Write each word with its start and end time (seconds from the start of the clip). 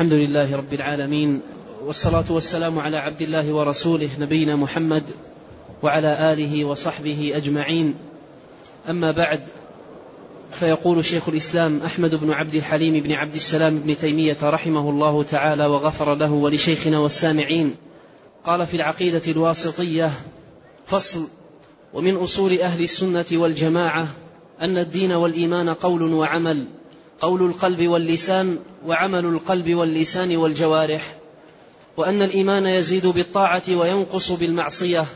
الحمد 0.00 0.12
لله 0.12 0.56
رب 0.56 0.72
العالمين 0.72 1.40
والصلاة 1.84 2.24
والسلام 2.30 2.78
على 2.78 2.96
عبد 2.96 3.22
الله 3.22 3.52
ورسوله 3.52 4.08
نبينا 4.18 4.56
محمد 4.56 5.02
وعلى 5.82 6.32
آله 6.32 6.64
وصحبه 6.64 7.32
أجمعين. 7.36 7.94
أما 8.90 9.10
بعد 9.10 9.40
فيقول 10.52 11.04
شيخ 11.04 11.28
الإسلام 11.28 11.80
أحمد 11.82 12.14
بن 12.14 12.30
عبد 12.30 12.54
الحليم 12.54 13.02
بن 13.02 13.12
عبد 13.12 13.34
السلام 13.34 13.78
بن 13.78 13.96
تيمية 13.96 14.36
رحمه 14.42 14.90
الله 14.90 15.22
تعالى 15.22 15.66
وغفر 15.66 16.14
له 16.14 16.32
ولشيخنا 16.32 16.98
والسامعين. 16.98 17.74
قال 18.44 18.66
في 18.66 18.76
العقيدة 18.76 19.22
الواسطية 19.28 20.10
فصل 20.86 21.28
ومن 21.94 22.16
أصول 22.16 22.58
أهل 22.58 22.82
السنة 22.82 23.26
والجماعة 23.32 24.08
أن 24.60 24.78
الدين 24.78 25.12
والإيمان 25.12 25.68
قول 25.68 26.02
وعمل. 26.02 26.68
قول 27.20 27.42
القلب 27.42 27.88
واللسان 27.88 28.58
وعمل 28.86 29.24
القلب 29.24 29.74
واللسان 29.74 30.36
والجوارح 30.36 31.14
وأن 31.96 32.22
الإيمان 32.22 32.66
يزيد 32.66 33.06
بالطاعة 33.06 33.62
وينقص 33.68 34.32
بالمعصية 34.32 35.06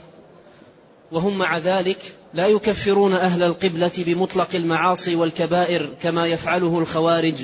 وهم 1.12 1.38
مع 1.38 1.58
ذلك 1.58 2.14
لا 2.34 2.46
يكفرون 2.46 3.12
أهل 3.12 3.42
القبلة 3.42 3.92
بمطلق 3.96 4.48
المعاصي 4.54 5.16
والكبائر 5.16 5.88
كما 6.02 6.26
يفعله 6.26 6.78
الخوارج 6.78 7.34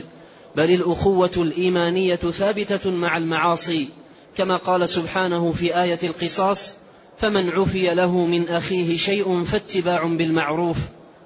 بل 0.56 0.70
الأخوة 0.70 1.30
الإيمانية 1.36 2.16
ثابتة 2.16 2.90
مع 2.90 3.16
المعاصي 3.16 3.88
كما 4.36 4.56
قال 4.56 4.88
سبحانه 4.88 5.52
في 5.52 5.82
آية 5.82 5.98
القصاص 6.02 6.74
فمن 7.18 7.50
عفي 7.50 7.94
له 7.94 8.26
من 8.26 8.48
أخيه 8.48 8.96
شيء 8.96 9.44
فاتباع 9.44 10.04
بالمعروف 10.04 10.78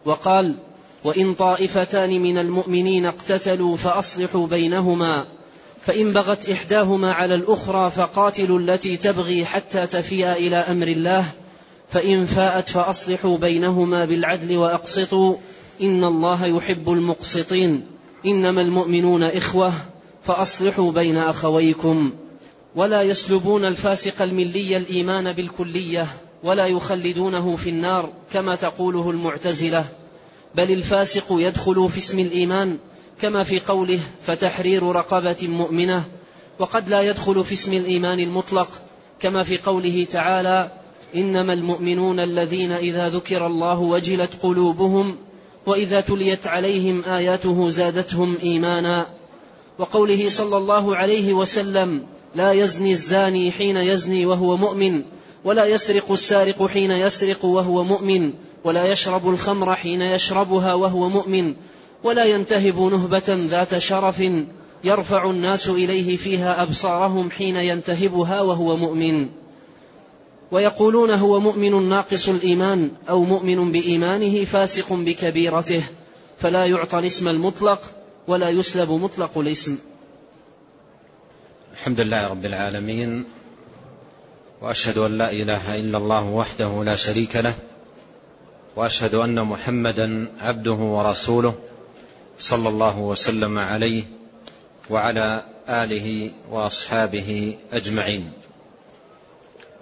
وقال 0.04 0.54
وإن 1.04 1.34
طائفتان 1.34 2.10
من 2.22 2.38
المؤمنين 2.38 3.06
اقتتلوا 3.06 3.76
فأصلحوا 3.76 4.46
بينهما 4.46 5.26
فإن 5.82 6.12
بغت 6.12 6.50
إحداهما 6.50 7.12
على 7.12 7.34
الأخرى 7.34 7.90
فقاتلوا 7.90 8.58
التي 8.58 8.96
تبغي 8.96 9.44
حتى 9.44 9.86
تفيء 9.86 10.32
إلى 10.32 10.56
أمر 10.56 10.86
الله 10.86 11.24
فإن 11.88 12.26
فاءت 12.26 12.68
فأصلحوا 12.68 13.38
بينهما 13.38 14.04
بالعدل 14.04 14.56
وأقسطوا 14.56 15.36
إن 15.82 16.04
الله 16.04 16.46
يحب 16.46 16.90
المقسطين. 16.90 17.86
إنما 18.26 18.62
المؤمنون 18.62 19.22
إخوة 19.22 19.72
فأصلحوا 20.22 20.92
بين 20.92 21.16
أخويكم. 21.16 22.12
ولا 22.76 23.02
يسلبون 23.02 23.64
الفاسق 23.64 24.22
الملي 24.22 24.76
الإيمان 24.76 25.32
بالكلية 25.32 26.06
ولا 26.42 26.66
يخلدونه 26.66 27.56
في 27.56 27.70
النار 27.70 28.10
كما 28.32 28.54
تقوله 28.54 29.10
المعتزلة. 29.10 29.84
بل 30.54 30.72
الفاسق 30.72 31.26
يدخل 31.30 31.88
في 31.88 31.98
اسم 31.98 32.18
الإيمان 32.18 32.78
كما 33.22 33.42
في 33.42 33.60
قوله 33.60 34.00
فتحرير 34.26 34.82
رقبة 34.82 35.36
مؤمنة 35.48 36.04
وقد 36.58 36.88
لا 36.88 37.00
يدخل 37.00 37.44
في 37.44 37.54
اسم 37.54 37.72
الإيمان 37.72 38.20
المطلق 38.20 38.68
كما 39.20 39.42
في 39.42 39.58
قوله 39.58 40.06
تعالى 40.10 40.70
إنما 41.14 41.52
المؤمنون 41.52 42.20
الذين 42.20 42.72
إذا 42.72 43.08
ذكر 43.08 43.46
الله 43.46 43.78
وجلت 43.78 44.30
قلوبهم 44.42 45.16
وإذا 45.66 46.00
تليت 46.00 46.46
عليهم 46.46 47.04
آياته 47.04 47.70
زادتهم 47.70 48.36
إيمانا 48.42 49.06
وقوله 49.78 50.28
صلى 50.28 50.56
الله 50.56 50.96
عليه 50.96 51.32
وسلم 51.32 52.06
لا 52.34 52.52
يزني 52.52 52.92
الزاني 52.92 53.50
حين 53.50 53.76
يزني 53.76 54.26
وهو 54.26 54.56
مؤمن 54.56 55.02
ولا 55.44 55.66
يسرق 55.66 56.12
السارق 56.12 56.66
حين 56.66 56.90
يسرق 56.90 57.44
وهو 57.44 57.84
مؤمن 57.84 58.32
ولا 58.64 58.84
يشرب 58.86 59.28
الخمر 59.28 59.74
حين 59.74 60.02
يشربها 60.02 60.74
وهو 60.74 61.08
مؤمن 61.08 61.54
ولا 62.02 62.24
ينتهب 62.24 62.78
نهبة 62.80 63.46
ذات 63.50 63.78
شرف 63.78 64.22
يرفع 64.84 65.30
الناس 65.30 65.68
إليه 65.68 66.16
فيها 66.16 66.62
أبصارهم 66.62 67.30
حين 67.30 67.56
ينتهبها 67.56 68.40
وهو 68.40 68.76
مؤمن. 68.76 69.28
ويقولون 70.50 71.10
هو 71.10 71.40
مؤمن 71.40 71.88
ناقص 71.88 72.28
الإيمان 72.28 72.90
أو 73.08 73.24
مؤمن 73.24 73.72
بإيمانه 73.72 74.44
فاسق 74.44 74.92
بكبيرته 74.92 75.82
فلا 76.38 76.66
يعطى 76.66 76.98
الاسم 76.98 77.28
المطلق 77.28 77.82
ولا 78.28 78.50
يسلب 78.50 78.90
مطلق 78.90 79.38
الاسم. 79.38 79.78
الحمد 81.72 82.00
لله 82.00 82.28
رب 82.28 82.44
العالمين 82.44 83.24
وأشهد 84.62 84.98
أن 84.98 85.18
لا 85.18 85.32
إله 85.32 85.80
إلا 85.80 85.98
الله 85.98 86.24
وحده 86.24 86.84
لا 86.84 86.96
شريك 86.96 87.36
له 87.36 87.54
وأشهد 88.76 89.14
أن 89.14 89.40
محمدا 89.40 90.32
عبده 90.40 90.72
ورسوله 90.72 91.54
صلى 92.38 92.68
الله 92.68 92.98
وسلم 92.98 93.58
عليه 93.58 94.04
وعلى 94.90 95.42
آله 95.68 96.30
وأصحابه 96.50 97.56
أجمعين. 97.72 98.32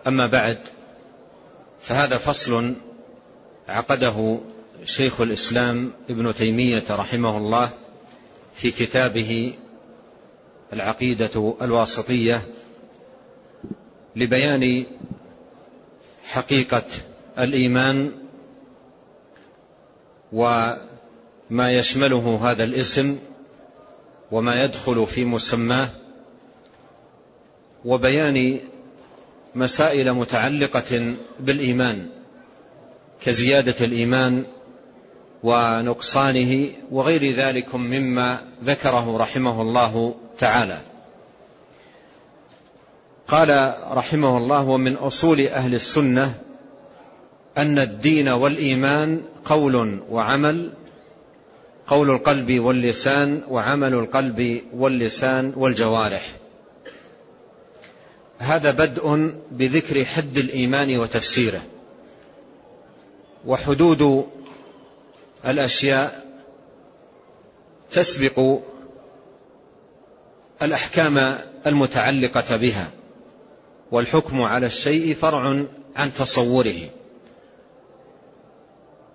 أما 0.06 0.26
بعد 0.26 0.58
فهذا 1.80 2.16
فصل 2.16 2.74
عقده 3.68 4.38
شيخ 4.84 5.20
الإسلام 5.20 5.92
ابن 6.10 6.34
تيمية 6.34 6.84
رحمه 6.90 7.38
الله 7.38 7.70
في 8.54 8.70
كتابه 8.70 9.54
العقيدة 10.72 11.54
الواسطية 11.62 12.42
لبيان 14.16 14.86
حقيقة 16.24 16.84
الإيمان 17.38 18.21
وما 20.32 21.72
يشمله 21.72 22.50
هذا 22.50 22.64
الاسم 22.64 23.18
وما 24.30 24.64
يدخل 24.64 25.06
في 25.06 25.24
مسماه 25.24 25.88
وبيان 27.84 28.60
مسائل 29.54 30.12
متعلقة 30.12 31.14
بالإيمان 31.40 32.06
كزيادة 33.20 33.84
الإيمان 33.84 34.44
ونقصانه 35.42 36.68
وغير 36.90 37.30
ذلك 37.30 37.74
مما 37.74 38.40
ذكره 38.64 39.16
رحمه 39.16 39.62
الله 39.62 40.14
تعالى. 40.38 40.78
قال 43.28 43.74
رحمه 43.90 44.38
الله 44.38 44.62
ومن 44.62 44.96
أصول 44.96 45.40
أهل 45.40 45.74
السنة 45.74 46.34
أن 47.58 47.78
الدين 47.78 48.28
والإيمان 48.28 49.22
قول 49.44 50.00
وعمل 50.10 50.72
قول 51.86 52.10
القلب 52.10 52.60
واللسان 52.60 53.42
وعمل 53.48 53.94
القلب 53.94 54.62
واللسان 54.72 55.52
والجوارح. 55.56 56.36
هذا 58.38 58.70
بدء 58.70 59.34
بذكر 59.50 60.04
حد 60.04 60.38
الإيمان 60.38 60.98
وتفسيره. 60.98 61.62
وحدود 63.46 64.26
الأشياء 65.46 66.24
تسبق 67.90 68.58
الأحكام 70.62 71.38
المتعلقة 71.66 72.56
بها 72.56 72.90
والحكم 73.90 74.42
على 74.42 74.66
الشيء 74.66 75.14
فرع 75.14 75.64
عن 75.96 76.14
تصوره. 76.14 76.88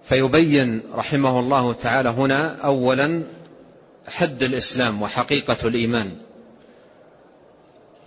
فيبين 0.10 0.82
رحمه 0.94 1.40
الله 1.40 1.74
تعالى 1.74 2.10
هنا 2.10 2.56
أولا 2.56 3.24
حد 4.08 4.44
الإسلام 4.44 5.02
وحقيقة 5.02 5.68
الإيمان. 5.68 6.18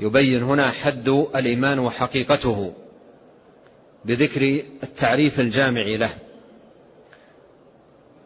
يبين 0.01 0.43
هنا 0.43 0.71
حد 0.71 1.09
الإيمان 1.09 1.79
وحقيقته 1.79 2.73
بذكر 4.05 4.63
التعريف 4.83 5.41
الجامع 5.41 5.83
له. 5.83 6.11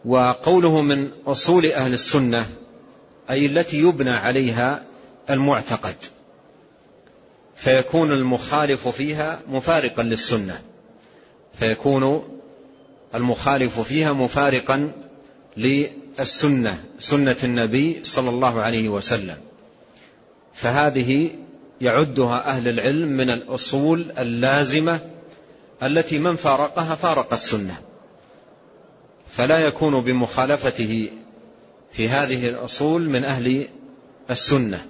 وقوله 0.04 0.82
من 0.82 1.10
أصول 1.26 1.66
أهل 1.66 1.92
السنة 1.92 2.46
أي 3.30 3.46
التي 3.46 3.78
يبنى 3.78 4.10
عليها 4.10 4.84
المعتقد. 5.30 5.96
فيكون 7.56 8.12
المخالف 8.12 8.88
فيها 8.88 9.40
مفارقا 9.48 10.02
للسنة. 10.02 10.62
فيكون 11.54 12.34
المخالف 13.14 13.80
فيها 13.80 14.12
مفارقا 14.12 14.92
للسنة 15.56 16.84
سنة 16.98 17.36
النبي 17.44 18.04
صلى 18.04 18.30
الله 18.30 18.60
عليه 18.60 18.88
وسلم. 18.88 19.36
فهذه 20.54 21.30
يعدها 21.80 22.48
أهل 22.48 22.68
العلم 22.68 23.08
من 23.08 23.30
الأصول 23.30 24.10
اللازمة 24.18 25.00
التي 25.82 26.18
من 26.18 26.36
فارقها 26.36 26.94
فارق 26.94 27.32
السنة. 27.32 27.80
فلا 29.36 29.58
يكون 29.58 30.00
بمخالفته 30.00 31.10
في 31.92 32.08
هذه 32.08 32.48
الأصول 32.48 33.08
من 33.08 33.24
أهل 33.24 33.68
السنة. 34.30 34.86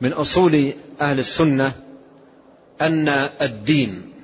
من 0.00 0.12
أصول 0.12 0.72
أهل 1.00 1.18
السنة 1.18 1.72
أن 2.80 3.08
الدين 3.42 4.15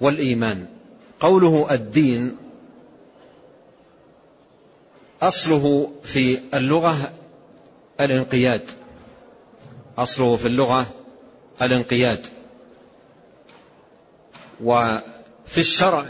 والإيمان. 0.00 0.66
قوله 1.20 1.74
الدين 1.74 2.36
أصله 5.22 5.92
في 6.02 6.38
اللغة 6.54 7.12
الانقياد. 8.00 8.62
أصله 9.98 10.36
في 10.36 10.48
اللغة 10.48 10.86
الانقياد. 11.62 12.26
وفي 14.64 15.58
الشرع 15.58 16.06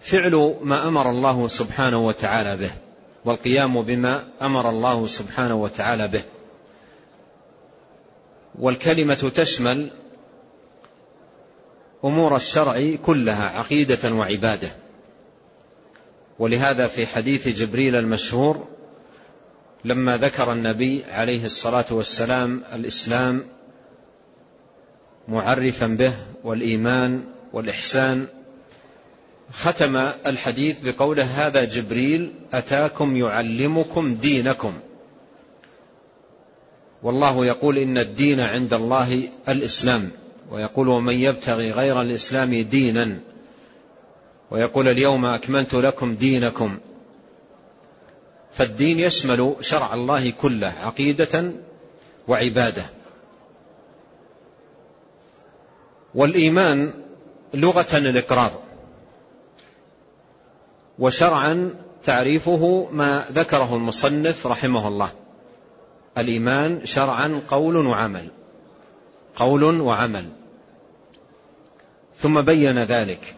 فعل 0.00 0.56
ما 0.62 0.88
أمر 0.88 1.10
الله 1.10 1.48
سبحانه 1.48 2.06
وتعالى 2.06 2.56
به 2.56 2.70
والقيام 3.24 3.82
بما 3.82 4.24
أمر 4.42 4.68
الله 4.70 5.06
سبحانه 5.06 5.54
وتعالى 5.54 6.08
به. 6.08 6.22
والكلمة 8.58 9.32
تشمل 9.34 9.90
أمور 12.04 12.36
الشرع 12.36 12.96
كلها 13.06 13.48
عقيدة 13.48 14.14
وعبادة. 14.14 14.68
ولهذا 16.38 16.86
في 16.86 17.06
حديث 17.06 17.48
جبريل 17.48 17.96
المشهور 17.96 18.66
لما 19.84 20.16
ذكر 20.16 20.52
النبي 20.52 21.04
عليه 21.04 21.44
الصلاة 21.44 21.84
والسلام 21.90 22.62
الإسلام 22.72 23.46
معرفا 25.28 25.86
به 25.86 26.12
والإيمان 26.44 27.24
والإحسان 27.52 28.26
ختم 29.52 29.96
الحديث 30.26 30.76
بقوله 30.80 31.24
هذا 31.24 31.64
جبريل 31.64 32.32
أتاكم 32.52 33.16
يعلمكم 33.16 34.14
دينكم. 34.14 34.72
والله 37.02 37.46
يقول 37.46 37.78
إن 37.78 37.98
الدين 37.98 38.40
عند 38.40 38.74
الله 38.74 39.28
الإسلام. 39.48 40.10
ويقول 40.50 40.88
ومن 40.88 41.14
يبتغي 41.14 41.70
غير 41.70 42.02
الإسلام 42.02 42.54
دينا 42.54 43.18
ويقول 44.50 44.88
اليوم 44.88 45.24
أكملت 45.24 45.74
لكم 45.74 46.14
دينكم. 46.14 46.78
فالدين 48.52 49.00
يشمل 49.00 49.56
شرع 49.60 49.94
الله 49.94 50.30
كله 50.30 50.72
عقيدة 50.84 51.52
وعبادة. 52.28 52.82
والإيمان 56.14 56.94
لغة 57.54 57.96
الإقرار 57.96 58.62
وشرعا 60.98 61.74
تعريفه 62.04 62.88
ما 62.92 63.24
ذكره 63.32 63.76
المصنف 63.76 64.46
رحمه 64.46 64.88
الله. 64.88 65.10
الإيمان 66.18 66.86
شرعا 66.86 67.40
قول 67.48 67.76
وعمل. 67.76 68.28
قول 69.38 69.80
وعمل. 69.80 70.24
ثم 72.16 72.40
بين 72.40 72.78
ذلك. 72.78 73.34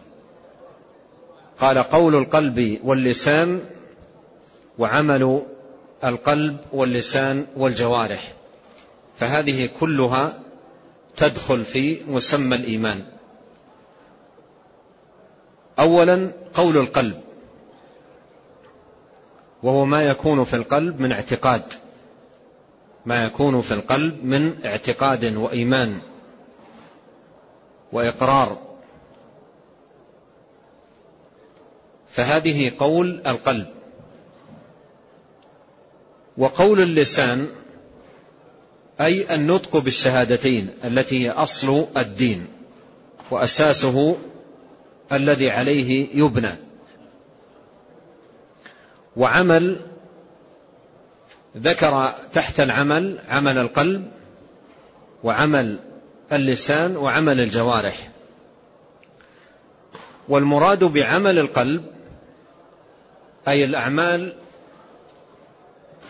قال 1.59 1.77
قول 1.77 2.15
القلب 2.15 2.79
واللسان 2.83 3.63
وعمل 4.77 5.41
القلب 6.03 6.57
واللسان 6.73 7.45
والجوارح. 7.57 8.33
فهذه 9.19 9.69
كلها 9.79 10.39
تدخل 11.17 11.65
في 11.65 12.01
مسمى 12.07 12.55
الإيمان. 12.55 13.05
أولا 15.79 16.31
قول 16.53 16.77
القلب. 16.77 17.21
وهو 19.63 19.85
ما 19.85 20.07
يكون 20.07 20.43
في 20.43 20.55
القلب 20.55 20.99
من 20.99 21.11
اعتقاد. 21.11 21.63
ما 23.05 23.25
يكون 23.25 23.61
في 23.61 23.73
القلب 23.73 24.25
من 24.25 24.65
اعتقاد 24.65 25.35
وإيمان 25.35 25.99
وإقرار. 27.91 28.57
فهذه 32.09 32.71
قول 32.77 33.21
القلب. 33.27 33.67
وقول 36.37 36.81
اللسان 36.81 37.49
أي 39.01 39.35
النطق 39.35 39.77
بالشهادتين 39.77 40.69
التي 40.83 41.25
هي 41.25 41.31
أصل 41.31 41.87
الدين 41.97 42.47
وأساسه 43.31 44.17
الذي 45.11 45.49
عليه 45.49 46.07
يبنى. 46.13 46.55
وعمل 49.17 49.90
ذكر 51.57 52.13
تحت 52.33 52.59
العمل 52.59 53.19
عمل 53.29 53.57
القلب 53.57 54.11
وعمل 55.23 55.79
اللسان 56.31 56.97
وعمل 56.97 57.39
الجوارح. 57.39 58.09
والمراد 60.29 60.83
بعمل 60.83 61.39
القلب 61.39 61.85
أي 63.47 63.65
الأعمال 63.65 64.33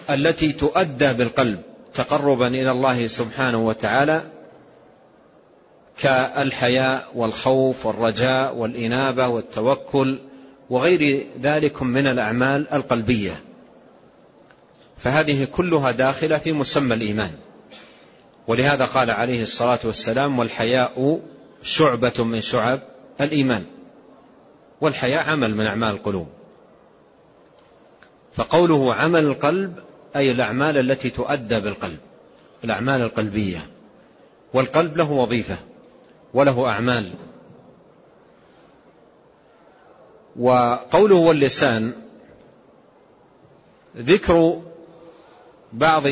التي 0.09 0.51
تؤدى 0.51 1.13
بالقلب 1.13 1.61
تقربا 1.93 2.47
إلى 2.47 2.71
الله 2.71 3.07
سبحانه 3.07 3.67
وتعالى 3.67 4.21
كالحياء 5.97 7.07
والخوف 7.15 7.85
والرجاء 7.85 8.55
والإنابة 8.55 9.27
والتوكل 9.27 10.19
وغير 10.69 11.27
ذلك 11.41 11.81
من 11.81 12.07
الأعمال 12.07 12.73
القلبية. 12.73 13.50
فهذه 15.03 15.45
كلها 15.45 15.91
داخلة 15.91 16.37
في 16.37 16.51
مسمى 16.51 16.93
الإيمان. 16.93 17.31
ولهذا 18.47 18.85
قال 18.85 19.11
عليه 19.11 19.43
الصلاة 19.43 19.79
والسلام 19.83 20.39
والحياء 20.39 21.19
شعبة 21.63 22.23
من 22.23 22.41
شعب 22.41 22.79
الإيمان. 23.21 23.65
والحياء 24.81 25.29
عمل 25.29 25.55
من 25.55 25.65
أعمال 25.65 25.89
القلوب. 25.89 26.27
فقوله 28.33 28.93
عمل 28.93 29.25
القلب 29.25 29.75
أي 30.15 30.31
الأعمال 30.31 30.77
التي 30.77 31.09
تؤدى 31.09 31.59
بالقلب 31.59 31.97
الأعمال 32.63 33.01
القلبية. 33.01 33.69
والقلب 34.53 34.97
له 34.97 35.11
وظيفة 35.11 35.57
وله 36.33 36.67
أعمال. 36.67 37.11
وقوله 40.39 41.15
واللسان 41.15 41.93
ذكر 43.97 44.61
بعض 45.73 46.03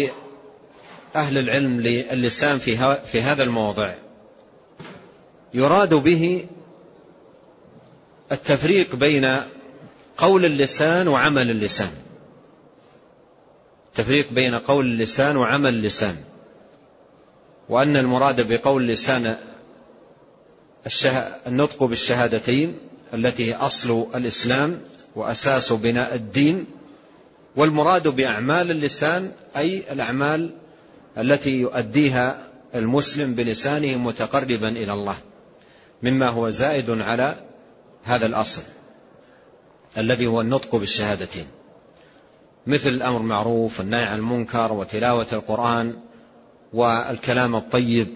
أهل 1.16 1.38
العلم 1.38 1.82
للسان 1.82 2.58
في 3.06 3.22
هذا 3.22 3.44
الموضع. 3.44 3.96
يراد 5.54 5.94
به 5.94 6.46
التفريق 8.32 8.96
بين 8.96 9.42
قول 10.18 10.46
اللسان 10.46 11.08
وعمل 11.08 11.50
اللسان. 11.50 11.92
تفريق 13.96 14.32
بين 14.32 14.56
قول 14.56 14.86
اللسان 14.86 15.38
وعمل 15.38 15.74
اللسان. 15.74 16.16
وأن 17.70 17.98
المراد 17.98 18.54
بقول 18.54 18.82
اللسان 18.84 19.38
النطق 21.48 21.84
بالشهادتين 21.84 22.80
التي 23.14 23.56
أصل 23.56 24.08
الإسلام 24.16 24.82
وأساس 25.16 25.74
بناء 25.74 26.16
الدين 26.16 26.66
والمراد 27.56 28.08
بأعمال 28.08 28.72
اللسان 28.72 29.32
أي 29.58 29.84
الأعمال 29.92 30.50
التي 31.18 31.60
يؤديها 31.60 32.48
المسلم 32.76 33.36
بلسانه 33.36 33.98
متقربا 33.98 34.70
إلى 34.70 34.94
الله 34.94 35.16
مما 36.04 36.28
هو 36.28 36.50
زائد 36.50 36.90
على 36.90 37.36
هذا 38.04 38.26
الأصل 38.26 38.62
الذي 39.98 40.28
هو 40.28 40.42
النطق 40.42 40.76
بالشهادتين. 40.76 41.46
مثل 42.68 42.90
الأمر 42.90 43.22
معروف 43.22 43.80
والنهي 43.80 44.04
عن 44.04 44.18
المنكر 44.18 44.74
وتلاوة 44.74 45.28
القرآن 45.34 45.94
والكلام 46.74 47.56
الطيب 47.56 48.08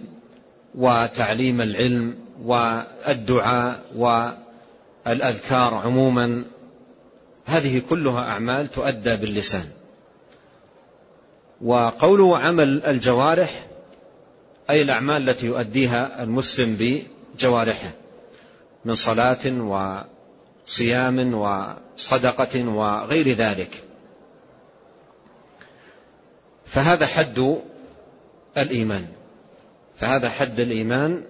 وتعليم 0.75 1.61
العلم 1.61 2.17
والدعاء 2.43 3.81
والأذكار 5.05 5.73
عموما 5.73 6.45
هذه 7.45 7.81
كلها 7.89 8.19
أعمال 8.19 8.71
تؤدى 8.71 9.15
باللسان. 9.15 9.65
وقوله 11.61 12.37
عمل 12.37 12.85
الجوارح 12.85 13.65
أي 14.69 14.81
الأعمال 14.81 15.29
التي 15.29 15.45
يؤديها 15.45 16.23
المسلم 16.23 16.77
بجوارحه 16.79 17.91
من 18.85 18.95
صلاة 18.95 19.39
وصيام 20.65 21.33
وصدقة 21.33 22.67
وغير 22.67 23.33
ذلك. 23.33 23.83
فهذا 26.65 27.05
حد 27.05 27.57
الإيمان. 28.57 29.07
فهذا 29.97 30.29
حد 30.29 30.59
الإيمان 30.59 31.23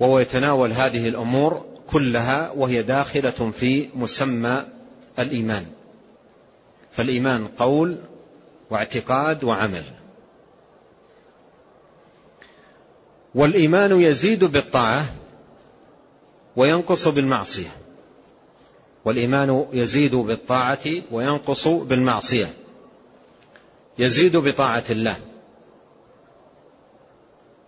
وهو 0.00 0.18
يتناول 0.18 0.72
هذه 0.72 1.08
الأمور 1.08 1.64
كلها 1.86 2.50
وهي 2.50 2.82
داخلة 2.82 3.50
في 3.58 3.88
مسمى 3.94 4.64
الإيمان. 5.18 5.66
فالإيمان 6.92 7.48
قول 7.48 7.98
واعتقاد 8.70 9.44
وعمل. 9.44 9.84
والإيمان 13.34 14.00
يزيد 14.00 14.44
بالطاعة 14.44 15.04
وينقص 16.56 17.08
بالمعصية. 17.08 17.76
والإيمان 19.04 19.66
يزيد 19.72 20.14
بالطاعة 20.14 20.84
وينقص 21.10 21.68
بالمعصية. 21.68 22.48
يزيد 23.98 24.36
بطاعة 24.36 24.84
الله. 24.90 25.16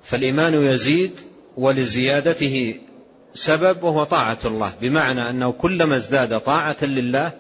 فالإيمان 0.02 0.54
يزيد 0.54 1.20
ولزيادته 1.56 2.80
سبب 3.36 3.82
وهو 3.82 4.04
طاعة 4.04 4.38
الله 4.44 4.72
بمعنى 4.80 5.30
أنه 5.30 5.52
كلما 5.52 5.96
ازداد 5.96 6.40
طاعة 6.40 6.84
لله 6.84 7.32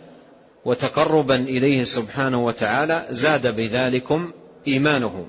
وتقربا 0.64 1.34
إليه 1.34 1.84
سبحانه 1.84 2.44
وتعالى 2.44 3.06
زاد 3.10 3.56
بذلكم 3.56 4.32
إيمانه. 4.68 5.26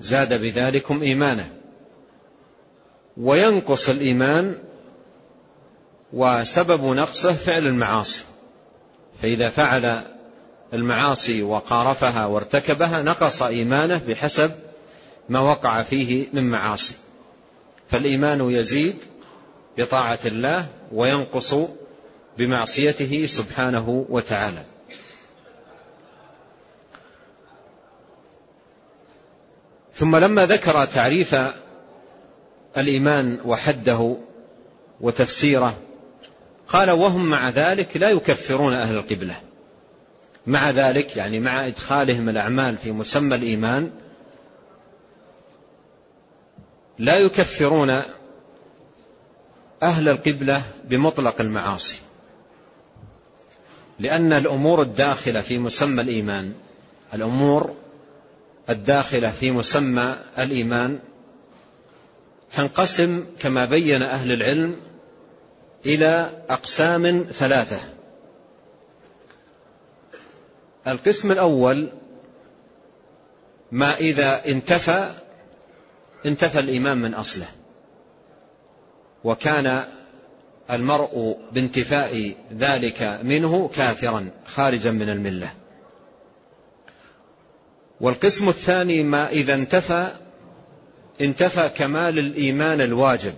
زاد 0.00 0.40
بذلكم 0.40 1.02
إيمانه. 1.02 1.48
وينقص 3.16 3.88
الإيمان 3.88 4.58
وسبب 6.12 6.84
نقصه 6.84 7.32
فعل 7.32 7.66
المعاصي. 7.66 8.20
فإذا 9.22 9.48
فعل 9.48 10.02
المعاصي 10.74 11.42
وقارفها 11.42 12.26
وارتكبها 12.26 13.02
نقص 13.02 13.42
إيمانه 13.42 13.98
بحسب 14.08 14.50
ما 15.28 15.40
وقع 15.40 15.82
فيه 15.82 16.26
من 16.32 16.50
معاصي. 16.50 17.07
فالإيمان 17.88 18.50
يزيد 18.50 18.96
بطاعة 19.78 20.18
الله 20.24 20.66
وينقص 20.92 21.54
بمعصيته 22.38 23.26
سبحانه 23.26 24.06
وتعالى. 24.08 24.64
ثم 29.94 30.16
لما 30.16 30.46
ذكر 30.46 30.84
تعريف 30.84 31.36
الإيمان 32.76 33.40
وحده 33.44 34.16
وتفسيره 35.00 35.78
قال 36.68 36.90
وهم 36.90 37.30
مع 37.30 37.48
ذلك 37.48 37.96
لا 37.96 38.10
يكفرون 38.10 38.74
أهل 38.74 38.96
القبلة. 38.96 39.34
مع 40.46 40.70
ذلك 40.70 41.16
يعني 41.16 41.40
مع 41.40 41.66
إدخالهم 41.66 42.28
الأعمال 42.28 42.78
في 42.78 42.92
مسمى 42.92 43.36
الإيمان 43.36 43.90
لا 46.98 47.16
يكفرون 47.16 48.02
أهل 49.82 50.08
القبلة 50.08 50.62
بمطلق 50.84 51.40
المعاصي 51.40 51.98
لأن 53.98 54.32
الأمور 54.32 54.82
الداخلة 54.82 55.40
في 55.40 55.58
مسمى 55.58 56.02
الإيمان 56.02 56.54
الأمور 57.14 57.74
الداخلة 58.70 59.30
في 59.30 59.50
مسمى 59.50 60.16
الإيمان 60.38 60.98
تنقسم 62.52 63.24
كما 63.40 63.64
بين 63.64 64.02
أهل 64.02 64.32
العلم 64.32 64.76
إلى 65.86 66.30
أقسام 66.50 67.26
ثلاثة. 67.32 67.80
القسم 70.86 71.32
الأول 71.32 71.88
ما 73.72 73.96
إذا 73.96 74.46
انتفى 74.46 75.12
انتفى 76.26 76.58
الإيمان 76.58 76.98
من 76.98 77.14
أصله. 77.14 77.46
وكان 79.24 79.84
المرء 80.70 81.36
بانتفاء 81.52 82.36
ذلك 82.58 83.20
منه 83.22 83.68
كافرا 83.68 84.30
خارجا 84.46 84.90
من 84.90 85.08
الملة. 85.08 85.50
والقسم 88.00 88.48
الثاني 88.48 89.02
ما 89.02 89.28
إذا 89.28 89.54
انتفى 89.54 90.08
انتفى 91.20 91.68
كمال 91.68 92.18
الإيمان 92.18 92.80
الواجب. 92.80 93.34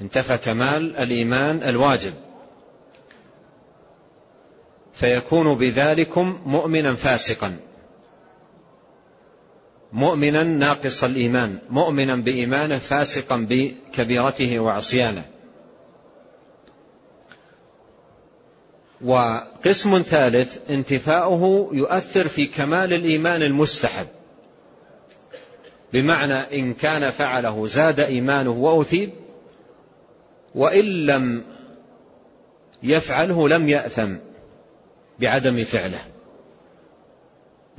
انتفى 0.00 0.38
كمال 0.38 0.96
الإيمان 0.96 1.62
الواجب. 1.62 2.14
فيكون 4.92 5.54
بذلكم 5.54 6.40
مؤمنا 6.46 6.94
فاسقا. 6.94 7.56
مؤمنا 9.92 10.42
ناقص 10.42 11.04
الإيمان 11.04 11.58
مؤمنا 11.70 12.16
بإيمانه 12.16 12.78
فاسقا 12.78 13.46
بكبيرته 13.50 14.60
وعصيانه. 14.60 15.24
وقسم 19.00 20.02
ثالث 20.02 20.58
انتفاؤه 20.70 21.70
يؤثر 21.72 22.28
في 22.28 22.46
كمال 22.46 22.92
الإيمان 22.92 23.42
المستحب. 23.42 24.06
بمعنى 25.92 26.34
إن 26.34 26.74
كان 26.74 27.10
فعله 27.10 27.66
زاد 27.66 28.00
إيمانه 28.00 28.50
وأثيب 28.50 29.10
وإن 30.54 31.06
لم 31.06 31.44
يفعله 32.82 33.48
لم 33.48 33.68
يأثم 33.68 34.14
بعدم 35.18 35.64
فعله. 35.64 36.00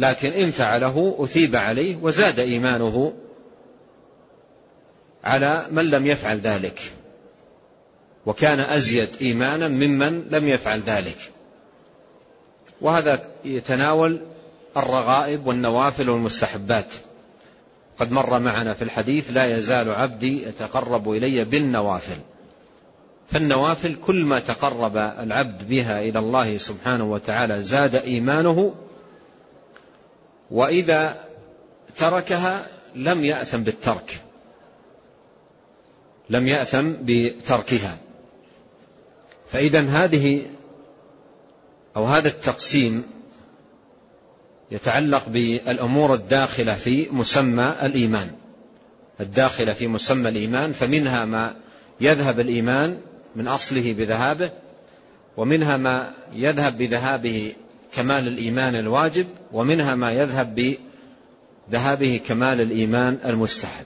لكن 0.01 0.31
إن 0.31 0.51
فعله 0.51 1.15
أثيب 1.19 1.55
عليه 1.55 1.95
وزاد 2.01 2.39
إيمانه 2.39 3.13
على 5.23 5.65
من 5.71 5.89
لم 5.89 6.07
يفعل 6.07 6.37
ذلك. 6.39 6.81
وكان 8.25 8.59
أزيد 8.59 9.09
إيمانا 9.21 9.67
ممن 9.67 10.27
لم 10.31 10.47
يفعل 10.47 10.79
ذلك. 10.79 11.31
وهذا 12.81 13.25
يتناول 13.45 14.19
الرغائب 14.77 15.47
والنوافل 15.47 16.09
والمستحبات. 16.09 16.93
قد 17.99 18.11
مر 18.11 18.39
معنا 18.39 18.73
في 18.73 18.81
الحديث 18.81 19.31
لا 19.31 19.57
يزال 19.57 19.89
عبدي 19.89 20.47
يتقرب 20.47 21.11
إلي 21.11 21.43
بالنوافل. 21.43 22.17
فالنوافل 23.29 23.95
كل 24.05 24.25
ما 24.25 24.39
تقرب 24.39 24.97
العبد 24.97 25.67
بها 25.67 26.01
إلى 26.01 26.19
الله 26.19 26.57
سبحانه 26.57 27.11
وتعالى 27.11 27.63
زاد 27.63 27.95
إيمانه 27.95 28.73
وإذا 30.51 31.25
تركها 31.95 32.67
لم 32.95 33.25
يأثم 33.25 33.57
بالترك. 33.57 34.19
لم 36.29 36.47
يأثم 36.47 36.91
بتركها. 37.01 37.97
فإذا 39.47 39.81
هذه 39.81 40.41
أو 41.95 42.05
هذا 42.05 42.27
التقسيم 42.27 43.03
يتعلق 44.71 45.29
بالأمور 45.29 46.13
الداخلة 46.13 46.75
في 46.75 47.09
مسمى 47.11 47.75
الإيمان. 47.81 48.31
الداخلة 49.19 49.73
في 49.73 49.87
مسمى 49.87 50.29
الإيمان 50.29 50.73
فمنها 50.73 51.25
ما 51.25 51.55
يذهب 52.01 52.39
الإيمان 52.39 52.99
من 53.35 53.47
أصله 53.47 53.93
بذهابه 53.93 54.49
ومنها 55.37 55.77
ما 55.77 56.11
يذهب 56.33 56.77
بذهابه 56.77 57.53
كمال 57.91 58.27
الإيمان 58.27 58.75
الواجب 58.75 59.27
ومنها 59.51 59.95
ما 59.95 60.11
يذهب 60.11 60.77
بذهابه 61.69 62.19
كمال 62.27 62.61
الإيمان 62.61 63.17
المستحب. 63.25 63.85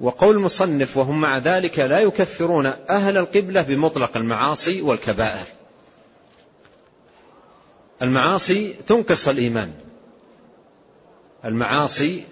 وقول 0.00 0.36
المصنف 0.36 0.96
وهم 0.96 1.20
مع 1.20 1.38
ذلك 1.38 1.78
لا 1.78 2.00
يكفرون 2.00 2.66
أهل 2.66 3.16
القبلة 3.16 3.62
بمطلق 3.62 4.16
المعاصي 4.16 4.82
والكبائر. 4.82 5.46
المعاصي 8.02 8.74
تنقص 8.86 9.28
الإيمان. 9.28 9.72
المعاصي 11.44 12.24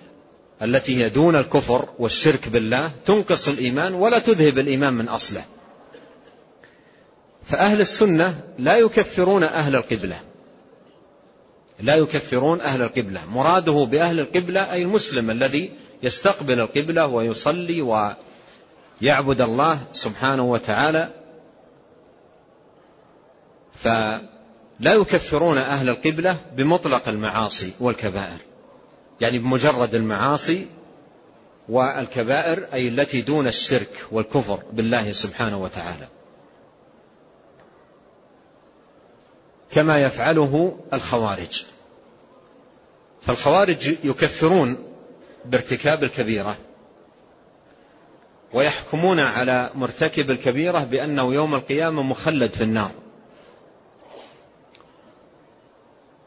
التي 0.63 1.05
هي 1.05 1.09
دون 1.09 1.37
الكفر 1.37 1.89
والشرك 1.99 2.49
بالله 2.49 2.91
تنقص 3.07 3.49
الإيمان 3.49 3.95
ولا 3.95 4.19
تذهب 4.19 4.59
الإيمان 4.59 4.95
من 4.95 5.09
أصله. 5.09 5.45
فأهل 7.45 7.81
السنة 7.81 8.41
لا 8.59 8.77
يكفرون 8.79 9.43
أهل 9.43 9.77
القبلة. 9.77 10.21
لا 11.81 11.95
يكفرون 11.95 12.61
أهل 12.61 12.83
القبلة. 12.83 13.21
مراده 13.31 13.73
بأهل 13.91 14.21
القبلة 14.21 14.73
أي 14.73 14.83
المسلم 14.83 15.31
الذي 15.31 15.73
يستقبل 16.03 16.61
القبلة 16.61 17.07
ويصلي 17.07 17.83
ويعبد 19.03 19.41
الله 19.41 19.79
سبحانه 19.93 20.43
وتعالى. 20.43 21.09
فلا 23.75 24.23
يكفرون 24.81 25.59
أهل 25.59 25.89
القبلة 25.89 26.37
بمطلق 26.57 27.09
المعاصي 27.09 27.73
والكبائر. 27.81 28.39
يعني 29.21 29.39
بمجرد 29.39 29.95
المعاصي 29.95 30.67
والكبائر 31.69 32.67
أي 32.73 32.89
التي 32.89 33.23
دون 33.23 33.47
الشرك 33.47 34.07
والكفر 34.13 34.63
بالله 34.73 35.13
سبحانه 35.13 35.63
وتعالى. 35.63 36.09
كما 39.73 40.03
يفعله 40.03 40.79
الخوارج. 40.93 41.65
فالخوارج 43.23 43.95
يكفرون 44.05 44.79
بارتكاب 45.45 46.05
الكبيرة 46.05 46.57
ويحكمون 48.55 49.21
على 49.21 49.71
مرتكب 49.75 50.31
الكبيرة 50.31 50.79
بأنه 50.79 51.35
يوم 51.35 51.55
القيامة 51.55 52.03
مخلد 52.03 52.53
في 52.53 52.65
النار. 52.65 52.91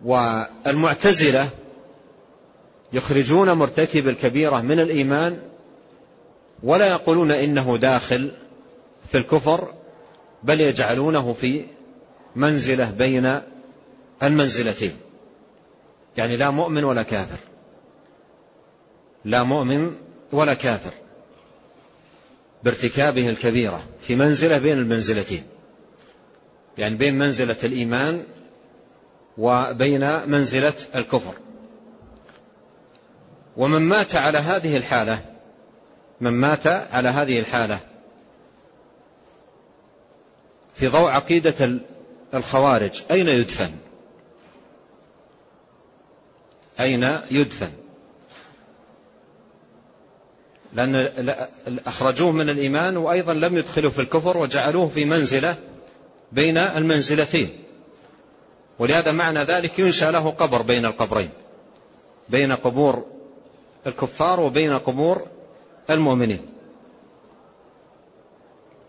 والمعتزلة 0.06 1.50
يخرجون 2.94 3.52
مرتكب 3.52 4.08
الكبيرة 4.08 4.62
من 4.62 4.80
الإيمان 4.80 5.42
ولا 6.64 6.88
يقولون 6.88 7.32
إنه 7.32 7.78
داخل 7.78 8.32
في 9.12 9.18
الكفر 9.18 9.74
بل 10.44 10.62
يجعلونه 10.62 11.34
في 11.34 11.66
منزلة 12.36 12.92
بين 12.92 13.42
المنزلتين. 14.24 14.94
يعني 16.18 16.38
لا 16.38 16.50
مؤمن 16.50 16.84
ولا 16.84 17.04
كافر. 17.04 17.38
لا 19.26 19.44
مؤمن 19.44 19.96
ولا 20.32 20.54
كافر. 20.54 20.94
بارتكابه 22.64 23.30
الكبيرة 23.30 23.84
في 24.02 24.16
منزلة 24.16 24.58
بين 24.58 24.78
المنزلتين. 24.78 25.44
يعني 26.78 26.96
بين 26.96 27.18
منزلة 27.18 27.58
الإيمان 27.64 28.24
وبين 29.38 30.30
منزلة 30.30 30.74
الكفر. 30.96 31.34
ومن 33.58 33.82
مات 33.82 34.16
على 34.16 34.38
هذه 34.38 34.78
الحالة 34.78 35.22
من 36.22 36.32
مات 36.32 36.68
على 36.68 37.10
هذه 37.10 37.40
الحالة 37.40 37.80
في 40.76 40.88
ضوء 40.88 41.10
عقيدة 41.10 41.80
الخوارج. 42.36 43.04
أين 43.12 43.28
يدفن؟ 43.28 43.72
أين 46.80 47.20
يدفن؟ 47.32 47.72
لأن 50.74 51.36
أخرجوه 51.88 52.32
من 52.32 52.50
الإيمان 52.50 52.98
وأيضا 52.98 53.34
لم 53.34 53.58
يدخلوا 53.58 53.92
في 53.92 54.02
الكفر 54.02 54.38
وجعلوه 54.38 54.88
في 54.88 55.06
منزلة 55.06 55.56
بين 56.32 56.58
المنزلتين. 56.58 57.64
ولهذا 58.80 59.12
معنى 59.12 59.40
ذلك 59.40 59.80
ينشأ 59.80 60.06
له 60.06 60.30
قبر 60.30 60.62
بين 60.62 60.86
القبرين. 60.86 61.30
بين 62.30 62.52
قبور 62.52 63.06
الكفار 63.88 64.40
وبين 64.40 64.78
قبور 64.78 65.28
المؤمنين. 65.90 66.46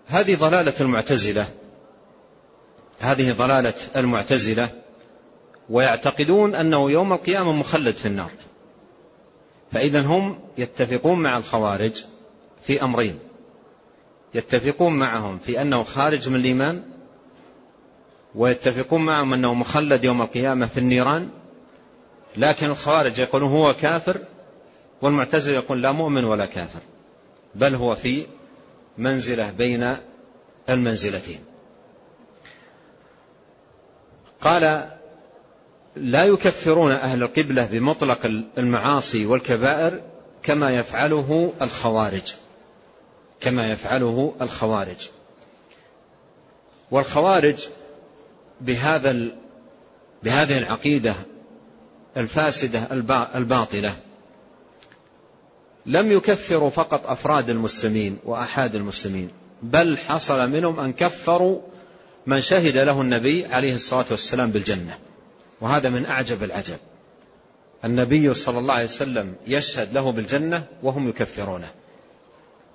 هذه 0.07 0.35
ضلالة 0.35 0.75
المعتزلة. 0.81 1.47
هذه 2.99 3.33
ضلالة 3.33 3.75
المعتزلة 3.97 4.69
ويعتقدون 5.71 6.55
أنه 6.55 6.91
يوم 6.91 7.13
القيامة 7.13 7.53
مخلد 7.53 7.95
في 7.95 8.07
النار. 8.07 8.31
فإذا 9.73 10.01
هم 10.01 10.39
يتفقون 10.59 11.23
مع 11.23 11.39
الخوارج 11.39 12.05
في 12.63 12.83
أمرين. 12.83 13.19
يتفقون 14.35 14.93
معهم 14.99 15.39
في 15.39 15.63
أنه 15.63 15.83
خارج 15.83 16.29
من 16.29 16.37
الإيمان 16.37 16.83
ويتفقون 18.35 19.05
معهم 19.05 19.33
أنه 19.33 19.55
مخلد 19.55 20.05
يوم 20.05 20.23
القيامة 20.23 20.67
في 20.67 20.81
النيران. 20.81 21.29
لكن 22.37 22.67
الخوارج 22.67 23.19
يقولون 23.19 23.51
هو 23.51 23.75
كافر 23.75 24.21
والمعتزل 25.03 25.55
يقول 25.55 25.83
لا 25.83 25.93
مؤمن 25.93 26.25
ولا 26.25 26.47
كافر 26.47 26.81
بل 27.55 27.75
هو 27.75 27.95
في 27.95 28.27
منزلة 28.99 29.51
بين 29.51 29.97
المنزلتين. 30.69 31.41
قال 34.47 34.89
لا 35.97 36.25
يكفرون 36.25 36.93
أهل 36.93 37.23
القبلة 37.23 37.67
بمطلق 37.67 38.27
المعاصي 38.59 39.27
والكبائر 39.27 40.01
كما 40.43 40.71
يفعله 40.71 41.53
الخوارج. 41.63 42.35
كما 43.41 43.73
يفعله 43.73 44.35
الخوارج. 44.41 45.09
والخوارج 46.91 47.67
بهذا 48.61 49.29
بهذه 50.23 50.59
العقيدة 50.59 51.15
الفاسدة 52.17 52.89
الباطلة. 53.35 53.97
لم 55.87 56.13
يكفروا 56.13 56.71
فقط 56.71 57.07
أفراد 57.07 57.51
المسلمين 57.51 58.19
وأحاد 58.25 58.75
المسلمين 58.75 59.31
بل 59.63 59.99
حصل 59.99 60.51
منهم 60.51 60.81
أن 60.81 60.93
كفروا 60.93 61.61
من 62.27 62.41
شهد 62.41 62.77
له 62.77 63.01
النبي 63.01 63.47
عليه 63.47 63.75
الصلاة 63.75 64.07
والسلام 64.11 64.51
بالجنة. 64.51 64.99
وهذا 65.61 65.89
من 65.89 66.07
أعجب 66.07 66.43
العجب. 66.43 66.77
النبي 67.85 68.35
صلى 68.35 68.59
الله 68.59 68.75
عليه 68.75 68.85
وسلم 68.85 69.35
يشهد 69.47 69.95
له 69.95 70.13
بالجنة 70.13 70.65
وهم 70.83 71.09
يكفرونه. 71.09 71.69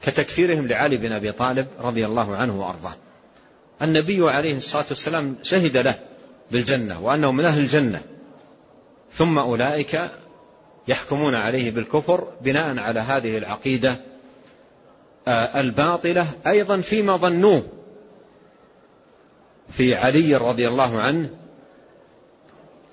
كتكفيرهم 0.02 0.68
لعلي 0.68 0.98
بن 0.98 1.12
أبي 1.12 1.32
طالب 1.32 1.68
رضي 1.80 2.06
الله 2.06 2.36
عنه 2.36 2.60
وأرضاه. 2.60 2.96
النبي 3.82 4.30
عليه 4.30 4.58
الصلاة 4.58 4.86
والسلام 4.90 5.36
شهد 5.44 5.78
له 5.78 6.00
بالجنة 6.52 7.02
وأنه 7.02 7.32
من 7.32 7.46
أهل 7.46 7.62
الجنة. 7.62 8.02
ثم 9.12 9.40
أولئك 9.40 10.02
يحكمون 10.88 11.36
عليه 11.36 11.72
بالكفر 11.72 12.28
بناء 12.42 12.80
على 12.80 13.00
هذه 13.00 13.38
العقيدة 13.38 13.96
آه، 15.28 15.60
الباطلة 15.60 16.28
أيضا 16.48 16.82
فيما 16.82 17.18
ظنوه. 17.18 17.81
في 19.72 19.96
علي 19.96 20.36
رضي 20.36 20.68
الله 20.68 21.00
عنه 21.00 21.30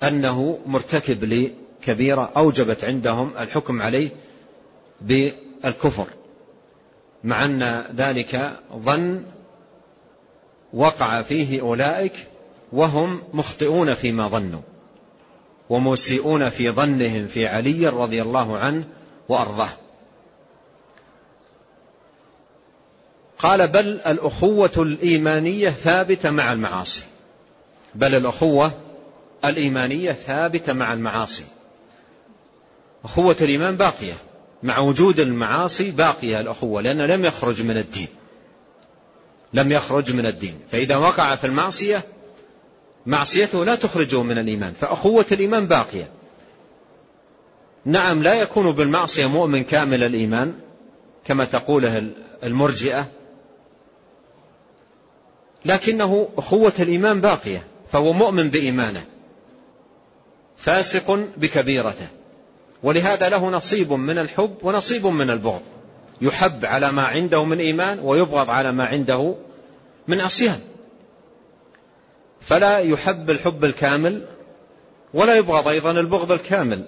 أنه 0.02 0.58
مرتكب 0.66 1.24
لكبيرة 1.24 2.30
أوجبت 2.36 2.84
عندهم 2.84 3.32
الحكم 3.38 3.82
عليه 3.82 4.10
بالكفر 5.00 6.06
مع 7.24 7.44
أن 7.44 7.84
ذلك 7.96 8.52
ظن 8.76 9.22
وقع 10.72 11.22
فيه 11.22 11.60
أولئك 11.60 12.12
وهم 12.72 13.22
مخطئون 13.34 13.94
فيما 13.94 14.28
ظنوا 14.28 14.60
ومسيئون 15.70 16.48
في 16.48 16.70
ظنهم 16.70 17.26
في 17.26 17.46
علي 17.46 17.88
رضي 17.88 18.22
الله 18.22 18.58
عنه 18.58 18.84
وأرضاه. 19.28 19.68
قال 23.38 23.68
بل 23.68 24.00
الأخوة 24.06 24.70
الإيمانية 24.76 25.70
ثابتة 25.70 26.30
مع 26.30 26.52
المعاصي. 26.52 27.02
بل 27.94 28.14
الأخوة 28.14 28.72
الإيمانية 29.44 30.12
ثابتة 30.12 30.72
مع 30.72 30.92
المعاصي. 30.92 31.44
أخوة 33.04 33.36
الإيمان 33.40 33.76
باقية. 33.76 34.14
مع 34.62 34.78
وجود 34.78 35.20
المعاصي 35.20 35.90
باقية 35.90 36.40
الأخوة 36.40 36.82
لأنه 36.82 37.06
لم 37.06 37.24
يخرج 37.24 37.62
من 37.62 37.76
الدين. 37.76 38.08
لم 39.52 39.72
يخرج 39.72 40.12
من 40.12 40.26
الدين. 40.26 40.60
فإذا 40.72 40.96
وقع 40.96 41.36
في 41.36 41.46
المعصية 41.46 42.04
معصيته 43.06 43.64
لا 43.64 43.74
تخرجه 43.74 44.22
من 44.22 44.38
الإيمان. 44.38 44.72
فأخوة 44.72 45.26
الإيمان 45.32 45.66
باقية. 45.66 46.10
نعم 47.84 48.22
لا 48.22 48.34
يكون 48.34 48.72
بالمعصية 48.72 49.26
مؤمن 49.26 49.64
كامل 49.64 50.04
الإيمان 50.04 50.54
كما 51.24 51.44
تقوله 51.44 52.10
المرجئة. 52.44 53.17
لكنه 55.68 56.28
أخوة 56.36 56.72
الإيمان 56.78 57.20
باقية 57.20 57.64
فهو 57.92 58.12
مؤمن 58.12 58.50
بإيمانه 58.50 59.04
فاسق 60.56 61.10
بكبيرته 61.36 62.08
ولهذا 62.82 63.28
له 63.28 63.50
نصيب 63.50 63.92
من 63.92 64.18
الحب 64.18 64.54
ونصيب 64.62 65.06
من 65.06 65.30
البغض 65.30 65.62
يحب 66.20 66.64
على 66.64 66.92
ما 66.92 67.02
عنده 67.02 67.44
من 67.44 67.60
إيمان 67.60 68.00
ويبغض 68.02 68.50
على 68.50 68.72
ما 68.72 68.84
عنده 68.84 69.34
من 70.08 70.20
عصيان 70.20 70.60
فلا 72.40 72.78
يحب 72.78 73.30
الحب 73.30 73.64
الكامل 73.64 74.26
ولا 75.14 75.36
يبغض 75.36 75.68
أيضا 75.68 75.90
البغض 75.90 76.32
الكامل 76.32 76.84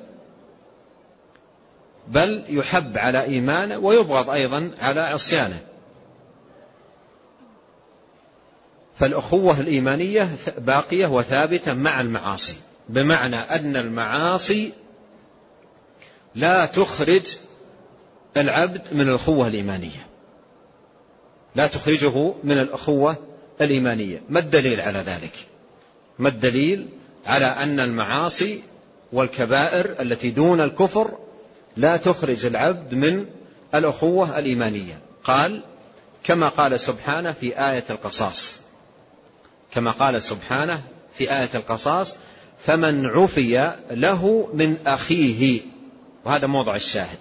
بل 2.08 2.44
يحب 2.48 2.98
على 2.98 3.22
إيمانه 3.22 3.78
ويبغض 3.78 4.30
أيضا 4.30 4.70
على 4.80 5.00
عصيانه. 5.00 5.60
فالأخوة 9.00 9.60
الإيمانية 9.60 10.28
باقية 10.58 11.06
وثابتة 11.06 11.74
مع 11.74 12.00
المعاصي 12.00 12.54
بمعنى 12.88 13.36
أن 13.36 13.76
المعاصي 13.76 14.72
لا 16.34 16.66
تخرج 16.66 17.36
العبد 18.36 18.82
من 18.92 19.08
الأخوة 19.08 19.46
الإيمانية. 19.46 20.06
لا 21.56 21.66
تخرجه 21.66 22.34
من 22.44 22.58
الأخوة 22.58 23.16
الإيمانية. 23.60 24.22
ما 24.28 24.38
الدليل 24.38 24.80
على 24.80 24.98
ذلك؟ 24.98 25.32
ما 26.18 26.28
الدليل 26.28 26.88
على 27.26 27.46
أن 27.46 27.80
المعاصي 27.80 28.62
والكبائر 29.12 30.00
التي 30.00 30.30
دون 30.30 30.60
الكفر 30.60 31.18
لا 31.76 31.96
تخرج 31.96 32.46
العبد 32.46 32.94
من 32.94 33.26
الأخوة 33.74 34.38
الإيمانية؟ 34.38 34.98
قال 35.24 35.60
كما 36.24 36.48
قال 36.48 36.80
سبحانه 36.80 37.32
في 37.32 37.58
آية 37.70 37.84
القصاص 37.90 38.60
كما 39.72 39.90
قال 39.90 40.22
سبحانه 40.22 40.82
في 41.14 41.32
آية 41.38 41.48
القصاص 41.54 42.16
فمن 42.58 43.06
عفي 43.06 43.72
له 43.90 44.50
من 44.54 44.76
أخيه 44.86 45.60
وهذا 46.24 46.46
موضع 46.46 46.76
الشاهد. 46.76 47.18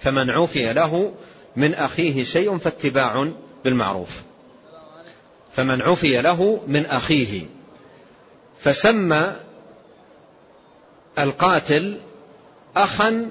فمن 0.00 0.30
عفي 0.30 0.72
له 0.72 1.12
من 1.56 1.74
أخيه 1.74 2.24
شيء 2.24 2.58
فاتباع 2.58 3.32
بالمعروف. 3.64 4.22
فمن 5.52 5.82
عفي 5.82 6.22
له 6.22 6.62
من 6.66 6.86
أخيه. 6.86 7.46
فسمى 8.58 9.36
القاتل 11.18 11.98
أخا 12.76 13.30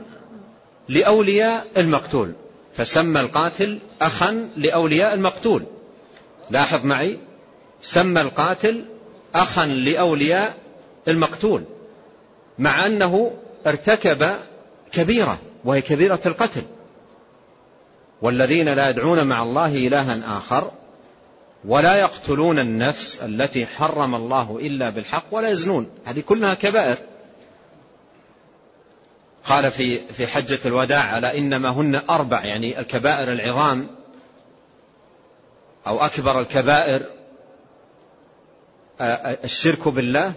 لأولياء 0.90 1.68
المقتول. 1.78 2.34
فسمى 2.78 3.22
القاتل 3.22 3.80
أخا 4.02 4.50
لأولياء 4.58 5.14
المقتول. 5.14 5.64
لاحظ 6.50 6.86
معي 6.86 7.20
سمى 7.82 8.22
القاتل 8.22 8.86
أخا 9.36 9.66
لأولياء 9.66 10.58
المقتول 11.08 11.64
مع 12.60 12.86
أنه 12.86 13.32
ارتكب 13.68 14.30
كبيرة 14.92 15.40
وهي 15.66 15.82
كبيرة 15.82 16.20
القتل. 16.26 16.64
والذين 18.22 18.70
لا 18.70 18.90
يدعون 18.90 19.28
مع 19.28 19.44
الله 19.44 19.88
إلها 19.88 20.38
آخر 20.38 20.72
ولا 21.66 21.96
يقتلون 21.96 22.60
النفس 22.60 23.22
التي 23.22 23.66
حرم 23.66 24.16
الله 24.16 24.60
إلا 24.62 24.90
بالحق 24.90 25.26
ولا 25.32 25.50
يزنون. 25.50 25.90
هذه 26.06 26.20
كلها 26.20 26.54
كبائر. 26.54 26.98
قال 29.44 29.72
في 29.72 29.98
في 29.98 30.28
حجة 30.28 30.60
الوداع 30.66 31.04
على 31.04 31.38
إنما 31.38 31.70
هن 31.70 32.02
أربع 32.10 32.46
يعني 32.46 32.80
الكبائر 32.80 33.32
العظام 33.32 33.88
أو 35.88 36.00
أكبر 36.06 36.40
الكبائر 36.40 37.19
الشرك 39.02 39.88
بالله 39.88 40.34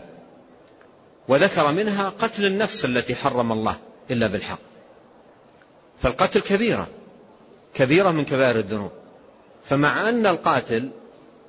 وذكر 1.29 1.73
منها 1.73 2.09
قتل 2.09 2.47
النفس 2.47 2.85
التي 2.85 3.15
حرم 3.15 3.53
الله 3.53 3.77
إلا 4.11 4.27
بالحق. 4.27 4.59
فالقتل 6.03 6.41
كبيرة 6.41 6.89
كبيرة 7.75 8.11
من 8.11 8.25
كبائر 8.25 8.59
الذنوب. 8.59 8.91
فمع 9.65 10.09
أن 10.09 10.27
القاتل 10.27 10.91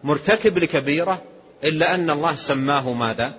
مرتكب 0.04 0.58
لكبيرة 0.58 1.22
إلا 1.64 1.96
أن 1.96 2.10
الله 2.10 2.36
سماه 2.36 2.94
ماذا؟ 2.94 3.34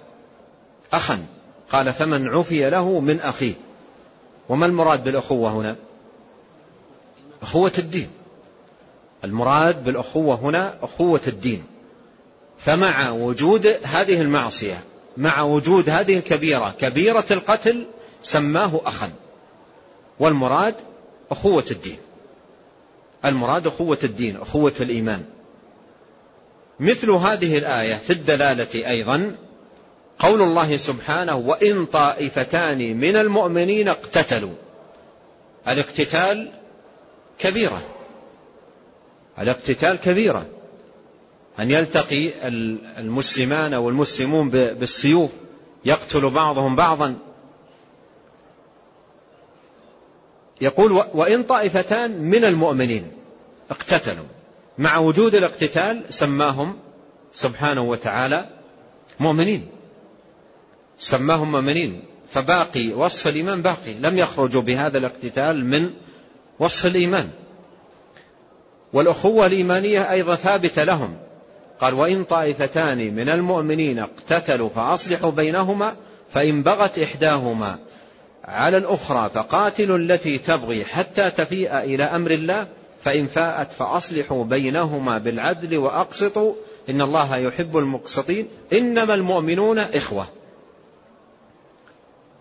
أخا. 0.92 1.26
قال 1.72 1.92
فمن 1.92 2.28
عفي 2.28 2.70
له 2.70 3.00
من 3.00 3.20
أخيه. 3.20 3.54
وما 4.48 4.66
المراد 4.66 5.04
بالأخوة 5.04 5.50
هنا؟ 5.50 5.76
أخوة 7.42 7.72
الدين. 7.78 8.10
المراد 9.24 9.84
بالأخوة 9.84 10.34
هنا 10.34 10.78
أخوة 10.82 11.20
الدين. 11.26 11.64
فمع 12.58 13.10
وجود 13.10 13.66
هذه 13.84 14.20
المعصية 14.20 14.84
مع 15.16 15.42
وجود 15.42 15.90
هذه 15.90 16.16
الكبيرة 16.16 16.74
كبيرة 16.80 17.24
القتل 17.30 17.86
سماه 18.22 18.80
أخا. 18.84 19.10
والمراد 20.20 20.74
أخوة 21.30 21.64
الدين. 21.70 21.98
المراد 23.24 23.66
أخوة 23.66 23.98
الدين 24.04 24.36
أخوة 24.36 24.72
الإيمان. 24.80 25.24
مثل 26.80 27.10
هذه 27.10 27.58
الآية 27.58 27.94
في 27.94 28.12
الدلالة 28.12 28.88
أيضا 28.90 29.36
قول 30.18 30.42
الله 30.42 30.76
سبحانه 30.76 31.36
وإن 31.36 31.86
طائفتان 31.86 32.96
من 32.96 33.16
المؤمنين 33.16 33.88
اقتتلوا. 33.88 34.54
الاقتتال 35.68 36.50
كبيرة. 37.38 37.82
الاقتتال 39.38 39.96
كبيرة. 39.96 40.46
أن 41.60 41.70
يلتقي 41.70 42.30
المسلمان 42.98 43.74
والمسلمون 43.74 44.50
بالسيوف 44.50 45.30
يقتل 45.84 46.30
بعضهم 46.30 46.76
بعضا. 46.76 47.16
يقول 50.60 50.92
وإن 50.92 51.42
طائفتان 51.42 52.22
من 52.22 52.44
المؤمنين 52.44 53.12
اقتتلوا 53.70 54.24
مع 54.78 54.98
وجود 54.98 55.34
الاقتتال 55.34 56.04
سماهم 56.10 56.76
سبحانه 57.32 57.82
وتعالى 57.82 58.48
مؤمنين. 59.20 59.68
سماهم 60.98 61.52
مؤمنين. 61.52 62.04
فباقي 62.30 62.88
وصف 62.92 63.28
الإيمان 63.28 63.62
باقي 63.62 63.94
لم 63.94 64.18
يخرجوا 64.18 64.62
بهذا 64.62 64.98
الاقتتال 64.98 65.64
من 65.64 65.90
وصف 66.58 66.86
الإيمان. 66.86 67.30
والأخوة 68.92 69.46
الإيمانية 69.46 70.10
أيضا 70.10 70.36
ثابتة 70.36 70.84
لهم. 70.84 71.16
قال 71.80 71.94
وإن 71.94 72.24
طائفتان 72.24 73.14
من 73.14 73.28
المؤمنين 73.28 73.98
اقتتلوا 73.98 74.68
فأصلحوا 74.68 75.30
بينهما 75.30 75.96
فإن 76.30 76.62
بغت 76.62 76.98
إحداهما 76.98 77.78
على 78.44 78.76
الأخرى 78.76 79.30
فقاتلوا 79.30 79.98
التي 79.98 80.38
تبغي 80.38 80.84
حتى 80.84 81.30
تفيء 81.30 81.78
إلى 81.78 82.04
أمر 82.04 82.30
الله 82.30 82.66
فإن 83.02 83.26
فاءت 83.26 83.72
فأصلحوا 83.72 84.44
بينهما 84.44 85.18
بالعدل 85.18 85.76
وأقسطوا. 85.76 86.54
إن 86.88 87.00
الله 87.00 87.36
يحب 87.36 87.76
المقسطين. 87.76 88.48
إنما 88.72 89.14
المؤمنون 89.14 89.78
إخوة. 89.78 90.26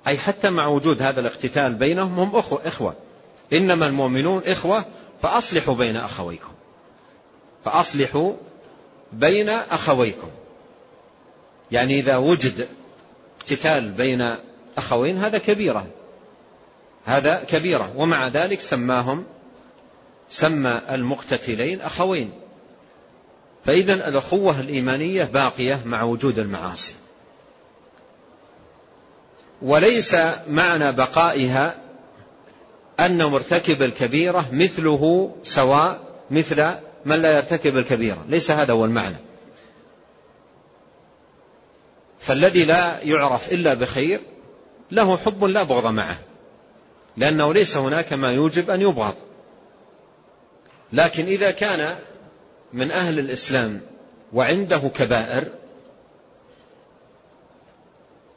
أي 0.08 0.17
حتى 0.17 0.50
مع 0.50 0.67
وجود 0.67 1.02
هذا 1.02 1.19
الاقتتال 1.19 1.74
بينهم 1.74 2.19
هم 2.19 2.36
أخوة, 2.36 2.67
إخوة. 2.67 2.93
إنما 3.54 3.88
المؤمنون 3.88 4.41
إخوة 4.46 4.86
فأصلحوا 5.22 5.76
بين 5.76 5.98
أخويكم. 5.98 6.52
فأصلحوا 7.65 8.34
بين 9.13 9.49
أخويكم. 9.49 10.30
يعني 11.71 11.99
إذا 11.99 12.17
وجد 12.17 12.67
اقتتال 13.41 13.91
بين 13.91 14.36
أخوين 14.78 15.17
هذا 15.17 15.38
كبيرة. 15.38 15.88
هذا 17.06 17.43
كبيرة. 17.47 17.93
ومع 17.95 18.28
ذلك 18.28 18.62
سماهم 18.62 19.26
سمى 20.30 20.82
المقتتلين 20.91 21.82
أخوين. 21.82 22.32
فإذا 23.65 23.93
الأخوة 23.93 24.60
الإيمانية 24.60 25.23
باقية 25.23 25.80
مع 25.86 26.04
وجود 26.04 26.39
المعاصي. 26.39 26.93
وليس 29.62 30.17
معنى 30.49 30.91
بقائها 30.91 31.76
أن 32.99 33.26
مرتكب 33.26 33.82
الكبيرة 33.82 34.45
مثله 34.52 35.32
سواء 35.43 35.99
مثل 36.32 36.73
من 37.06 37.22
لا 37.22 37.36
يرتكب 37.36 37.78
الكبيرة 37.78 38.26
ليس 38.28 38.52
هذا 38.52 38.74
هو 38.74 38.86
المعنى. 38.86 39.16
فالذي 42.20 42.66
لا 42.66 43.04
يعرف 43.04 43.54
إلا 43.54 43.74
بخير 43.74 44.20
له 44.92 45.18
حب 45.18 45.44
لا 45.44 45.63
بغض 45.63 45.86
معه. 45.86 46.20
لأنه 47.18 47.54
ليس 47.54 47.78
هناك 47.78 48.13
ما 48.13 48.32
يوجب 48.32 48.70
أن 48.70 48.82
يبغض. 48.82 49.16
لكن 50.94 51.26
إذا 51.26 51.52
كان 51.52 51.96
من 52.74 52.92
أهل 52.92 53.20
الإسلام 53.20 53.82
وعنده 54.34 54.78
كبائر 54.78 55.48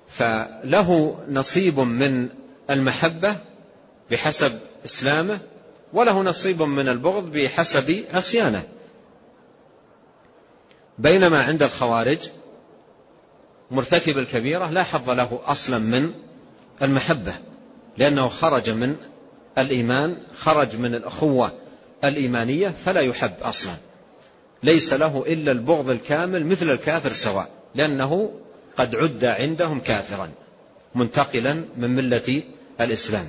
فله 0.09 1.19
نصيب 1.29 1.81
من 1.81 2.29
المحبة 2.71 3.37
بحسب 4.11 4.59
إسلامه 4.85 5.39
وله 5.93 6.23
نصيب 6.23 6.63
من 6.63 6.89
البغض 6.89 7.33
بحسب 7.33 8.05
عصيانه 8.13 8.63
بينما 10.99 11.43
عند 11.43 11.63
الخوارج 11.63 12.19
مرتكب 13.71 14.19
الكبيرة 14.19 14.71
لا 14.71 14.83
حظ 14.83 15.11
له 15.11 15.41
أصلا 15.45 15.79
من 15.79 16.13
المحبة 16.83 17.35
لأنه 17.99 18.29
خرج 18.29 18.71
من 18.71 18.97
الإيمان 19.59 20.17
خرج 20.39 20.77
من 20.77 20.95
الأخوة 20.95 21.53
الإيمانية 22.05 22.69
فلا 22.85 23.01
يحب 23.01 23.33
أصلا. 23.43 23.73
ليس 24.63 24.93
له 24.93 25.25
إلا 25.27 25.53
البغض 25.53 25.91
الكامل 25.91 26.47
مثل 26.47 26.71
الكافر 26.71 27.13
سواء 27.13 27.49
لأنه 27.75 28.31
قد 28.77 28.97
عد 28.97 29.25
عندهم 29.25 29.81
كافرا 29.81 30.31
منتقلا 30.95 31.65
من 31.77 31.91
ملة 31.91 32.43
الإسلام. 32.81 33.29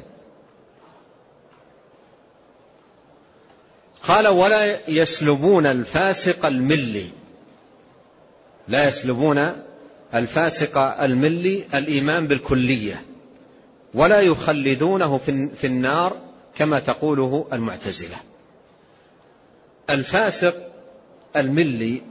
قال 4.08 4.28
ولا 4.28 4.90
يسلبون 4.90 5.66
الفاسق 5.66 6.46
الملي. 6.46 7.06
لا 8.68 8.88
يسلبون 8.88 9.52
الفاسق 10.14 10.78
الملي 10.78 11.64
الإيمان 11.74 12.28
بالكلية. 12.28 13.02
ولا 13.94 14.22
يخلدونه 14.22 15.18
في 15.56 15.68
النار 15.68 16.18
كما 16.56 16.80
تقوله 16.80 17.48
المعتزلة. 17.54 18.18
الفاسق 19.90 20.56
الملي 21.36 22.02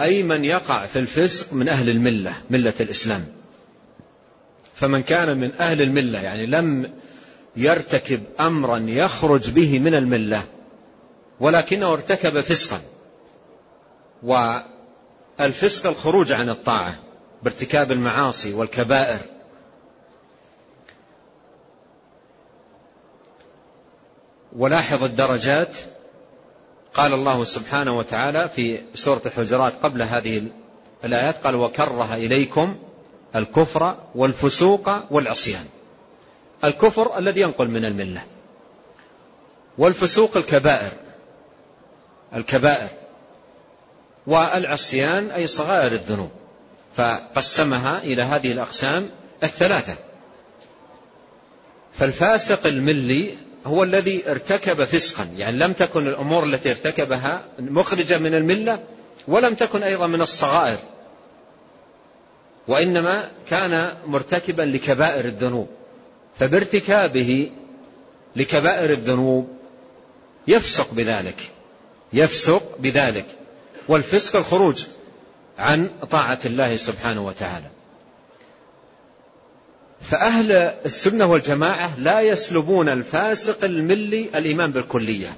أي 0.00 0.22
من 0.22 0.44
يقع 0.44 0.86
في 0.86 0.98
الفسق 0.98 1.52
من 1.52 1.68
أهل 1.68 1.88
الملة 1.88 2.34
ملة 2.50 2.74
الإسلام. 2.80 3.26
فمن 4.74 5.02
كان 5.02 5.38
من 5.38 5.50
أهل 5.60 5.82
الملة 5.82 6.22
يعني 6.22 6.46
لم 6.46 6.90
يرتكب 7.56 8.22
أمرا 8.40 8.78
يخرج 8.78 9.50
به 9.50 9.78
من 9.78 9.94
الملة 9.94 10.42
ولكنه 11.40 11.92
ارتكب 11.92 12.40
فسقا. 12.40 12.80
والفسق 14.22 15.86
الخروج 15.86 16.32
عن 16.32 16.50
الطاعة 16.50 16.94
بارتكاب 17.42 17.92
المعاصي 17.92 18.54
والكبائر. 18.54 19.18
ولاحظ 24.56 25.04
الدرجات 25.04 25.76
قال 26.94 27.12
الله 27.12 27.44
سبحانه 27.44 27.98
وتعالى 27.98 28.48
في 28.48 28.80
سورة 28.94 29.22
الحجرات 29.26 29.72
قبل 29.82 30.02
هذه 30.02 30.42
الآيات 31.04 31.36
قال 31.44 31.54
وكره 31.54 32.14
إليكم 32.14 32.76
الكفر 33.36 33.96
والفسوق 34.14 34.90
والعصيان. 35.10 35.66
الكفر 36.64 37.18
الذي 37.18 37.40
ينقل 37.40 37.68
من 37.68 37.84
الملة. 37.84 38.22
والفسوق 39.78 40.36
الكبائر. 40.36 40.90
الكبائر. 42.34 42.88
والعصيان 44.26 45.30
أي 45.30 45.46
صغائر 45.46 45.92
الذنوب. 45.92 46.30
فقسمها 46.96 47.98
إلى 47.98 48.22
هذه 48.22 48.52
الأقسام 48.52 49.10
الثلاثة. 49.42 49.94
فالفاسق 51.92 52.66
الملي 52.66 53.34
هو 53.66 53.82
الذي 53.82 54.30
ارتكب 54.30 54.84
فسقا. 54.84 55.28
يعني 55.36 55.58
لم 55.58 55.72
تكن 55.72 56.06
الأمور 56.06 56.44
التي 56.44 56.70
ارتكبها 56.70 57.44
مخرجة 57.58 58.18
من 58.18 58.34
الملة 58.34 58.84
ولم 59.28 59.54
تكن 59.54 59.82
أيضا 59.82 60.06
من 60.06 60.22
الصغائر. 60.22 60.78
وإنما 62.68 63.28
كان 63.50 63.94
مرتكبا 64.06 64.62
لكبائر 64.62 65.24
الذنوب. 65.24 65.68
فبارتكابه 66.38 67.50
لكبائر 68.36 68.90
الذنوب 68.90 69.48
يفسق 70.48 70.94
بذلك 70.94 71.50
يفسق 72.12 72.78
بذلك 72.78 73.26
والفسق 73.88 74.36
الخروج 74.36 74.84
عن 75.58 75.90
طاعة 76.10 76.38
الله 76.44 76.76
سبحانه 76.76 77.26
وتعالى. 77.26 77.66
فأهل 80.00 80.52
السنة 80.84 81.26
والجماعة 81.26 82.00
لا 82.00 82.20
يسلبون 82.20 82.88
الفاسق 82.88 83.64
الملي 83.64 84.28
الإيمان 84.34 84.72
بالكلية 84.72 85.36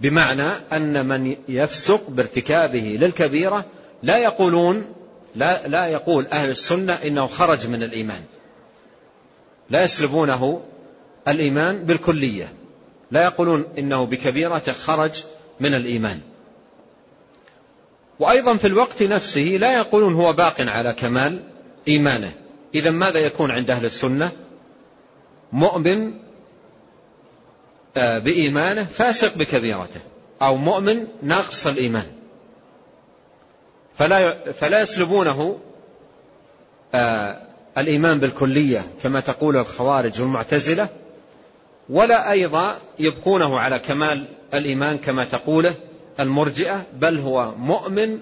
بمعنى 0.00 0.48
أن 0.72 1.06
من 1.06 1.36
يفسق 1.48 2.10
بارتكابه 2.10 2.98
للكبيرة 3.00 3.64
لا 4.02 4.16
يقولون 4.16 4.84
لا, 5.36 5.68
لا 5.68 5.86
يقول 5.86 6.26
أهل 6.32 6.50
السنة 6.50 6.92
إنه 6.92 7.26
خرج 7.26 7.66
من 7.66 7.82
الإيمان. 7.82 8.22
لا 9.70 9.82
يسلبونه 9.82 10.62
الإيمان 11.28 11.84
بالكلية. 11.84 12.52
لا 13.10 13.24
يقولون 13.24 13.64
إنه 13.78 14.06
بكبيرة 14.06 14.72
خرج 14.84 15.24
من 15.60 15.74
الإيمان. 15.74 16.20
وأيضا 18.18 18.56
في 18.56 18.66
الوقت 18.66 19.02
نفسه 19.02 19.40
لا 19.40 19.76
يقولون 19.76 20.14
هو 20.14 20.32
باق 20.32 20.54
على 20.60 20.92
كمال 20.92 21.42
إيمانه. 21.88 22.32
إذا 22.74 22.90
ماذا 22.90 23.18
يكون 23.18 23.50
عند 23.50 23.70
أهل 23.70 23.84
السنة؟ 23.84 24.30
مؤمن 25.52 26.14
آه، 27.96 28.18
بإيمانه 28.18 28.84
فاسق 28.84 29.34
بكبيرته. 29.34 30.00
أو 30.42 30.56
مؤمن 30.56 31.06
ناقص 31.22 31.66
الإيمان. 31.66 32.06
فلا 33.98 34.52
فلا 34.52 34.80
يسلبونه 34.80 35.58
آه، 36.94 37.49
الإيمان 37.80 38.20
بالكلية 38.20 38.84
كما 39.02 39.20
تقول 39.20 39.56
الخوارج 39.56 40.20
والمعتزلة 40.20 40.88
ولا 41.90 42.30
أيضا 42.30 42.76
يبقونه 42.98 43.58
على 43.58 43.78
كمال 43.78 44.24
الإيمان 44.54 44.98
كما 44.98 45.24
تقوله 45.24 45.74
المرجئة 46.20 46.86
بل 46.92 47.18
هو 47.18 47.54
مؤمن 47.56 48.18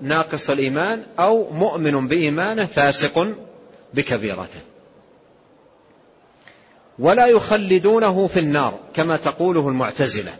ناقص 0.00 0.50
الإيمان 0.50 1.02
أو 1.18 1.52
مؤمن 1.52 2.08
بإيمانه 2.08 2.66
فاسق 2.66 3.28
بكبيرته. 3.94 4.60
ولا 6.98 7.26
يخلدونه 7.26 8.26
في 8.26 8.40
النار 8.40 8.78
كما 8.94 9.16
تقوله 9.16 9.68
المعتزلة. 9.68 10.32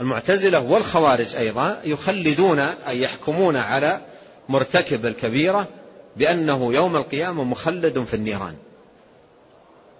المعتزلة 0.00 0.60
والخوارج 0.60 1.36
أيضا 1.36 1.80
يخلدون 1.84 2.58
أي 2.58 3.02
يحكمون 3.02 3.56
على 3.56 4.00
مرتكب 4.48 5.06
الكبيرة 5.06 5.68
بأنه 6.16 6.74
يوم 6.74 6.96
القيامة 6.96 7.44
مخلد 7.44 8.04
في 8.04 8.14
النيران. 8.14 8.54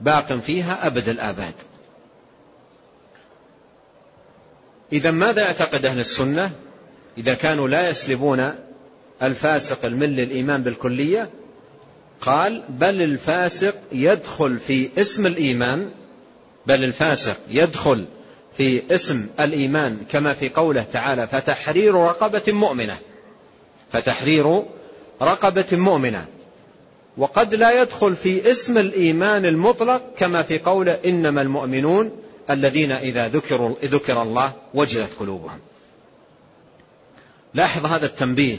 باق 0.01 0.33
فيها 0.33 0.87
أبد 0.87 1.09
الآباد. 1.09 1.55
إذا 4.93 5.11
ماذا 5.11 5.43
يعتقد 5.43 5.87
أهل 5.87 6.01
السنة؟ 6.01 6.51
إذا 7.19 7.35
كانوا 7.35 7.69
لا 7.69 7.91
يسلبون 7.91 8.55
الفاسق 9.23 9.85
المل 9.85 10.21
الإيمان 10.21 10.63
بالكلية 10.63 11.31
قال 12.21 12.63
بل 12.69 13.03
الفاسق 13.03 13.75
يدخل 13.93 14.59
في 14.59 14.89
اسم 14.99 15.27
الإيمان 15.27 15.91
بل 16.67 16.85
الفاسق 16.85 17.37
يدخل 17.49 18.07
في 18.57 18.83
اسم 18.95 19.27
الإيمان 19.41 19.99
كما 20.11 20.35
في 20.35 20.49
قوله 20.49 20.87
تعالى 20.93 21.27
فتحرير 21.27 21.95
رقبة 21.95 22.43
مؤمنة 22.53 22.97
فتحرير 23.93 24.63
رقبة 25.23 25.67
مؤمنة. 25.73 26.27
وقد 27.17 27.55
لا 27.55 27.83
يدخل 27.83 28.17
في 28.17 28.51
اسم 28.51 28.79
الإيمان 28.79 29.45
المطلق 29.45 30.03
كما 30.19 30.43
في 30.43 30.59
قوله 30.59 30.93
إنما 30.93 31.43
المؤمنون 31.43 32.11
الذين 32.51 32.93
إذا 32.93 33.29
ذكروا 33.29 33.75
ذكر 33.85 34.23
الله 34.23 34.53
وجلت 34.75 35.11
قلوبهم. 35.21 35.59
لاحظ 37.55 37.87
هذا 37.87 38.07
التنبيه 38.07 38.57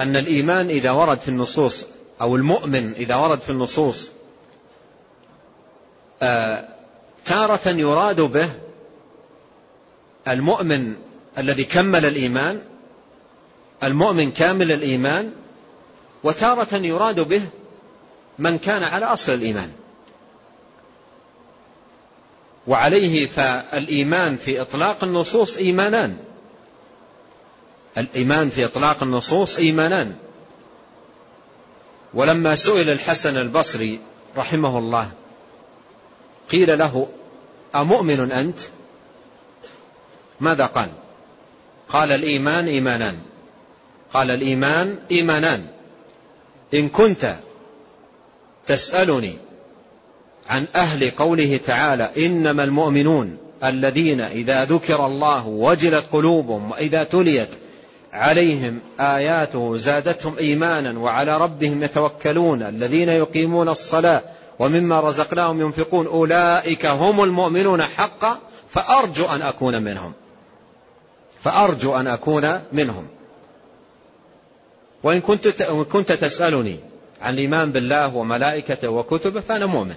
أن 0.00 0.16
الإيمان 0.16 0.68
إذا 0.68 0.90
ورد 0.90 1.18
في 1.18 1.28
النصوص 1.28 1.84
أو 2.20 2.36
المؤمن 2.36 2.92
إذا 2.92 3.16
ورد 3.16 3.40
في 3.40 3.50
النصوص 3.50 4.10
آه 6.22 6.68
تارة 7.24 7.68
يراد 7.68 8.20
به 8.20 8.48
المؤمن 10.28 10.94
الذي 11.38 11.64
كمل 11.64 12.04
الإيمان 12.04 12.60
المؤمن 13.82 14.30
كامل 14.30 14.72
الإيمان 14.72 15.32
وتارة 16.24 16.74
يراد 16.76 17.20
به 17.20 17.42
من 18.38 18.58
كان 18.58 18.82
على 18.82 19.06
أصل 19.06 19.32
الإيمان. 19.32 19.72
وعليه 22.66 23.26
فالإيمان 23.26 24.36
في 24.36 24.60
إطلاق 24.60 25.04
النصوص 25.04 25.56
إيمانان. 25.56 26.16
الإيمان 27.98 28.50
في 28.50 28.64
إطلاق 28.64 29.02
النصوص 29.02 29.58
إيمانان. 29.58 30.16
ولما 32.14 32.56
سئل 32.56 32.90
الحسن 32.90 33.36
البصري 33.36 34.00
رحمه 34.36 34.78
الله 34.78 35.10
قيل 36.50 36.78
له 36.78 37.08
أمؤمن 37.74 38.32
أنت؟ 38.32 38.58
ماذا 40.40 40.66
قال؟ 40.66 40.88
قال 41.88 42.12
الإيمان 42.12 42.68
إيمانان. 42.68 43.18
قال 44.12 44.30
الإيمان 44.30 44.96
إيمانان. 45.10 45.66
إن 46.74 46.88
كنت 46.88 47.38
تسألني 48.66 49.38
عن 50.48 50.66
أهل 50.76 51.10
قوله 51.10 51.60
تعالى 51.66 52.10
إنما 52.26 52.64
المؤمنون 52.64 53.36
الذين 53.64 54.20
إذا 54.20 54.64
ذكر 54.64 55.06
الله 55.06 55.46
وجلت 55.46 56.04
قلوبهم 56.12 56.70
وإذا 56.70 57.04
تليت 57.04 57.48
عليهم 58.12 58.80
آياته 59.00 59.76
زادتهم 59.76 60.38
إيمانا 60.38 60.98
وعلى 60.98 61.38
ربهم 61.38 61.82
يتوكلون 61.82 62.62
الذين 62.62 63.08
يقيمون 63.08 63.68
الصلاة 63.68 64.22
ومما 64.58 65.00
رزقناهم 65.00 65.60
ينفقون 65.60 66.06
أولئك 66.06 66.86
هم 66.86 67.24
المؤمنون 67.24 67.82
حقا 67.82 68.38
فأرجو 68.70 69.24
أن 69.24 69.42
أكون 69.42 69.82
منهم. 69.82 70.12
فأرجو 71.44 71.96
أن 71.96 72.06
أكون 72.06 72.60
منهم. 72.72 73.06
وإن 75.02 75.20
كنت 75.20 75.62
كنت 75.62 76.12
تسألني 76.12 76.80
عن 77.22 77.34
الإيمان 77.34 77.72
بالله 77.72 78.16
وملائكته 78.16 78.88
وكتبه 78.88 79.40
فأنا 79.40 79.66
مؤمن. 79.66 79.96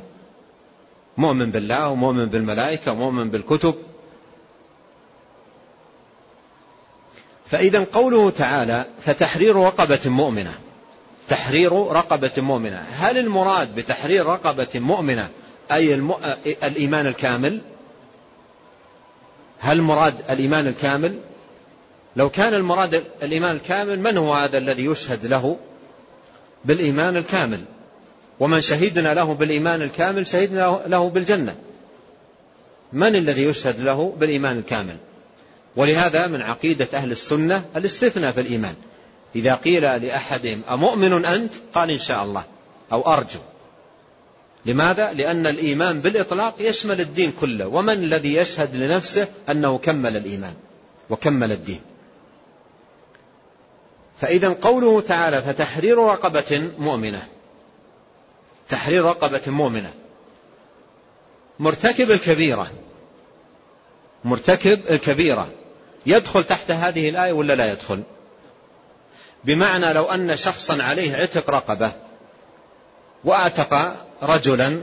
مؤمن 1.18 1.52
بالله 1.52 1.90
ومؤمن 1.90 2.26
بالملائكة 2.26 2.92
ومؤمن 2.92 3.30
بالكتب. 3.30 3.76
فإذا 7.46 7.84
قوله 7.94 8.30
تعالى 8.30 8.86
فتحرير 9.02 9.56
رقبة 9.56 10.00
مؤمنة. 10.06 10.54
تحرير 11.28 11.74
رقبة 11.74 12.32
مؤمنة. 12.38 12.86
هل 12.92 13.18
المراد 13.18 13.76
بتحرير 13.76 14.26
رقبة 14.26 14.70
مؤمنة 14.76 15.30
أي 15.72 15.96
الإيمان 16.64 17.08
الكامل؟ 17.08 17.62
هل 19.60 19.78
المراد 19.78 20.14
الإيمان 20.30 20.68
الكامل؟ 20.68 21.20
لو 22.16 22.30
كان 22.30 22.54
المراد 22.54 23.04
الإيمان 23.24 23.56
الكامل 23.56 24.00
من 24.00 24.18
هو 24.18 24.34
هذا 24.34 24.58
الذي 24.58 24.86
يشهد 24.86 25.26
له 25.26 25.58
بالإيمان 26.66 27.18
الكامل؟ 27.18 27.64
ومن 28.40 28.62
شهدنا 28.62 29.14
له 29.14 29.34
بالإيمان 29.34 29.82
الكامل 29.82 30.28
شهدنا 30.28 30.82
له 30.88 31.10
بالجنة. 31.10 31.56
من 32.94 33.16
الذي 33.16 33.44
يشهد 33.44 33.80
له 33.80 34.16
بالإيمان 34.20 34.58
الكامل؟ 34.58 34.98
ولهذا 35.76 36.28
من 36.28 36.42
عقيدة 36.42 36.88
أهل 36.94 37.12
السنة 37.12 37.66
الاستثناء 37.76 38.32
في 38.32 38.42
الإيمان. 38.42 38.76
إذا 39.36 39.56
قيل 39.56 39.82
لأحدهم 39.82 40.62
أمؤمن 40.70 41.26
أنت؟ 41.26 41.54
قال 41.74 41.92
إن 41.92 42.00
شاء 42.00 42.24
الله. 42.24 42.44
أو 42.92 43.02
أرجو. 43.02 43.40
لماذا؟ 44.66 45.14
لأن 45.14 45.48
الإيمان 45.48 46.02
بالإطلاق 46.02 46.56
يشمل 46.60 47.02
الدين 47.02 47.32
كله. 47.32 47.68
ومن 47.68 47.94
الذي 47.94 48.36
يشهد 48.36 48.76
لنفسه 48.76 49.28
أنه 49.50 49.78
كمل 49.78 50.18
الإيمان 50.18 50.54
وكمل 51.10 51.52
الدين؟ 51.52 51.82
فإذا 54.22 54.50
قوله 54.50 55.02
تعالى 55.02 55.42
فتحرير 55.42 55.98
رقبة 55.98 56.72
مؤمنة. 56.80 57.28
تحرير 58.70 59.06
رقبة 59.06 59.42
مؤمنة. 59.48 59.94
مرتكب 61.60 62.12
الكبيرة. 62.12 62.72
مرتكب 64.24 64.80
الكبيرة. 64.90 65.50
يدخل 66.06 66.44
تحت 66.44 66.72
هذه 66.72 67.10
الآية 67.10 67.32
ولا 67.32 67.54
لا 67.54 67.72
يدخل؟ 67.72 68.04
بمعنى 69.44 69.94
لو 69.94 70.06
أن 70.06 70.36
شخصا 70.36 70.84
عليه 70.84 71.16
عتق 71.16 71.50
رقبة 71.50 71.92
وأعتق 73.24 73.96
رجلا 74.24 74.82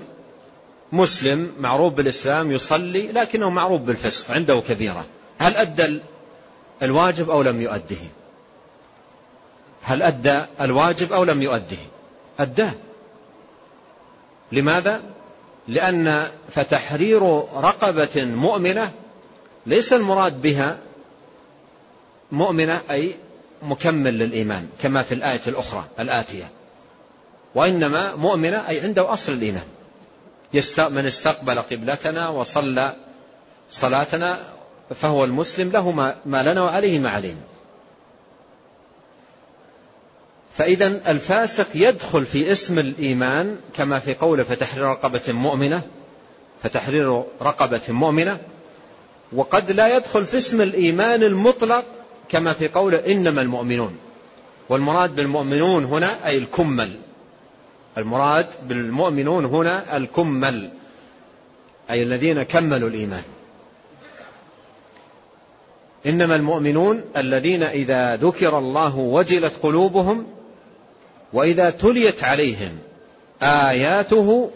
مسلم 0.92 1.52
معروف 1.58 1.92
بالإسلام 1.92 2.52
يصلي 2.52 3.12
لكنه 3.12 3.50
معروف 3.50 3.80
بالفسق 3.80 4.30
عنده 4.30 4.62
كبيرة. 4.68 5.06
هل 5.38 5.56
أدى 5.56 6.00
الواجب 6.82 7.30
أو 7.30 7.42
لم 7.42 7.62
يؤده؟ 7.62 8.17
هل 9.82 10.02
أدى 10.02 10.44
الواجب 10.60 11.12
أو 11.12 11.24
لم 11.24 11.42
يؤده؟ 11.42 11.76
أداه. 12.38 12.72
لماذا؟ 14.52 15.02
لأن 15.68 16.26
فتحرير 16.50 17.22
رقبة 17.54 18.24
مؤمنة 18.24 18.92
ليس 19.66 19.92
المراد 19.92 20.42
بها 20.42 20.78
مؤمنة 22.32 22.80
أي 22.90 23.14
مكمل 23.62 24.18
للإيمان 24.18 24.68
كما 24.82 25.02
في 25.02 25.14
الآية 25.14 25.40
الأخرى 25.46 25.84
الآتية. 26.00 26.50
وإنما 27.54 28.14
مؤمنة 28.14 28.68
أي 28.68 28.80
عنده 28.80 29.12
أصل 29.12 29.32
الإيمان. 29.32 29.66
من 30.78 31.06
استقبل 31.06 31.58
قبلتنا 31.58 32.28
وصلى 32.28 32.96
صلاتنا 33.70 34.38
فهو 34.94 35.24
المسلم 35.24 35.70
له 35.70 35.90
ما 36.26 36.42
لنا 36.42 36.62
وعليه 36.62 36.98
ما 36.98 37.10
علينا. 37.10 37.40
فإذا 40.58 40.86
الفاسق 41.10 41.66
يدخل 41.74 42.26
في 42.26 42.52
اسم 42.52 42.78
الإيمان 42.78 43.56
كما 43.76 43.98
في 43.98 44.14
قوله 44.14 44.42
فتحرير 44.42 44.84
رقبة 44.84 45.22
مؤمنة 45.28 45.82
فتحرير 46.62 47.22
رقبة 47.42 47.80
مؤمنة 47.88 48.40
وقد 49.32 49.70
لا 49.70 49.96
يدخل 49.96 50.26
في 50.26 50.38
اسم 50.38 50.60
الإيمان 50.60 51.22
المطلق 51.22 51.84
كما 52.28 52.52
في 52.52 52.68
قوله 52.68 53.12
إنما 53.12 53.42
المؤمنون. 53.42 53.96
والمراد 54.68 55.16
بالمؤمنون 55.16 55.84
هنا 55.84 56.26
أي 56.26 56.38
الكمل. 56.38 56.90
المراد 57.98 58.46
بالمؤمنون 58.68 59.44
هنا 59.44 59.96
الكمل 59.96 60.72
أي 61.90 62.02
الذين 62.02 62.42
كملوا 62.42 62.88
الإيمان. 62.88 63.22
إنما 66.06 66.36
المؤمنون 66.36 67.04
الذين 67.16 67.62
إذا 67.62 68.16
ذكر 68.16 68.58
الله 68.58 68.96
وجلت 68.96 69.52
قلوبهم 69.62 70.37
وإذا 71.32 71.70
تليت 71.70 72.24
عليهم 72.24 72.78
آياته 73.42 74.50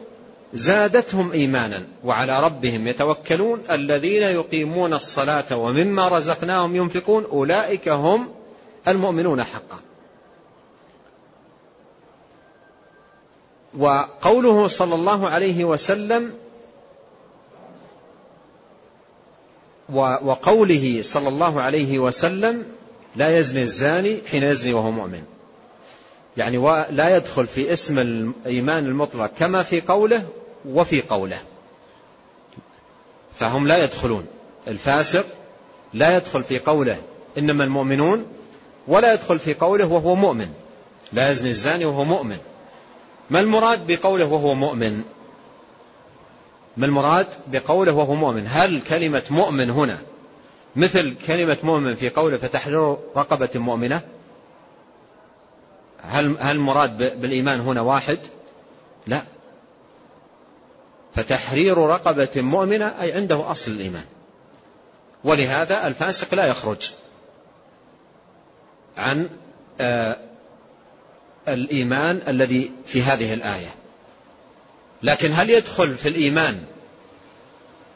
زادتهم 0.54 1.32
إيمانا 1.32 1.86
وعلى 2.04 2.44
ربهم 2.44 2.88
يتوكلون 2.88 3.62
الذين 3.70 4.22
يقيمون 4.22 4.94
الصلاة 4.94 5.56
ومما 5.56 6.08
رزقناهم 6.08 6.76
ينفقون 6.76 7.24
أولئك 7.24 7.88
هم 7.88 8.28
المؤمنون 8.88 9.44
حقا. 9.44 9.78
وقوله 13.78 14.66
صلى 14.66 14.94
الله 14.94 15.28
عليه 15.28 15.64
وسلم 15.64 16.34
وقوله 19.88 20.98
صلى 21.02 21.28
الله 21.28 21.60
عليه 21.60 21.98
وسلم 21.98 22.66
لا 23.16 23.38
يزني 23.38 23.62
الزاني 23.62 24.20
حين 24.30 24.42
يزني 24.42 24.74
وهو 24.74 24.90
مؤمن. 24.90 25.22
يعني 26.36 26.84
لا 26.90 27.16
يدخل 27.16 27.46
في 27.46 27.72
اسم 27.72 27.98
الإيمان 27.98 28.86
المطلق 28.86 29.30
كما 29.38 29.62
في 29.62 29.80
قوله 29.80 30.26
وفي 30.68 31.02
قوله. 31.02 31.38
فهم 33.38 33.66
لا 33.66 33.84
يدخلون. 33.84 34.26
الفاسق 34.68 35.26
لا 35.94 36.16
يدخل 36.16 36.44
في 36.44 36.58
قوله 36.58 36.96
إنما 37.38 37.64
المؤمنون 37.64 38.26
ولا 38.88 39.12
يدخل 39.12 39.38
في 39.38 39.54
قوله 39.54 39.86
وهو 39.86 40.14
مؤمن. 40.14 40.48
لا 41.12 41.30
يزني 41.30 41.50
الزاني 41.50 41.84
وهو 41.84 42.04
مؤمن. 42.04 42.38
ما 43.30 43.40
المراد 43.40 43.86
بقوله 43.86 44.24
وهو 44.24 44.54
مؤمن؟ 44.54 45.02
ما 46.76 46.86
المراد 46.86 47.26
بقوله 47.46 47.92
وهو 47.92 48.14
مؤمن؟ 48.14 48.46
هل 48.48 48.80
كلمة 48.88 49.22
مؤمن 49.30 49.70
هنا 49.70 49.98
مثل 50.76 51.14
كلمة 51.26 51.56
مؤمن 51.62 51.94
في 51.94 52.10
قوله 52.10 52.36
فتحرير 52.38 52.96
رقبة 53.16 53.48
مؤمنة؟ 53.54 54.00
هل 56.02 56.36
هل 56.40 56.56
المراد 56.56 57.20
بالإيمان 57.20 57.60
هنا 57.60 57.80
واحد؟ 57.80 58.18
لا. 59.06 59.22
فتحرير 61.14 61.78
رقبة 61.78 62.30
مؤمنة 62.36 62.94
أي 63.00 63.12
عنده 63.12 63.50
أصل 63.50 63.70
الإيمان. 63.70 64.04
ولهذا 65.24 65.86
الفاسق 65.86 66.34
لا 66.34 66.46
يخرج 66.46 66.90
عن 68.96 69.30
آه، 69.80 70.16
الإيمان 71.48 72.22
الذي 72.28 72.72
في 72.86 73.02
هذه 73.02 73.34
الآية. 73.34 73.74
لكن 75.02 75.32
هل 75.32 75.50
يدخل 75.50 75.94
في 75.94 76.08
الإيمان 76.08 76.64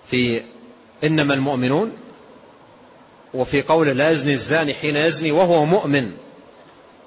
في 0.06 0.42
إنما 1.04 1.34
المؤمنون؟ 1.34 1.92
وفي 3.34 3.62
قوله 3.62 3.92
لا 3.92 4.10
يزني 4.10 4.32
الزاني 4.32 4.74
حين 4.74 4.96
يزني 4.96 5.32
وهو 5.32 5.64
مؤمن. 5.64 6.16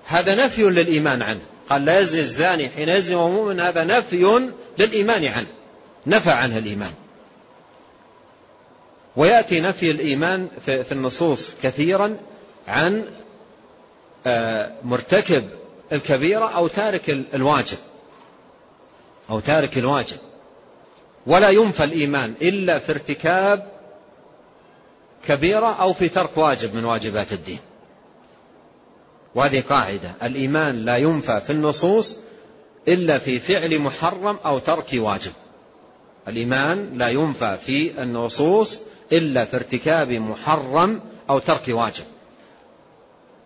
هذا 0.09 0.45
نفي 0.45 0.63
للإيمان 0.63 1.21
عنه. 1.21 1.41
قال 1.69 1.85
لا 1.85 1.99
يزني 1.99 2.19
الزاني 2.19 2.69
حين 2.69 2.89
يزني 2.89 3.15
وهو 3.15 3.29
مؤمن 3.29 3.59
هذا 3.59 3.83
نفي 3.83 4.51
للإيمان 4.77 5.25
عنه. 5.25 5.47
نفى 6.07 6.31
عنه 6.31 6.57
الإيمان. 6.57 6.93
ويأتي 9.15 9.59
نفي 9.59 9.91
الإيمان 9.91 10.47
في 10.65 10.91
النصوص 10.91 11.53
كثيرا 11.63 12.17
عن 12.67 13.05
آه، 14.27 14.71
مرتكب 14.83 15.49
الكبيرة 15.91 16.55
أو 16.55 16.67
تارك 16.67 17.09
الواجب. 17.09 17.77
أو 19.29 19.39
تارك 19.39 19.77
الواجب. 19.77 20.17
ولا 21.27 21.49
ينفى 21.49 21.83
الإيمان 21.83 22.33
إلا 22.41 22.79
في 22.79 22.91
ارتكاب 22.91 23.67
كبيرة 25.27 25.73
أو 25.81 25.93
في 25.93 26.09
ترك 26.09 26.37
واجب 26.37 26.75
من 26.75 26.85
واجبات 26.85 27.33
الدين. 27.33 27.59
وهذه 29.35 29.63
قاعدة. 29.69 30.13
الإيمان 30.23 30.85
لا 30.85 30.97
ينفى 30.97 31.41
في 31.41 31.49
النصوص 31.49 32.17
إلا 32.87 33.17
في 33.17 33.39
فعل 33.39 33.79
محرم 33.79 34.39
أو 34.45 34.59
ترك 34.59 34.87
واجب. 34.93 35.31
الإيمان 36.27 36.97
لا 36.97 37.09
ينفى 37.09 37.57
في 37.65 38.01
النصوص 38.03 38.79
إلا 39.11 39.45
في 39.45 39.55
ارتكاب 39.55 40.11
محرم 40.11 41.01
أو 41.29 41.39
ترك 41.39 41.63
واجب. 41.67 42.03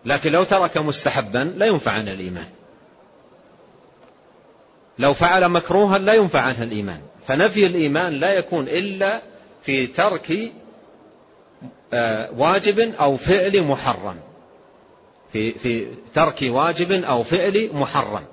لكن 0.04 0.32
لو 0.32 0.44
ترك 0.44 0.78
مستحبا 0.78 1.54
لا 1.56 1.66
ينفع 1.66 1.92
عنه 1.92 2.12
الإيمان. 2.12 2.46
لو 4.98 5.14
فعل 5.14 5.48
مكروها 5.48 5.98
لا 5.98 6.14
ينفع 6.14 6.40
عنه 6.40 6.62
الإيمان. 6.62 7.00
فنفي 7.28 7.66
الإيمان 7.66 8.12
لا 8.12 8.34
يكون 8.34 8.68
إلا 8.68 9.22
في 9.62 9.86
ترك 9.86 10.52
آه، 11.92 12.30
واجب 12.36 12.94
أو 13.00 13.16
فعل 13.16 13.62
محرم. 13.62 14.16
في 15.32 15.52
في 15.52 15.86
ترك 16.14 16.38
واجب 16.42 16.92
أو 16.92 17.22
فعل 17.22 17.70
محرم. 17.72 18.24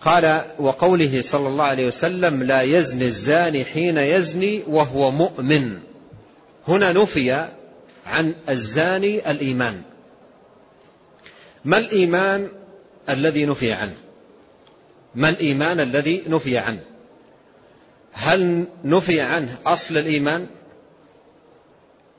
قال 0.00 0.44
وقوله 0.58 1.20
صلى 1.20 1.48
الله 1.48 1.64
عليه 1.64 1.86
وسلم 1.86 2.42
لا 2.42 2.62
يزني 2.62 3.06
الزاني 3.06 3.64
حين 3.64 3.96
يزني 3.96 4.62
وهو 4.66 5.10
مؤمن. 5.10 5.80
هنا 6.68 6.92
نفي 6.92 7.48
عن 8.06 8.34
الزاني 8.48 9.30
الإيمان. 9.30 9.82
ما 11.64 11.78
الإيمان 11.78 12.48
الذي 13.08 13.46
نفي 13.46 13.72
عنه؟ 13.72 13.96
ما 15.14 15.28
الإيمان 15.28 15.80
الذي 15.80 16.22
نفي 16.28 16.58
عنه؟ 16.58 16.82
هل 18.12 18.66
نفي 18.84 19.20
عنه 19.20 19.58
أصل 19.66 19.96
الإيمان؟ 19.96 20.46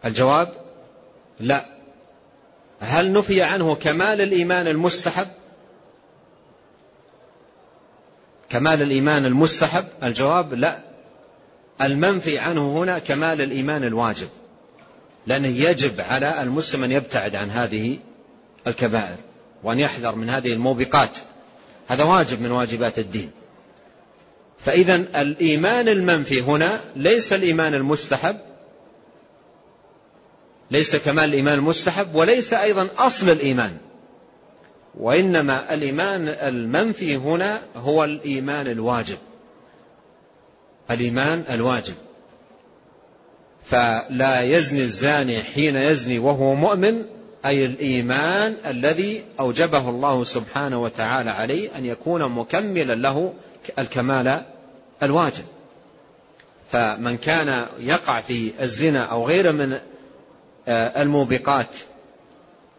الجواب 0.05 0.53
لا. 1.39 1.76
هل 2.79 3.13
نفي 3.13 3.41
عنه 3.41 3.75
كمال 3.75 4.21
الإيمان 4.21 4.67
المستحب؟ 4.67 5.27
كمال 8.49 8.81
الإيمان 8.81 9.25
المستحب؟ 9.25 9.85
الجواب 10.03 10.53
لا. 10.53 10.79
المنفي 11.81 12.39
عنه 12.39 12.77
هنا 12.77 12.99
كمال 12.99 13.41
الإيمان 13.41 13.83
الواجب 13.83 14.29
لأنه 15.27 15.47
يجب 15.47 16.01
على 16.01 16.41
المسلم 16.41 16.83
أن 16.83 16.91
يبتعد 16.91 17.35
عن 17.35 17.49
هذه 17.49 17.99
الكبائر 18.67 19.17
وأن 19.63 19.79
يحذر 19.79 20.15
من 20.15 20.29
هذه 20.29 20.53
الموبقات. 20.53 21.17
هذا 21.87 22.03
واجب 22.03 22.41
من 22.41 22.51
واجبات 22.51 22.99
الدين. 22.99 23.31
فإذا 24.59 24.95
الإيمان 24.95 25.87
المنفي 25.87 26.41
هنا 26.41 26.79
ليس 26.95 27.33
الإيمان 27.33 27.73
المستحب 27.73 28.37
ليس 30.71 30.95
كمال 30.95 31.23
الإيمان 31.23 31.53
المستحب 31.53 32.15
وليس 32.15 32.53
أيضا 32.53 32.89
أصل 32.97 33.29
الإيمان. 33.29 33.77
وإنما 34.99 35.73
الإيمان 35.73 36.27
المنفي 36.27 37.15
هنا 37.15 37.61
هو 37.75 38.03
الإيمان 38.03 38.67
الواجب. 38.67 39.17
الإيمان 40.91 41.43
الواجب. 41.51 41.93
فلا 43.63 44.41
يزني 44.41 44.81
الزاني 44.81 45.39
حين 45.39 45.75
يزني 45.75 46.19
وهو 46.19 46.55
مؤمن 46.55 47.05
أي 47.45 47.65
الإيمان 47.65 48.55
الذي 48.65 49.23
أوجبه 49.39 49.89
الله 49.89 50.23
سبحانه 50.23 50.81
وتعالى 50.81 51.29
عليه 51.29 51.77
أن 51.77 51.85
يكون 51.85 52.31
مكملا 52.31 52.95
له 52.95 53.33
الكمال 53.79 54.41
الواجب. 55.03 55.43
فمن 56.71 57.17
كان 57.17 57.65
يقع 57.79 58.21
في 58.21 58.51
الزنا 58.61 59.03
أو 59.03 59.27
غيره 59.27 59.51
من 59.51 59.77
الموبقات 60.67 61.69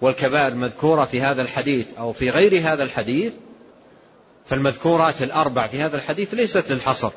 والكبائر 0.00 0.48
المذكورة 0.48 1.04
في 1.04 1.20
هذا 1.20 1.42
الحديث 1.42 1.86
أو 1.98 2.12
في 2.12 2.30
غير 2.30 2.60
هذا 2.60 2.82
الحديث 2.82 3.32
فالمذكورات 4.46 5.22
الأربع 5.22 5.66
في 5.66 5.82
هذا 5.82 5.96
الحديث 5.96 6.34
ليست 6.34 6.70
للحصر. 6.70 7.10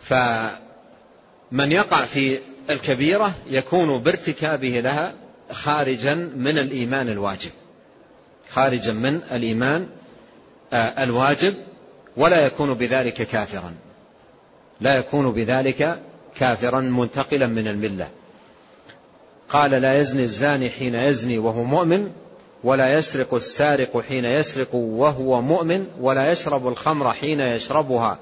فمن 0.00 1.72
يقع 1.72 2.04
في 2.04 2.38
الكبيرة 2.70 3.34
يكون 3.50 3.98
بارتكابه 3.98 4.80
لها 4.80 5.14
خارجا 5.50 6.14
من 6.14 6.58
الإيمان 6.58 7.08
الواجب. 7.08 7.50
خارجا 8.50 8.92
من 8.92 9.20
الإيمان 9.32 9.88
آه، 10.72 10.76
الواجب 10.76 11.54
ولا 12.16 12.46
يكون 12.46 12.74
بذلك 12.74 13.22
كافرا. 13.22 13.74
لا 14.80 14.96
يكون 14.96 15.32
بذلك 15.32 16.00
كافرا 16.36 16.80
منتقلا 16.80 17.46
من 17.46 17.68
الملة. 17.68 18.08
قال 19.48 19.70
لا 19.70 19.98
يزني 19.98 20.22
الزاني 20.22 20.70
حين 20.70 20.94
يزني 20.94 21.38
وهو 21.38 21.64
مؤمن 21.64 22.10
ولا 22.64 22.98
يسرق 22.98 23.34
السارق 23.34 24.00
حين 24.00 24.24
يسرق 24.24 24.74
وهو 24.74 25.42
مؤمن 25.42 25.86
ولا 26.00 26.32
يشرب 26.32 26.68
الخمر 26.68 27.12
حين 27.12 27.40
يشربها 27.40 28.18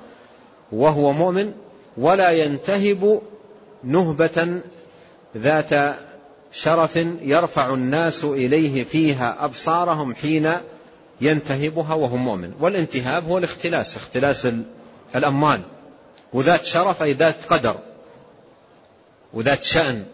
وهو 0.73 1.13
مؤمن 1.13 1.53
ولا 1.97 2.31
ينتهب 2.31 3.23
نهبة 3.85 4.61
ذات 5.37 5.97
شرف 6.53 6.97
يرفع 7.23 7.75
الناس 7.75 8.25
إليه 8.25 8.85
فيها 8.85 9.37
أبصارهم 9.45 10.15
حين 10.15 10.53
ينتهبها 11.21 11.95
وهو 11.95 12.17
مؤمن. 12.17 12.53
والانتهاب 12.61 13.29
هو 13.29 13.39
الاختلاس 13.39 13.97
اختلاس 13.97 14.49
الأموال. 15.15 15.61
وذات 16.33 16.65
شرف 16.65 17.03
أي 17.03 17.13
ذات 17.13 17.37
قدر. 17.51 17.77
وذات 19.35 19.65
شأن. 19.65 20.07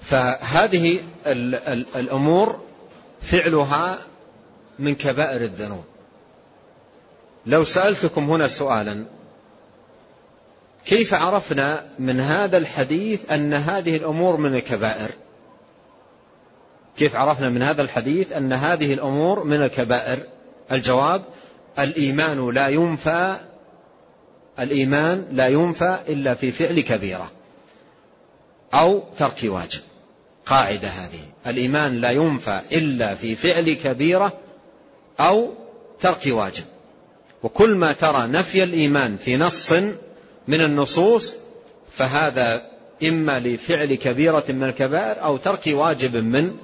فهذه 0.00 1.00
الأمور 1.96 2.60
فعلها 3.22 3.98
من 4.78 4.94
كبائر 4.94 5.40
الذنوب. 5.40 5.84
لو 7.46 7.64
سألتكم 7.64 8.30
هنا 8.30 8.48
سؤالا 8.48 9.04
كيف 10.84 11.14
عرفنا 11.14 11.84
من 11.98 12.20
هذا 12.20 12.56
الحديث 12.56 13.32
أن 13.32 13.54
هذه 13.54 13.96
الأمور 13.96 14.36
من 14.36 14.54
الكبائر؟ 14.54 15.10
كيف 16.96 17.16
عرفنا 17.16 17.48
من 17.48 17.62
هذا 17.62 17.82
الحديث 17.82 18.32
أن 18.32 18.52
هذه 18.52 18.94
الأمور 18.94 19.44
من 19.44 19.62
الكبائر؟ 19.62 20.18
الجواب 20.72 21.24
الإيمان 21.78 22.50
لا 22.50 22.68
ينفى 22.68 23.36
الإيمان 24.58 25.26
لا 25.32 25.48
ينفى 25.48 25.98
إلا 26.08 26.34
في 26.34 26.52
فعل 26.52 26.80
كبيرة 26.80 27.30
أو 28.74 29.02
ترك 29.18 29.38
واجب. 29.44 29.80
قاعدة 30.46 30.88
هذه. 30.88 31.20
الإيمان 31.46 32.00
لا 32.00 32.10
ينفى 32.10 32.60
إلا 32.72 33.14
في 33.14 33.36
فعل 33.36 33.72
كبيرة 33.72 34.32
أو 35.20 35.54
ترك 36.00 36.22
واجب. 36.26 36.64
وكل 37.42 37.74
ما 37.74 37.92
ترى 37.92 38.26
نفي 38.26 38.62
الإيمان 38.62 39.16
في 39.16 39.36
نص 39.36 39.72
من 40.48 40.60
النصوص 40.60 41.34
فهذا 41.92 42.62
إما 43.08 43.40
لفعل 43.40 43.94
كبيرة 43.94 44.44
من 44.48 44.64
الكبائر 44.64 45.22
أو 45.22 45.36
ترك 45.36 45.62
واجب 45.66 46.16
من 46.16 46.56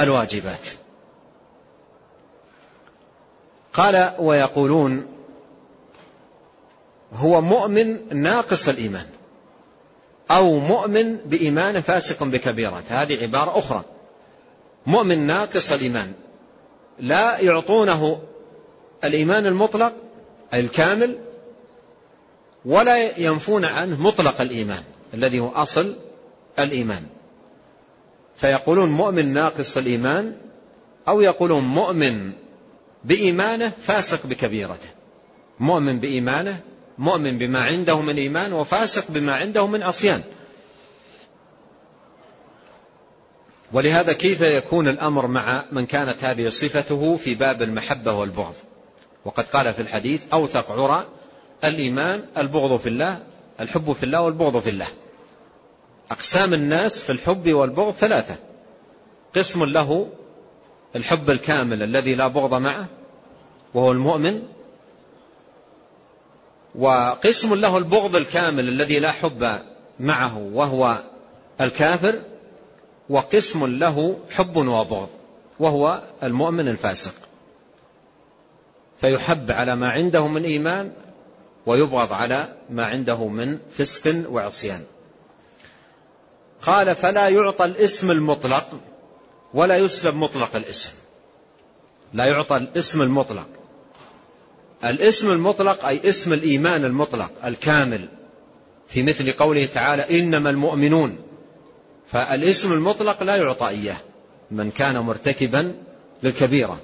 الواجبات. 0.00 0.66
قال 3.72 4.12
ويقولون 4.18 5.06
هو 7.12 7.40
مؤمن 7.40 7.98
ناقص 8.22 8.68
الإيمان 8.68 9.06
أو 10.30 10.58
مؤمن 10.58 11.16
بإيمان 11.16 11.80
فاسق 11.80 12.24
بكبيرة 12.24 12.82
هذه 12.88 13.22
عبارة 13.22 13.58
أخرى. 13.58 13.84
مؤمن 14.86 15.18
ناقص 15.18 15.72
الإيمان. 15.72 16.12
لا 16.98 17.38
يعطونه 17.38 18.20
الإيمان 19.04 19.46
المطلق 19.46 19.92
الكامل 20.54 21.18
ولا 22.64 23.18
ينفون 23.18 23.64
عنه 23.64 24.02
مطلق 24.02 24.40
الإيمان 24.40 24.82
الذي 25.14 25.40
هو 25.40 25.48
أصل 25.48 25.96
الإيمان. 26.58 27.02
فيقولون 28.36 28.90
مؤمن 28.90 29.32
ناقص 29.32 29.76
الإيمان 29.76 30.36
أو 31.08 31.20
يقولون 31.20 31.64
مؤمن 31.64 32.32
بإيمانه 33.04 33.72
فاسق 33.80 34.26
بكبيرته. 34.26 34.88
مؤمن 35.60 36.00
بإيمانه 36.00 36.60
مؤمن 36.98 37.38
بما 37.38 37.60
عنده 37.60 38.00
من 38.00 38.16
إيمان 38.16 38.52
وفاسق 38.52 39.04
بما 39.08 39.36
عنده 39.36 39.66
من 39.66 39.82
عصيان. 39.82 40.22
ولهذا 43.72 44.12
كيف 44.12 44.40
يكون 44.40 44.88
الأمر 44.88 45.26
مع 45.26 45.64
من 45.72 45.86
كانت 45.86 46.24
هذه 46.24 46.48
صفته 46.48 47.16
في 47.16 47.34
باب 47.34 47.62
المحبة 47.62 48.12
والبغض؟ 48.12 48.54
وقد 49.24 49.44
قال 49.44 49.74
في 49.74 49.82
الحديث 49.82 50.24
أوثق 50.32 50.72
عرى 50.72 51.06
الإيمان 51.64 52.24
البغض 52.36 52.80
في 52.80 52.88
الله 52.88 53.18
الحب 53.60 53.92
في 53.92 54.02
الله 54.02 54.20
والبغض 54.20 54.60
في 54.60 54.70
الله. 54.70 54.88
أقسام 56.10 56.54
الناس 56.54 57.00
في 57.00 57.12
الحب 57.12 57.52
والبغض 57.52 57.94
ثلاثة. 57.94 58.36
قسم 59.36 59.64
له 59.64 60.08
الحب 60.96 61.30
الكامل 61.30 61.82
الذي 61.82 62.14
لا 62.14 62.28
بغض 62.28 62.54
معه 62.54 62.86
وهو 63.74 63.92
المؤمن 63.92 64.42
وقسم 66.74 67.54
له 67.54 67.78
البغض 67.78 68.16
الكامل 68.16 68.68
الذي 68.68 68.98
لا 68.98 69.10
حب 69.10 69.60
معه 70.00 70.38
وهو 70.38 70.98
الكافر 71.60 72.22
وقسم 73.08 73.66
له 73.66 74.18
حب 74.30 74.56
وبغض 74.56 75.08
وهو 75.58 76.02
المؤمن 76.22 76.68
الفاسق. 76.68 77.14
فيحب 79.00 79.50
على 79.50 79.76
ما 79.76 79.90
عنده 79.90 80.26
من 80.26 80.44
إيمان 80.44 80.92
ويبغض 81.66 82.12
على 82.12 82.56
ما 82.70 82.86
عنده 82.86 83.28
من 83.28 83.58
فسق 83.70 84.24
وعصيان. 84.30 84.84
قال 86.62 86.96
فلا 86.96 87.28
يعطى 87.28 87.64
الاسم 87.64 88.10
المطلق 88.10 88.80
ولا 89.54 89.76
يسلب 89.76 90.14
مطلق 90.14 90.56
الاسم. 90.56 90.92
لا 92.12 92.24
يعطى 92.24 92.56
الاسم 92.56 93.02
المطلق. 93.02 93.46
الاسم 94.84 95.30
المطلق 95.30 95.84
أي 95.84 96.00
اسم 96.08 96.32
الإيمان 96.32 96.84
المطلق 96.84 97.32
الكامل 97.44 98.08
في 98.88 99.02
مثل 99.02 99.32
قوله 99.32 99.66
تعالى 99.66 100.20
إنما 100.20 100.50
المؤمنون. 100.50 101.18
فالاسم 102.12 102.72
المطلق 102.72 103.22
لا 103.22 103.36
يعطى 103.36 103.68
إياه 103.68 103.96
من 104.50 104.70
كان 104.70 104.98
مرتكبا 104.98 105.74
للكبيرة. 106.22 106.80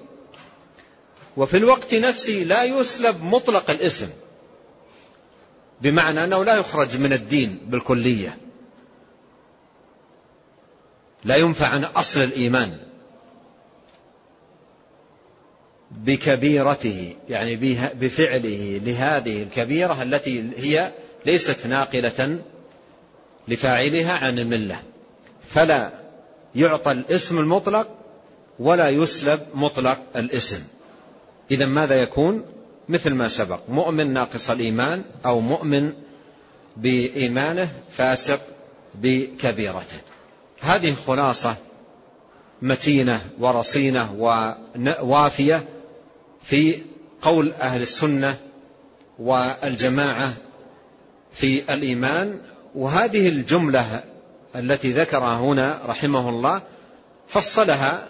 وفي 1.36 1.56
الوقت 1.56 1.94
نفسه 1.94 2.32
لا 2.32 2.64
يسلب 2.64 3.22
مطلق 3.22 3.70
الاسم 3.70 4.08
بمعنى 5.80 6.24
أنه 6.24 6.44
لا 6.44 6.56
يخرج 6.56 7.00
من 7.00 7.12
الدين 7.12 7.60
بالكلية. 7.66 8.38
لا 11.24 11.36
ينفع 11.36 11.66
عن 11.66 11.84
أصل 11.84 12.20
الإيمان. 12.20 12.78
بكبيرته 15.90 17.16
يعني 17.28 17.56
بفعله 17.94 18.80
لهذه 18.84 19.42
الكبيرة 19.42 20.02
التي 20.02 20.44
هي 20.56 20.92
ليست 21.26 21.66
ناقلة 21.66 22.38
لفاعلها 23.48 24.12
عن 24.18 24.38
الملة. 24.38 24.82
فلا 25.48 25.90
يعطى 26.54 26.92
الاسم 26.92 27.38
المطلق 27.38 27.88
ولا 28.58 28.88
يسلب 28.88 29.40
مطلق 29.54 29.98
الاسم. 30.16 30.60
إذا 31.50 31.66
ماذا 31.66 31.94
يكون؟ 31.94 32.44
مثل 32.88 33.14
ما 33.14 33.28
سبق 33.28 33.60
مؤمن 33.68 34.12
ناقص 34.12 34.50
الإيمان 34.50 35.04
أو 35.26 35.40
مؤمن 35.40 35.92
بإيمانه 36.76 37.68
فاسق 37.90 38.40
بكبيرته. 38.94 39.96
هذه 40.60 40.94
خلاصة 41.06 41.56
متينة 42.62 43.20
ورصينة 43.38 44.14
ووافية 45.00 45.64
في 46.46 46.82
قول 47.22 47.52
أهل 47.52 47.82
السنة 47.82 48.36
والجماعة 49.18 50.32
في 51.32 51.74
الإيمان 51.74 52.40
وهذه 52.74 53.28
الجملة 53.28 54.04
التي 54.56 54.92
ذكرها 54.92 55.36
هنا 55.36 55.80
رحمه 55.86 56.28
الله 56.28 56.62
فصلها 57.28 58.08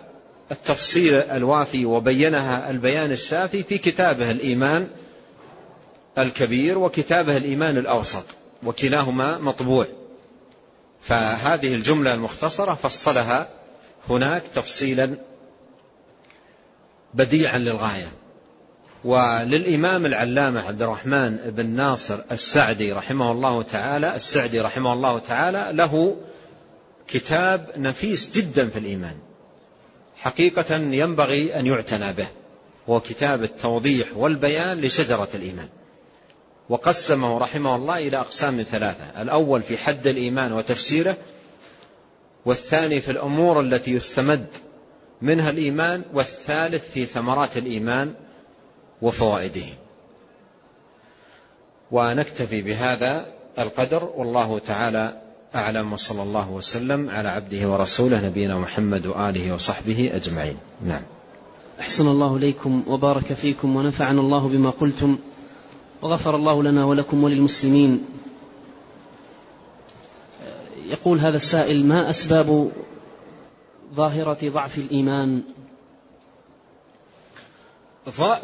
التفصيل 0.53 1.15
الوافي 1.15 1.85
وبينها 1.85 2.71
البيان 2.71 3.13
الشافي 3.13 3.63
في 3.63 3.79
كتابه 3.79 4.31
الإيمان 4.31 4.89
الكبير 6.19 6.79
وكتابه 6.79 7.37
الإيمان 7.37 7.77
الأوسط 7.79 8.25
وكلاهما 8.63 9.39
مطبوع. 9.39 9.87
فهذه 11.01 11.75
الجملة 11.75 12.15
المختصرة 12.15 12.75
فصلها 12.75 13.51
هناك 14.09 14.43
تفصيلا 14.55 15.19
بديعا 17.15 17.59
للغاية. 17.59 18.09
وللإمام 19.07 20.07
العلامة 20.07 20.61
عبد 20.61 20.83
الرحمن 20.83 21.37
بن 21.37 21.67
ناصر 21.67 22.19
السعدي 22.33 22.93
رحمه 22.93 23.33
الله 23.33 23.63
تعالى 23.63 24.17
السعدي 24.17 24.61
رحمه 24.61 24.93
الله 24.93 25.19
تعالى 25.19 25.71
له 25.73 26.17
كتاب 27.09 27.67
نفيس 27.77 28.31
جدا 28.31 28.69
في 28.69 28.79
الإيمان. 28.79 29.17
حقيقة 30.17 30.77
ينبغي 30.77 31.59
أن 31.59 31.67
يعتنى 31.67 32.13
به. 32.13 32.27
هو 32.89 33.01
كتاب 33.01 33.43
التوضيح 33.43 34.07
والبيان 34.17 34.81
لشجرة 34.81 35.29
الإيمان. 35.35 35.69
وقسمه 36.69 37.39
رحمه 37.39 37.77
الله 37.77 37.99
إلى 37.99 38.17
أقسام 38.17 38.63
ثلاثة. 38.63 39.23
الأول 39.23 39.63
في 39.63 39.79
حد 39.79 40.07
الإيمان 40.07 40.53
وتفسيره 40.53 41.17
والثاني 42.47 43.01
في 43.01 43.11
الأمور 43.11 43.61
التي 43.61 43.91
يستمد 43.91 44.47
منها 45.23 45.51
الإيمان 45.51 46.03
والثالث 46.15 46.91
في 46.91 47.05
ثمرات 47.05 47.57
الإيمان 47.57 48.15
وفوائده. 49.03 49.67
ونكتفي 51.93 52.63
بهذا 52.63 53.27
القدر 53.59 54.11
والله 54.17 54.59
تعالى 54.59 55.21
أعلم 55.55 55.93
وصلى 55.93 56.23
الله 56.23 56.51
وسلم 56.51 57.11
على 57.11 57.29
عبده 57.29 57.69
ورسوله 57.69 58.27
نبينا 58.27 58.59
محمد 58.59 59.07
وآله 59.07 59.55
وصحبه 59.55 60.11
أجمعين. 60.15 60.57
نعم. 60.85 61.03
أحسن 61.81 62.09
الله 62.09 62.37
إليكم 62.37 62.83
وبارك 62.87 63.33
فيكم 63.33 63.77
ونفعنا 63.77 64.21
الله 64.21 64.49
بما 64.49 64.71
قلتم 64.71 65.19
وغفر 66.03 66.37
الله 66.37 66.63
لنا 66.63 66.85
ولكم 66.85 67.25
وللمسلمين. 67.25 68.05
يقول 70.91 71.19
هذا 71.19 71.37
السائل 71.37 71.87
ما 71.87 72.11
أسباب 72.11 72.71
ظاهرة 73.95 74.49
ضعف 74.49 74.79
الإيمان؟ 74.79 75.43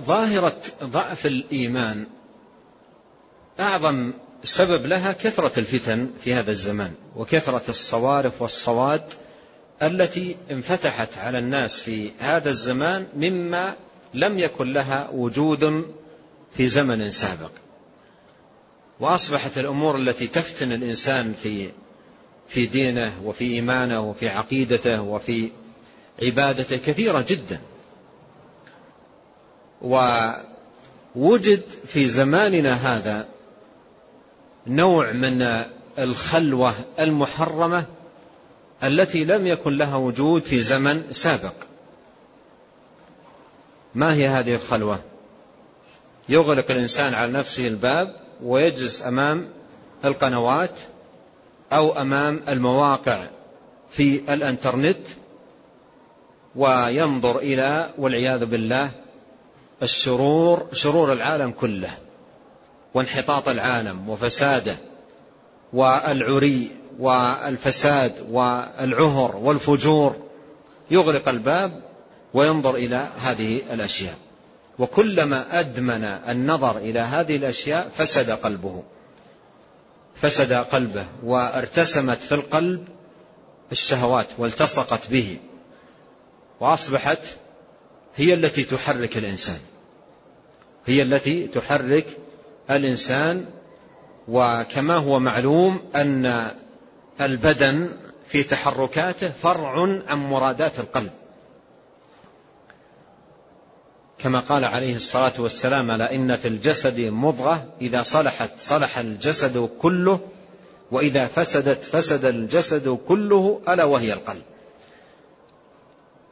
ظاهرة 0.06 0.62
ضعف 0.82 1.26
الإيمان 1.26 2.06
أعظم 3.60 4.12
سبب 4.44 4.86
لها 4.86 5.12
كثرة 5.12 5.58
الفتن 5.58 6.10
في 6.24 6.34
هذا 6.34 6.50
الزمان 6.50 6.92
وكثرة 7.16 7.62
الصوارف 7.68 8.42
والصواد 8.42 9.02
التي 9.82 10.36
انفتحت 10.50 11.18
على 11.18 11.38
الناس 11.38 11.80
في 11.80 12.10
هذا 12.18 12.50
الزمان 12.50 13.06
مما 13.16 13.74
لم 14.14 14.38
يكن 14.38 14.72
لها 14.72 15.08
وجود 15.12 15.94
في 16.56 16.68
زمن 16.68 17.10
سابق. 17.10 17.50
وأصبحت 19.00 19.58
الأمور 19.58 19.96
التي 19.96 20.26
تفتن 20.26 20.72
الإنسان 20.72 21.34
في 21.42 21.70
في 22.48 22.66
دينه 22.66 23.20
وفي 23.24 23.44
إيمانه 23.44 24.00
وفي 24.00 24.28
عقيدته 24.28 25.02
وفي 25.02 25.50
عبادته 26.22 26.76
كثيرة 26.76 27.24
جدا. 27.28 27.60
ووجد 29.82 31.62
في 31.86 32.08
زماننا 32.08 32.72
هذا 32.72 33.28
نوع 34.66 35.12
من 35.12 35.64
الخلوة 35.98 36.74
المحرمة 37.00 37.84
التي 38.82 39.24
لم 39.24 39.46
يكن 39.46 39.76
لها 39.76 39.96
وجود 39.96 40.42
في 40.42 40.60
زمن 40.60 41.02
سابق. 41.12 41.54
ما 43.94 44.14
هي 44.14 44.28
هذه 44.28 44.54
الخلوة؟ 44.54 44.98
يغلق 46.28 46.70
الإنسان 46.70 47.14
على 47.14 47.32
نفسه 47.32 47.68
الباب 47.68 48.16
ويجلس 48.42 49.02
أمام 49.02 49.48
القنوات 50.04 50.78
أو 51.72 52.00
أمام 52.00 52.40
المواقع 52.48 53.28
في 53.90 54.34
الإنترنت 54.34 55.06
وينظر 56.56 57.38
إلى 57.38 57.90
والعياذ 57.98 58.44
بالله 58.44 58.90
الشرور 59.82 60.66
شرور 60.72 61.12
العالم 61.12 61.50
كله 61.50 61.90
وانحطاط 62.94 63.48
العالم 63.48 64.08
وفساده 64.08 64.76
والعري 65.72 66.70
والفساد 66.98 68.26
والعهر 68.30 69.36
والفجور 69.36 70.16
يغلق 70.90 71.28
الباب 71.28 71.82
وينظر 72.34 72.74
إلى 72.74 73.08
هذه 73.18 73.60
الأشياء. 73.72 74.14
وكلما 74.78 75.60
أدمن 75.60 76.04
النظر 76.04 76.78
إلى 76.78 77.00
هذه 77.00 77.36
الأشياء 77.36 77.88
فسد 77.96 78.30
قلبه. 78.30 78.82
فسد 80.14 80.52
قلبه 80.52 81.06
وارتسمت 81.24 82.18
في 82.18 82.34
القلب 82.34 82.88
الشهوات 83.72 84.26
والتصقت 84.38 85.10
به 85.10 85.36
وأصبحت 86.60 87.18
هي 88.16 88.34
التي 88.34 88.62
تحرك 88.62 89.16
الإنسان. 89.16 89.60
هي 90.86 91.02
التي 91.02 91.46
تحرك 91.46 92.06
الإنسان 92.70 93.46
وكما 94.28 94.96
هو 94.96 95.18
معلوم 95.18 95.80
أن 95.96 96.50
البدن 97.20 97.88
في 98.26 98.42
تحركاته 98.42 99.28
فرع 99.42 99.80
عن 100.06 100.18
مرادات 100.18 100.78
القلب. 100.78 101.10
كما 104.18 104.40
قال 104.40 104.64
عليه 104.64 104.96
الصلاة 104.96 105.32
والسلام 105.38 105.90
ألا 105.90 106.14
إن 106.14 106.36
في 106.36 106.48
الجسد 106.48 107.00
مضغة 107.00 107.64
إذا 107.80 108.02
صلحت 108.02 108.50
صلح 108.58 108.98
الجسد 108.98 109.70
كله 109.78 110.20
وإذا 110.90 111.26
فسدت 111.26 111.84
فسد 111.84 112.24
الجسد 112.24 112.98
كله 113.08 113.60
ألا 113.68 113.84
وهي 113.84 114.12
القلب. 114.12 114.42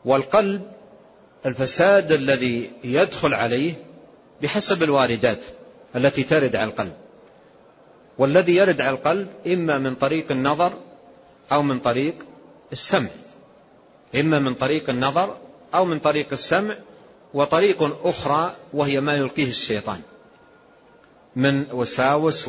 والقلب 0.05 0.63
الفساد 1.47 2.13
الذي 2.13 2.71
يدخل 2.85 3.35
عليه 3.35 3.75
بحسب 4.43 4.83
الواردات 4.83 5.39
التي 5.97 6.23
ترد 6.23 6.57
على 6.57 6.71
القلب. 6.71 6.93
والذي 8.19 8.57
يرد 8.57 8.81
على 8.81 8.91
القلب 8.91 9.29
إما 9.47 9.79
من 9.79 9.95
طريق 9.95 10.31
النظر 10.31 10.73
أو 11.53 11.63
من 11.63 11.79
طريق 11.79 12.15
السمع. 12.73 13.09
إما 14.15 14.39
من 14.39 14.55
طريق 14.55 14.91
النظر 14.91 15.37
أو 15.75 15.85
من 15.85 15.99
طريق 15.99 16.27
السمع 16.33 16.77
وطريق 17.35 18.07
أخرى 18.07 18.55
وهي 18.73 19.01
ما 19.01 19.17
يلقيه 19.17 19.51
الشيطان. 19.51 20.01
من 21.37 21.73
وساوس 21.73 22.49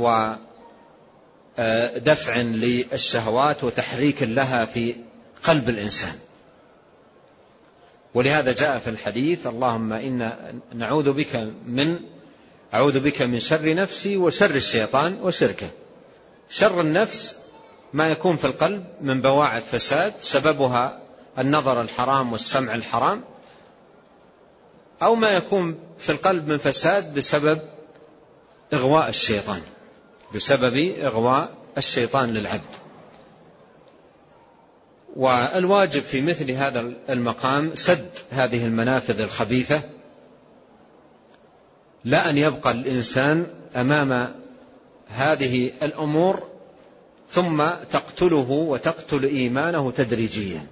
ودفع 1.59 2.37
للشهوات 2.37 3.63
وتحريك 3.63 4.23
لها 4.23 4.65
في 4.65 4.95
قلب 5.43 5.69
الإنسان. 5.69 6.15
ولهذا 8.13 8.51
جاء 8.51 8.79
في 8.79 8.89
الحديث 8.89 9.47
اللهم 9.47 9.93
إنا 9.93 10.53
نعوذ 10.73 11.11
بك 11.13 11.35
من 11.67 11.99
أعوذ 12.73 12.99
بك 12.99 13.21
من 13.21 13.39
شر 13.39 13.73
نفسي 13.73 14.17
وشر 14.17 14.55
الشيطان 14.55 15.19
وشركه. 15.21 15.69
شر 16.49 16.81
النفس 16.81 17.35
ما 17.93 18.09
يكون 18.09 18.37
في 18.37 18.47
القلب 18.47 18.85
من 19.01 19.21
بواعث 19.21 19.75
فساد 19.75 20.13
سببها 20.21 21.01
النظر 21.39 21.81
الحرام 21.81 22.31
والسمع 22.31 22.75
الحرام 22.75 23.23
أو 25.03 25.15
ما 25.15 25.29
يكون 25.29 25.79
في 25.97 26.11
القلب 26.11 26.47
من 26.47 26.57
فساد 26.57 27.13
بسبب 27.13 27.61
إغواء 28.73 29.09
الشيطان 29.09 29.61
بسبب 30.35 30.75
إغواء 30.99 31.51
الشيطان 31.77 32.33
للعبد. 32.33 32.90
والواجب 35.15 36.01
في 36.01 36.21
مثل 36.21 36.51
هذا 36.51 36.93
المقام 37.09 37.75
سد 37.75 38.09
هذه 38.29 38.65
المنافذ 38.65 39.21
الخبيثة 39.21 39.81
لا 42.05 42.29
أن 42.29 42.37
يبقى 42.37 42.71
الإنسان 42.71 43.47
أمام 43.75 44.35
هذه 45.07 45.71
الأمور 45.83 46.43
ثم 47.29 47.63
تقتله 47.91 48.51
وتقتل 48.51 49.23
إيمانه 49.23 49.91
تدريجيا 49.91 50.67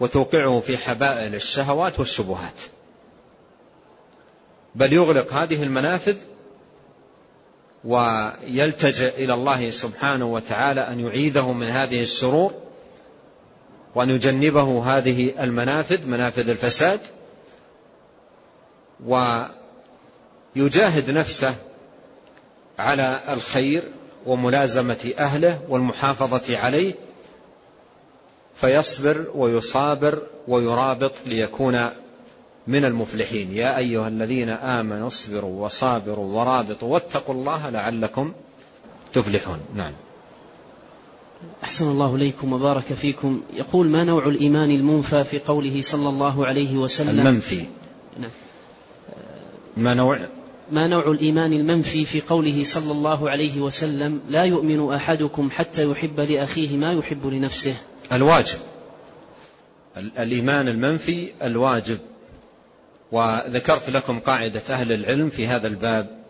وتوقعه 0.00 0.60
في 0.60 0.76
حبائل 0.76 1.34
الشهوات 1.34 1.98
والشبهات. 1.98 2.60
بل 4.74 4.92
يغلق 4.92 5.32
هذه 5.32 5.62
المنافذ 5.62 6.16
ويلتجئ 7.84 9.24
إلى 9.24 9.34
الله 9.34 9.70
سبحانه 9.70 10.26
وتعالى 10.32 10.80
أن 10.80 11.00
يعيذه 11.00 11.52
من 11.52 11.66
هذه 11.66 12.02
الشرور 12.02 12.69
وأن 13.94 14.10
يجنبه 14.10 14.96
هذه 14.96 15.42
المنافذ 15.44 16.06
منافذ 16.06 16.48
الفساد 16.48 17.00
ويجاهد 20.56 21.10
نفسه 21.10 21.54
على 22.78 23.20
الخير 23.28 23.82
وملازمة 24.26 25.12
أهله 25.18 25.60
والمحافظة 25.68 26.58
عليه 26.58 26.94
فيصبر 28.54 29.26
ويصابر 29.34 30.22
ويرابط 30.48 31.12
ليكون 31.26 31.88
من 32.66 32.84
المفلحين. 32.84 33.56
يا 33.56 33.76
أيها 33.76 34.08
الذين 34.08 34.48
آمنوا 34.48 35.06
اصبروا 35.06 35.64
وصابروا 35.64 36.40
ورابطوا 36.40 36.88
واتقوا 36.92 37.34
الله 37.34 37.70
لعلكم 37.70 38.32
تفلحون. 39.12 39.60
نعم. 39.74 39.92
أحسن 41.64 41.88
الله 41.88 42.16
إليكم 42.16 42.52
وبارك 42.52 42.84
فيكم. 42.84 43.40
يقول 43.52 43.88
ما 43.88 44.04
نوع 44.04 44.28
الإيمان 44.28 44.70
المنفى 44.70 45.24
في 45.24 45.38
قوله 45.38 45.82
صلى 45.82 46.08
الله 46.08 46.46
عليه 46.46 46.76
وسلم؟ 46.76 47.20
المنفي. 47.20 47.64
نعم. 48.18 48.30
ما 49.76 49.94
نوع؟ 49.94 50.20
ما 50.72 50.88
نوع 50.88 51.10
الإيمان 51.10 51.52
المنفي 51.52 52.04
في 52.04 52.20
قوله 52.20 52.64
صلى 52.64 52.92
الله 52.92 53.30
عليه 53.30 53.60
وسلم؟ 53.60 54.20
لا 54.28 54.44
يؤمن 54.44 54.94
أحدكم 54.94 55.50
حتى 55.50 55.90
يحب 55.90 56.20
لأخيه 56.20 56.76
ما 56.76 56.92
يحب 56.92 57.26
لنفسه. 57.26 57.74
الواجب. 58.12 58.58
الإيمان 59.96 60.68
المنفي 60.68 61.32
الواجب. 61.42 61.98
وذكرت 63.12 63.90
لكم 63.90 64.20
قاعدة 64.20 64.62
أهل 64.70 64.92
العلم 64.92 65.30
في 65.30 65.46
هذا 65.46 65.68
الباب. 65.68 66.20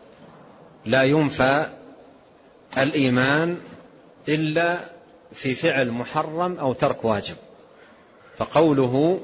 لا 0.87 1.03
ينفى 1.03 1.67
الإيمان 2.79 3.57
إلا 4.29 4.79
في 5.33 5.55
فعل 5.55 5.91
محرم 5.91 6.59
أو 6.59 6.73
ترك 6.73 7.05
واجب. 7.05 7.37
فقوله 8.37 9.21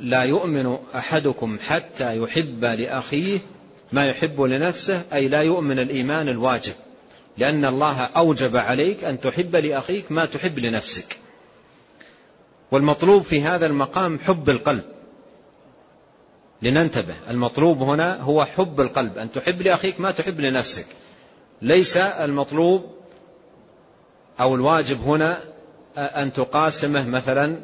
لا 0.00 0.22
يؤمن 0.22 0.78
أحدكم 0.94 1.58
حتى 1.66 2.16
يحب 2.16 2.64
لأخيه 2.64 3.38
ما 3.92 4.06
يحب 4.06 4.40
لنفسه 4.40 5.02
أي 5.12 5.28
لا 5.28 5.42
يؤمن 5.42 5.78
الإيمان 5.78 6.28
الواجب 6.28 6.74
لأن 7.38 7.64
الله 7.64 8.02
أوجب 8.02 8.56
عليك 8.56 9.04
أن 9.04 9.20
تحب 9.20 9.56
لأخيك 9.56 10.12
ما 10.12 10.24
تحب 10.24 10.58
لنفسك. 10.58 11.16
والمطلوب 12.70 13.22
في 13.22 13.42
هذا 13.42 13.66
المقام 13.66 14.18
حب 14.18 14.50
القلب. 14.50 14.84
لننتبه 16.62 17.14
المطلوب 17.30 17.82
هنا 17.82 18.20
هو 18.20 18.44
حب 18.44 18.80
القلب 18.80 19.18
أن 19.18 19.32
تحب 19.32 19.62
لأخيك 19.62 20.00
ما 20.00 20.10
تحب 20.10 20.40
لنفسك. 20.40 20.86
ليس 21.62 21.96
المطلوب 21.96 22.99
أو 24.40 24.54
الواجب 24.54 25.02
هنا 25.02 25.38
أن 25.96 26.32
تقاسمه 26.32 27.08
مثلا 27.08 27.56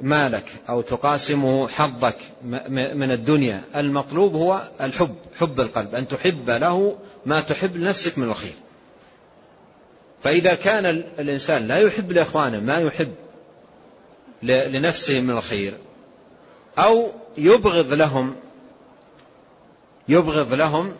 مالك 0.00 0.44
أو 0.68 0.80
تقاسمه 0.80 1.68
حظك 1.68 2.16
من 2.94 3.10
الدنيا. 3.12 3.62
المطلوب 3.76 4.34
هو 4.34 4.62
الحب 4.80 5.14
حب 5.40 5.60
القلب 5.60 5.94
أن 5.94 6.08
تحب 6.08 6.50
له 6.50 6.98
ما 7.26 7.40
تحب 7.40 7.76
لنفسك 7.76 8.18
من 8.18 8.28
الخير. 8.28 8.54
فإذا 10.22 10.54
كان 10.54 10.86
الإنسان 11.18 11.68
لا 11.68 11.78
يحب 11.78 12.12
لإخوانه 12.12 12.60
ما 12.60 12.78
يحب 12.78 13.14
لنفسه 14.42 15.20
من 15.20 15.30
الخير 15.30 15.74
أو 16.78 17.10
يبغض 17.38 17.92
لهم 17.92 18.36
يبغض 20.08 20.54
لهم 20.54 20.94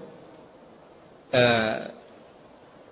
آه، 1.34 1.90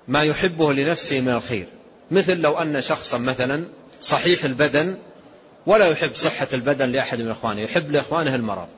ما 0.09 0.22
يحبه 0.22 0.72
لنفسه 0.72 1.20
من 1.20 1.32
الخير. 1.32 1.68
مثل 2.11 2.36
لو 2.36 2.59
أن 2.59 2.80
شخصا 2.80 3.18
مثلا 3.18 3.64
صحيح 4.02 4.44
البدن 4.44 4.98
ولا 5.66 5.88
يحب 5.88 6.14
صحة 6.14 6.48
البدن 6.52 6.90
لأحد 6.90 7.20
من 7.20 7.30
إخوانه 7.30 7.61
يحب 7.61 7.90
لإخوانه 7.90 8.34
المرض. 8.34 8.68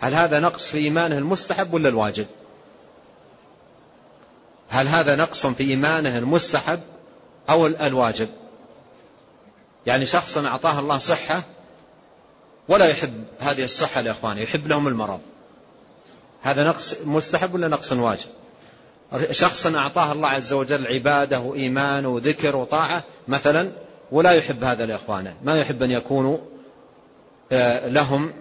هل 0.00 0.14
هذا 0.14 0.40
نقص 0.40 0.68
في 0.68 0.78
إيمانه 0.78 1.18
المستحب 1.18 1.74
ولا 1.74 1.88
الواجب؟ 1.88 2.26
هل 4.68 4.88
هذا 4.88 5.16
نقص 5.16 5.46
في 5.46 5.64
إيمانه 5.64 6.18
المستحب 6.18 6.80
أو 7.50 7.66
الواجب؟ 7.66 8.28
يعني 9.86 10.06
شخص 10.06 10.38
أعطاه 10.38 10.78
الله 10.80 10.98
صحة 10.98 11.42
ولا 12.68 12.86
يحب 12.86 13.24
هذه 13.40 13.64
الصحة 13.64 14.00
لإخوانه 14.00 14.40
يحب 14.40 14.66
لهم 14.66 14.88
المرض. 14.88 15.20
هذا 16.42 16.64
نقص 16.68 16.94
مستحب 17.04 17.54
ولا 17.54 17.68
نقص 17.68 17.92
واجب؟ 17.92 18.28
شخص 19.30 19.66
أعطاه 19.66 20.12
الله 20.12 20.28
عز 20.28 20.52
وجل 20.52 20.86
عبادة 20.86 21.40
وإيمان 21.40 22.06
وذكر 22.06 22.56
وطاعة 22.56 23.02
مثلا 23.28 23.70
ولا 24.12 24.30
يحب 24.30 24.64
هذا 24.64 24.86
لإخوانه. 24.86 25.34
ما 25.44 25.60
يحب 25.60 25.82
أن 25.82 25.90
يكونوا 25.90 26.38
آه، 27.52 27.88
لهم 27.88 28.32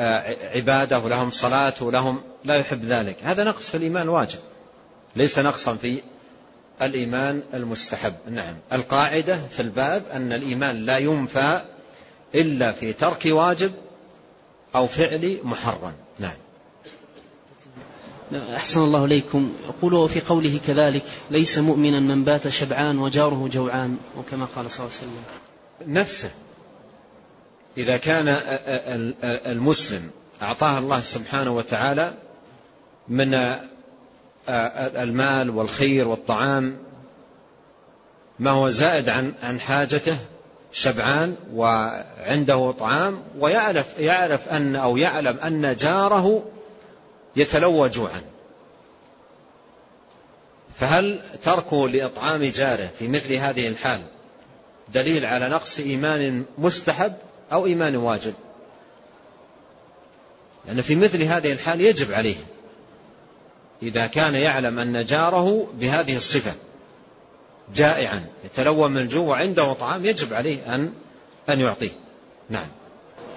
آه، 0.00 0.36
عبادة 0.54 0.98
ولهم 0.98 1.30
صلاة 1.30 1.74
ولهم 1.80 2.22
لا 2.44 2.56
يحب 2.56 2.84
ذلك. 2.84 3.16
هذا 3.22 3.44
نقص 3.44 3.70
في 3.70 3.76
الإيمان 3.76 4.08
واجب. 4.08 4.38
ليس 5.16 5.38
نقصا 5.38 5.74
في 5.74 6.02
الإيمان 6.82 7.42
المستحب. 7.54 8.14
نعم. 8.30 8.54
القاعدة 8.72 9.38
في 9.50 9.60
الباب 9.60 10.02
أن 10.12 10.32
الإيمان 10.32 10.76
لا 10.86 10.98
ينفى 10.98 11.60
إلا 12.34 12.72
في 12.72 12.92
ترك 12.92 13.22
واجب 13.26 13.72
أو 14.74 14.86
فعل 14.86 15.38
محرم. 15.42 15.92
نعم. 16.18 16.43
أحسن 18.32 18.80
الله 18.80 19.04
إليكم. 19.04 19.52
يقول 19.68 19.94
وفي 19.94 20.20
قوله 20.20 20.60
كذلك 20.66 21.02
ليس 21.30 21.58
مؤمنا 21.58 22.00
من 22.00 22.24
بات 22.24 22.48
شبعان 22.48 22.98
وجاره 22.98 23.48
جوعان 23.52 23.96
وكما 24.18 24.46
قال 24.56 24.70
صلى 24.70 24.86
الله 24.86 24.96
عليه 24.96 25.10
وسلم. 25.10 25.94
نفسه. 25.94 26.30
إذا 27.76 27.96
كان 27.96 28.36
المسلم 29.46 30.10
أعطاه 30.42 30.78
الله 30.78 31.00
سبحانه 31.00 31.50
وتعالى 31.50 32.14
من 33.08 33.34
المال 34.48 35.50
والخير 35.50 36.08
والطعام 36.08 36.78
ما 38.38 38.50
هو 38.50 38.68
زائد 38.68 39.08
عن 39.08 39.32
عن 39.42 39.60
حاجته 39.60 40.16
شبعان 40.72 41.34
وعنده 41.54 42.74
طعام 42.78 43.22
ويعرف 43.38 43.98
يعرف 43.98 44.48
أن 44.48 44.76
أو 44.76 44.96
يعلم 44.96 45.38
أن 45.38 45.76
جاره 45.76 46.42
يتلوى 47.36 47.88
جوعا. 47.88 48.22
فهل 50.80 51.22
تركه 51.42 51.88
لإطعام 51.88 52.44
جاره 52.44 52.90
في 52.98 53.08
مثل 53.08 53.32
هذه 53.32 53.68
الحال 53.68 54.02
دليل 54.94 55.24
على 55.24 55.48
نقص 55.48 55.78
إيمان 55.78 56.44
مستحب 56.58 57.14
أو 57.52 57.66
إيمان 57.66 57.96
واجب؟ 57.96 58.34
لأن 60.66 60.80
في 60.80 60.96
مثل 60.96 61.22
هذه 61.22 61.52
الحال 61.52 61.80
يجب 61.80 62.12
عليه 62.12 62.36
إذا 63.82 64.06
كان 64.06 64.34
يعلم 64.34 64.78
أن 64.78 65.04
جاره 65.04 65.68
بهذه 65.74 66.16
الصفة 66.16 66.52
جائعا 67.74 68.26
يتلوى 68.44 68.88
من 68.88 68.98
الجوع 68.98 69.26
وعنده 69.26 69.72
طعام 69.72 70.04
يجب 70.04 70.32
عليه 70.32 70.74
أن 70.74 70.92
أن 71.48 71.60
يعطيه. 71.60 71.90
نعم. 72.50 72.66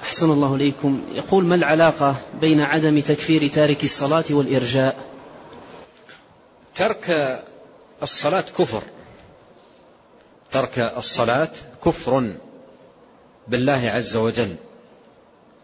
أحسن 0.04 0.32
الله 0.32 0.56
إليكم. 0.56 1.02
يقول 1.14 1.46
ما 1.46 1.56
العلاقة 1.56 2.16
بين 2.42 2.62
عدم 2.62 3.00
تكفير 3.00 3.48
تارك 3.48 3.84
الصلاة 3.84 4.26
والإرجاء؟ 4.30 4.98
ترك 6.76 7.40
الصلاة 8.04 8.46
كفر. 8.58 8.84
ترك 10.52 10.80
الصلاة 10.80 11.52
كفر 11.86 12.34
بالله 13.48 13.90
عز 13.90 14.16
وجل 14.16 14.56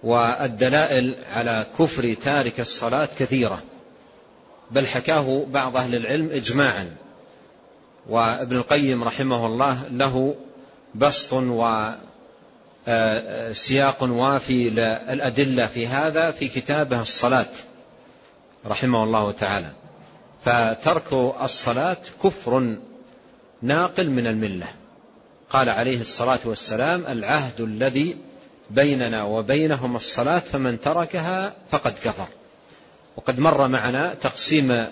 والدلائل 0.04 1.16
على 1.34 1.66
كفر 1.80 2.14
تارك 2.14 2.60
الصلاة 2.60 3.10
كثيرة. 3.20 3.62
بل 4.72 4.88
حكاه 4.88 5.46
بعض 5.50 5.78
أهل 5.78 5.96
العلم 5.96 6.30
إجماعا 6.30 6.96
وابن 8.10 8.58
القيم 8.58 9.04
رحمه 9.04 9.46
الله 9.46 9.84
له 9.92 10.36
بسط 10.96 11.34
وسياق 12.88 14.04
وافي 14.04 14.70
للأدلة 14.70 15.68
في 15.68 15.88
هذا 15.88 16.32
في 16.32 16.48
كتابه 16.48 17.02
الصلاة 17.02 17.50
رحمه 18.66 19.04
الله 19.04 19.32
تعالى. 19.32 19.72
فترك 20.44 21.14
الصلاة 21.42 21.98
كفر 22.24 22.78
ناقل 23.62 24.10
من 24.10 24.28
الملة. 24.28 24.68
قال 25.50 25.70
عليه 25.70 26.02
الصلاة 26.02 26.40
والسلام 26.46 27.06
العهد 27.08 27.62
الذي 27.62 28.18
بيننا 28.70 29.24
وبينهم 29.24 29.96
الصلاة 29.96 30.40
فمن 30.40 30.82
تركها 30.82 31.54
فقد 31.70 31.94
كفر. 32.04 32.28
وقد 33.18 33.40
مر 33.40 33.68
معنا 33.68 34.14
تقسيم 34.14 34.86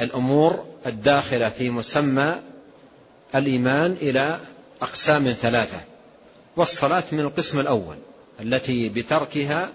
الأمور 0.00 0.64
الداخلة 0.86 1.48
في 1.48 1.70
مسمى 1.70 2.34
الإيمان 3.34 3.92
إلى 3.92 4.38
أقسام 4.82 5.32
ثلاثة. 5.32 5.93
والصلاة 6.56 7.04
من 7.12 7.20
القسم 7.20 7.60
الأول 7.60 7.96
التي 8.40 8.88
بتركها 8.88 9.70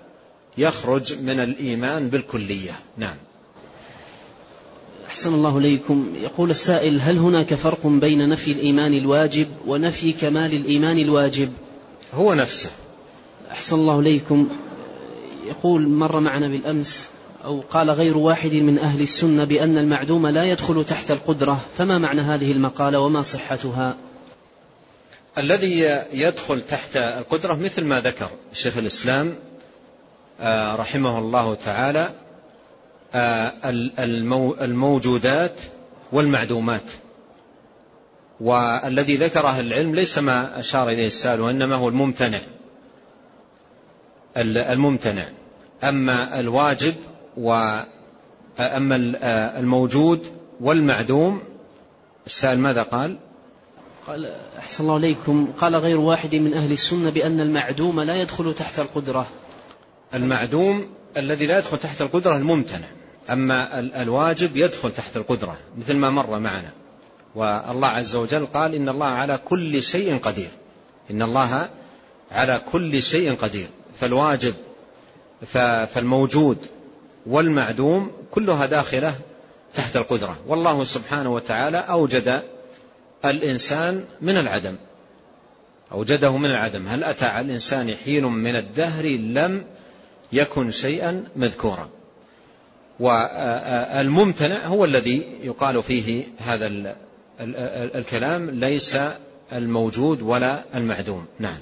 يخرج 0.57 1.21
من 1.21 1.39
الإيمان 1.39 2.09
بالكلية. 2.09 2.79
نعم. 2.97 3.15
أحسن 5.07 5.33
الله 5.33 5.57
إليكم. 5.57 6.13
يقول 6.21 6.49
السائل 6.49 7.01
هل 7.01 7.17
هناك 7.17 7.53
فرق 7.53 7.87
بين 7.87 8.29
نفي 8.29 8.51
الإيمان 8.51 8.93
الواجب 8.93 9.47
ونفي 9.67 10.13
كمال 10.13 10.53
الإيمان 10.53 10.99
الواجب؟ 10.99 11.53
هو 12.13 12.33
نفسه. 12.33 12.69
أحسن 13.51 13.75
الله 13.75 13.99
إليكم. 13.99 14.49
يقول 15.47 15.89
مر 15.89 16.19
معنا 16.19 16.47
بالأمس 16.47 17.09
أو 17.45 17.63
قال 17.71 17.89
غير 17.89 18.17
واحد 18.17 18.53
من 18.53 18.79
أهل 18.79 19.01
السنة 19.01 19.43
بأن 19.43 19.77
المعدوم 19.77 20.27
لا 20.27 20.43
يدخل 20.43 20.85
تحت 20.85 21.11
القدرة 21.11 21.59
فما 21.77 21.97
معنى 21.97 22.21
هذه 22.21 22.51
المقالة 22.51 22.99
وما 22.99 23.21
صحتها؟ 23.21 23.97
الذي 25.39 25.79
يدخل 26.13 26.61
تحت 26.61 26.97
القدرة 26.97 27.53
مثل 27.53 27.83
ما 27.83 28.01
ذكر 28.01 28.29
شيخ 28.53 28.77
الإسلام 28.77 29.35
آه، 30.41 30.75
رحمه 30.75 31.19
الله 31.19 31.55
تعالى 31.55 32.09
آه، 33.13 33.53
الموجودات 34.61 35.61
والمعدومات. 36.11 36.81
والذي 38.39 39.15
ذكره 39.15 39.59
العلم 39.59 39.95
ليس 39.95 40.17
ما 40.17 40.59
أشار 40.59 40.89
إليه 40.89 41.07
السائل 41.07 41.41
وإنما 41.41 41.75
هو 41.75 41.89
الممتنع. 41.89 42.41
الممتنع. 44.37 45.25
أما 45.83 46.39
الواجب 46.39 46.95
وأما 47.37 48.95
الموجود 49.59 50.25
والمعدوم 50.61 51.41
السائل 52.27 52.59
ماذا 52.59 52.83
قال؟ 52.83 53.17
قال 54.09 54.35
أحسن 54.57 54.83
الله 54.83 54.93
عليكم. 54.93 55.47
قال 55.61 55.75
غير 55.75 55.99
واحد 55.99 56.35
من 56.35 56.53
أهل 56.53 56.71
السنة 56.71 57.09
بأن 57.09 57.39
المعدوم 57.39 58.01
لا 58.01 58.21
يدخل 58.21 58.53
تحت 58.53 58.79
القدرة. 58.79 59.27
المعدوم 60.13 60.89
الذي 61.17 61.45
لا 61.45 61.57
يدخل 61.57 61.77
تحت 61.77 62.01
القدرة 62.01 62.35
الممتنع 62.35 62.87
أما 63.29 63.79
الواجب 63.79 64.57
يدخل 64.57 64.91
تحت 64.91 65.17
القدرة 65.17 65.57
مثل 65.77 65.95
ما 65.95 66.09
مر 66.09 66.39
معنا. 66.39 66.71
والله 67.35 67.87
عز 67.87 68.15
وجل 68.15 68.45
قال 68.45 68.75
إن 68.75 68.89
الله 68.89 69.05
على 69.05 69.39
كل 69.45 69.83
شيء 69.83 70.17
قدير. 70.17 70.49
إن 71.11 71.21
الله 71.21 71.69
على 72.31 72.61
كل 72.71 73.01
شيء 73.01 73.35
قدير. 73.35 73.67
فالواجب 73.99 74.53
فالموجود 75.93 76.57
والمعدوم 77.25 78.11
كلها 78.31 78.65
داخلة 78.65 79.15
تحت 79.73 79.97
القدرة. 79.97 80.37
والله 80.47 80.83
سبحانه 80.83 81.33
وتعالى 81.33 81.77
أوجد 81.77 82.43
الإنسان 83.25 84.05
من 84.21 84.37
العدم. 84.37 84.75
أوجده 85.91 86.37
من 86.37 86.49
العدم. 86.49 86.87
هل 86.87 87.03
أتى 87.03 87.25
على 87.25 87.45
الإنسان 87.45 87.95
حين 88.05 88.25
من 88.25 88.55
الدهر 88.55 89.05
لم 89.07 89.63
يكن 90.33 90.71
شيئا 90.71 91.23
مذكورا؟ 91.35 91.89
والممتنع 92.99 94.65
هو 94.65 94.85
الذي 94.85 95.27
يقال 95.43 95.83
فيه 95.83 96.27
هذا 96.39 96.95
الكلام 97.95 98.49
ليس 98.49 98.97
الموجود 99.53 100.21
ولا 100.21 100.63
المعدوم. 100.75 101.25
نعم. 101.39 101.57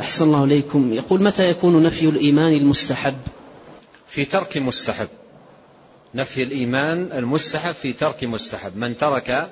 أحسن 0.00 0.24
الله 0.24 0.44
إليكم. 0.44 0.92
يقول 0.92 1.22
متى 1.22 1.50
يكون 1.50 1.82
نفي 1.82 2.08
الإيمان 2.08 2.52
المستحب؟ 2.52 3.16
في 4.06 4.24
ترك 4.24 4.56
مستحب. 4.56 5.08
نفي 6.14 6.42
الإيمان 6.42 7.10
المستحب 7.12 7.74
في 7.74 7.92
ترك 7.92 8.24
مستحب. 8.24 8.76
من 8.76 8.96
ترك 8.96 9.50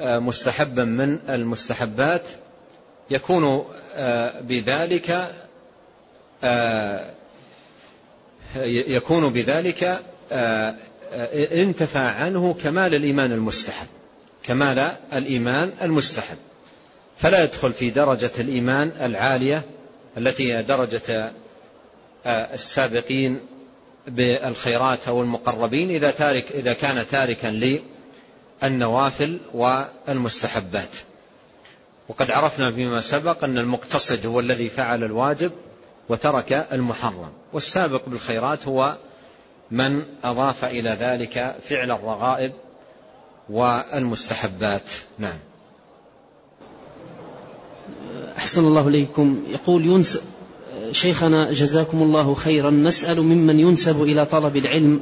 مستحبا 0.00 0.84
من 0.84 1.18
المستحبات 1.28 2.28
يكون 3.10 3.64
آه، 3.94 4.40
بذلك 4.40 5.30
آه، 6.44 7.10
يكون 8.66 9.32
بذلك 9.32 10.00
انتفى 11.52 11.98
عنه 11.98 12.54
كمال 12.54 12.94
الإيمان 12.94 13.32
المستحب 13.32 13.86
كمال 14.42 14.90
الإيمان 15.12 15.72
المستحب. 15.82 16.36
فلا 17.16 17.44
يدخل 17.44 17.72
في 17.72 17.90
درجة 17.90 18.30
الإيمان 18.38 18.92
العالية 19.00 19.62
التي 20.18 20.52
هي 20.52 20.62
درجة 20.62 21.32
السابقين 22.26 23.40
بالخيرات 24.06 25.08
أو 25.08 25.22
المقربين 25.22 25.90
إذا, 25.90 26.10
تارك 26.10 26.52
إذا 26.52 26.72
كان 26.72 27.06
تاركا 27.10 27.50
للنوافل 28.62 29.38
والمستحبات. 29.54 30.90
وقد 32.08 32.30
عرفنا 32.30 32.72
فيما 32.72 33.00
سبق 33.00 33.44
أن 33.44 33.58
المقتصد 33.58 34.26
هو 34.26 34.40
الذي 34.40 34.68
فعل 34.68 35.04
الواجب 35.04 35.52
وترك 36.08 36.66
المحرم 36.72 37.32
والسابق 37.52 38.02
بالخيرات 38.06 38.68
هو 38.68 38.96
من 39.70 40.02
أضاف 40.24 40.64
إلى 40.64 40.90
ذلك 40.90 41.56
فعل 41.68 41.90
الرغائب 41.90 42.52
والمستحبات. 43.50 44.90
نعم. 45.18 45.38
أحسن 48.36 48.64
الله 48.64 48.88
إليكم. 48.88 49.42
يقول 49.50 49.86
ينس 49.86 50.20
شيخنا 50.92 51.52
جزاكم 51.52 52.02
الله 52.02 52.34
خيرا. 52.34 52.70
نسأل 52.70 53.22
ممن 53.22 53.60
ينسب 53.60 54.02
إلى 54.02 54.26
طلب 54.26 54.56
العلم 54.56 55.00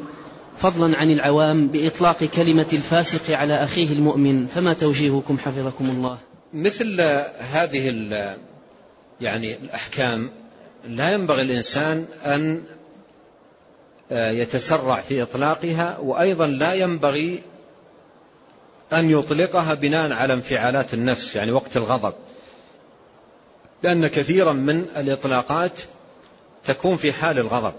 فضلا 0.57 0.99
عن 0.99 1.11
العوام 1.11 1.69
بإطلاق 1.69 2.25
كلمة 2.25 2.67
الفاسق 2.73 3.31
على 3.31 3.65
أخيه 3.65 3.93
المؤمن 3.93 4.47
فما 4.47 4.73
توجيهكم 4.73 5.39
حفظكم 5.39 5.91
الله؟ 5.91 6.19
مثل 6.53 7.01
هذه 7.39 7.89
يعني 9.21 9.57
الأحكام 9.57 10.31
لا 10.89 11.13
ينبغي 11.13 11.43
الإنسان 11.43 12.05
أن 12.25 12.65
يتسرع 14.11 15.01
في 15.01 15.23
إطلاقها 15.23 15.99
وأيضا 15.99 16.47
لا 16.47 16.75
ينبغي 16.75 17.43
أن 18.93 19.11
يطلقها 19.11 19.75
بناء 19.75 20.13
على 20.13 20.35
انفعالات 20.35 20.95
النفس 20.95 21.37
يعني 21.37 21.53
وقت 21.53 21.77
الغضب. 21.77 22.15
لأن 23.83 24.07
كثيرا 24.07 24.53
من 24.53 24.85
الإطلاقات 24.97 25.81
تكون 26.65 26.97
في 26.97 27.13
حال 27.13 27.39
الغضب. 27.39 27.75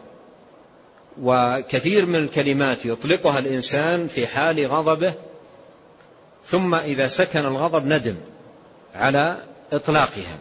وكثير 1.22 2.05
من 2.05 2.16
الكلمات 2.16 2.86
يطلقها 2.86 3.39
الإنسان 3.39 4.07
في 4.07 4.28
حال 4.28 4.68
غضبه 4.68 5.14
ثم 6.45 6.76
إذا 6.76 7.07
سكن 7.07 7.39
الغضب 7.39 7.86
ندم 7.86 8.16
على 8.95 9.38
إطلاقها. 9.74 10.39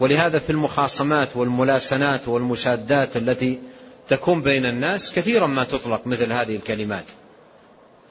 ولهذا 0.00 0.38
في 0.38 0.50
المخاصمات 0.50 1.36
والملاسنات 1.36 2.28
والمشادات 2.28 3.16
التي 3.16 3.60
تكون 4.08 4.42
بين 4.42 4.66
الناس 4.66 5.12
كثيرا 5.12 5.46
ما 5.46 5.64
تطلق 5.64 6.06
مثل 6.06 6.32
هذه 6.32 6.56
الكلمات. 6.56 7.04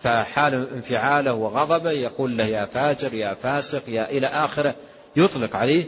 فحال 0.04 0.70
انفعاله 0.74 1.34
وغضبه 1.34 1.92
يقول 1.92 2.38
له 2.38 2.44
يا 2.44 2.66
فاجر 2.66 3.14
يا 3.14 3.34
فاسق 3.34 3.84
يا 3.88 4.10
إلى 4.10 4.28
آخره 4.28 4.76
يطلق 5.16 5.56
عليه 5.56 5.86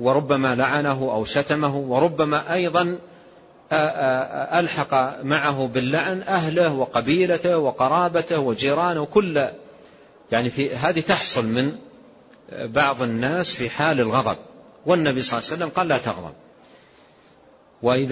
وربما 0.00 0.54
لعنه 0.54 0.92
أو 1.12 1.24
شتمه 1.24 1.76
وربما 1.76 2.54
أيضا 2.54 2.98
ألحق 3.72 5.22
معه 5.22 5.66
باللعن 5.66 6.22
أهله 6.22 6.72
وقبيلته 6.72 7.58
وقرابته 7.58 8.38
وجيرانه 8.38 9.04
كل 9.04 9.48
يعني 10.32 10.50
في 10.50 10.74
هذه 10.74 11.00
تحصل 11.00 11.46
من 11.46 11.72
بعض 12.52 13.02
الناس 13.02 13.54
في 13.54 13.70
حال 13.70 14.00
الغضب. 14.00 14.36
والنبي 14.86 15.22
صلى 15.22 15.38
الله 15.38 15.50
عليه 15.50 15.56
وسلم 15.56 15.68
قال 15.76 15.88
لا 15.88 15.98
تغضب. 15.98 16.32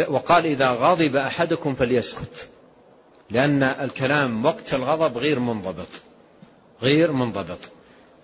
وقال 0.09 0.47
إذا 0.47 0.71
غضب 0.71 1.17
أحدكم 1.17 1.75
فليسكت. 1.75 2.49
لأن 3.31 3.63
الكلام 3.63 4.45
وقت 4.45 4.75
الغضب 4.75 5.19
غير 5.19 5.39
منضبط. 5.39 5.89
غير 6.83 7.13
منضبط. 7.13 7.59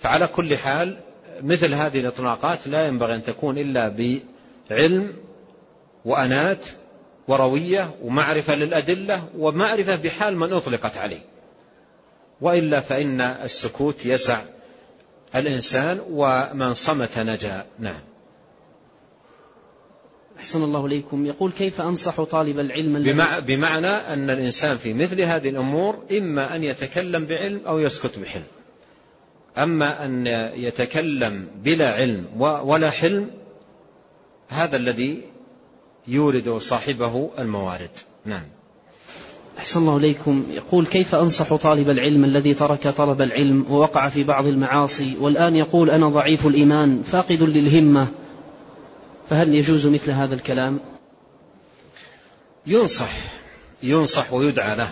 فعلى 0.00 0.26
كل 0.26 0.56
حال 0.56 0.98
مثل 1.42 1.74
هذه 1.74 2.00
الإطلاقات 2.00 2.68
لا 2.68 2.86
ينبغي 2.86 3.14
أن 3.14 3.22
تكون 3.22 3.58
إلا 3.58 3.88
بعلم 4.70 5.16
وأنات 6.04 6.66
وروية 7.28 7.94
ومعرفة 8.02 8.54
للأدلة 8.54 9.28
ومعرفة 9.38 9.96
بحال 9.96 10.36
من 10.36 10.52
أطلقت 10.52 10.96
عليه. 10.96 11.20
وإلا 12.40 12.80
فإن 12.80 13.20
السكوت 13.20 14.06
يسع 14.06 14.42
الإنسان 15.34 16.00
ومن 16.10 16.74
صمت 16.74 17.18
نجا. 17.18 17.66
نعم. 17.78 18.00
أحسن 20.38 20.62
الله 20.62 20.86
إليكم. 20.86 21.26
يقول 21.26 21.52
كيف 21.52 21.80
أنصح 21.80 22.22
طالب 22.22 22.58
العلم 22.58 23.02
بمع 23.02 23.38
بمعنى 23.38 23.86
أن 23.86 24.30
الإنسان 24.30 24.76
في 24.76 24.94
مثل 24.94 25.20
هذه 25.20 25.48
الأمور 25.48 25.98
إما 26.18 26.56
أن 26.56 26.64
يتكلم 26.64 27.26
بعلم 27.26 27.60
أو 27.66 27.78
يسكت 27.78 28.18
بحلم. 28.18 28.44
أما 29.58 30.04
أن 30.04 30.26
يتكلم 30.56 31.48
بلا 31.64 31.92
علم 31.92 32.26
ولا 32.40 32.90
حلم 32.90 33.30
هذا 34.48 34.76
الذي 34.76 35.22
يورد 36.08 36.58
صاحبه 36.58 37.30
الموارد. 37.38 37.90
نعم. 38.24 38.44
أحسن 39.58 39.80
الله 39.80 39.96
إليكم. 39.96 40.44
يقول 40.50 40.86
كيف 40.86 41.14
أنصح 41.14 41.54
طالب 41.54 41.90
العلم 41.90 42.24
الذي 42.24 42.54
ترك 42.54 42.88
طلب 42.88 43.20
العلم 43.20 43.66
ووقع 43.70 44.08
في 44.08 44.24
بعض 44.24 44.46
المعاصي 44.46 45.16
والآن 45.20 45.56
يقول 45.56 45.90
أنا 45.90 46.08
ضعيف 46.08 46.46
الإيمان 46.46 47.02
فاقد 47.02 47.42
للهمة؟ 47.42 48.08
فهل 49.30 49.54
يجوز 49.54 49.86
مثل 49.86 50.10
هذا 50.10 50.34
الكلام؟ 50.34 50.80
ينصح 52.66 53.10
ينصح 53.82 54.32
ويدعى 54.32 54.76
له 54.76 54.88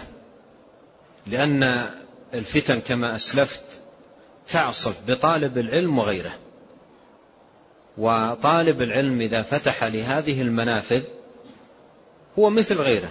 لأن 1.26 1.90
الفتن 2.34 2.80
كما 2.80 3.16
أسلفت 3.16 3.62
تعصف 4.48 4.94
بطالب 5.08 5.58
العلم 5.58 5.98
وغيره. 5.98 6.32
وطالب 7.98 8.82
العلم 8.82 9.20
إذا 9.20 9.42
فتح 9.42 9.84
لهذه 9.84 10.42
المنافذ 10.42 11.02
هو 12.38 12.50
مثل 12.50 12.80
غيره. 12.80 13.08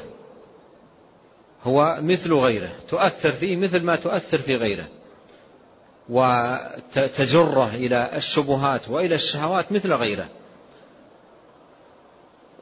هو 1.63 1.97
مثل 2.01 2.33
غيره. 2.33 2.69
تؤثر 2.89 3.31
فيه 3.31 3.55
مثل 3.55 3.79
ما 3.79 3.95
تؤثر 3.95 4.37
في 4.37 4.55
غيره. 4.55 4.87
وتجره 6.09 7.75
إلى 7.75 8.09
الشبهات 8.15 8.89
وإلى 8.89 9.15
الشهوات 9.15 9.71
مثل 9.71 9.93
غيره. 9.93 10.29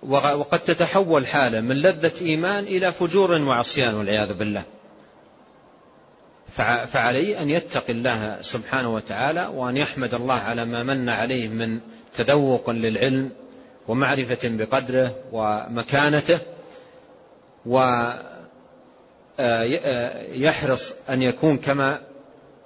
وقد 0.03 0.59
تتحول 0.59 1.27
حالة 1.27 1.61
من 1.61 1.75
لذة 1.75 2.11
إيمان 2.21 2.63
إلى 2.63 2.91
فجور 2.91 3.31
وعصيان 3.31 3.95
والعياذ 3.95 4.33
بالله. 4.33 4.63
فعليه 6.87 7.41
أن 7.41 7.49
يتقي 7.49 7.93
الله 7.93 8.37
سبحانه 8.41 8.93
وتعالى 8.93 9.49
وأن 9.53 9.77
يحمد 9.77 10.13
الله 10.13 10.33
على 10.33 10.65
ما 10.65 10.83
من 10.83 11.09
عليه 11.09 11.47
من 11.47 11.79
تذوق 12.15 12.69
للعلم 12.69 13.29
ومعرفة 13.87 14.39
بقدره 14.43 15.15
ومكانته 15.31 16.39
ويحرص 19.39 20.93
أن 21.09 21.21
يكون 21.21 21.57
كما 21.57 21.99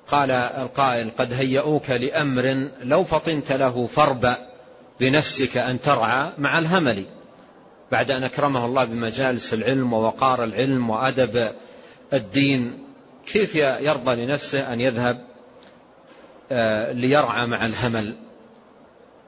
قال 0.08 0.32
القائل 0.32 1.10
قد 1.18 1.34
هيئوك 1.34 1.90
لأمر 1.90 2.70
لو 2.84 3.04
فطنت 3.04 3.52
له 3.52 3.88
فربأ 3.88 4.38
بنفسك 5.00 5.58
أن 5.58 5.82
ترعى 5.82 6.32
مع 6.38 6.60
الهمل. 6.60 7.06
بعد 7.92 8.12
أن 8.12 8.24
أكرمه 8.24 8.66
الله 8.66 8.86
بمجالس 8.86 9.54
العلم 9.54 9.94
ووقار 9.94 10.44
العلم 10.44 10.90
وأدب 10.90 11.52
الدين 12.14 12.80
كيف 13.26 13.56
يرضى 13.56 14.26
لنفسه 14.26 14.74
أن 14.74 14.82
يذهب 14.82 15.24
آه، 16.52 16.92
ليرعى 16.92 17.46
مع 17.48 17.66
الهمل؟ 17.66 18.16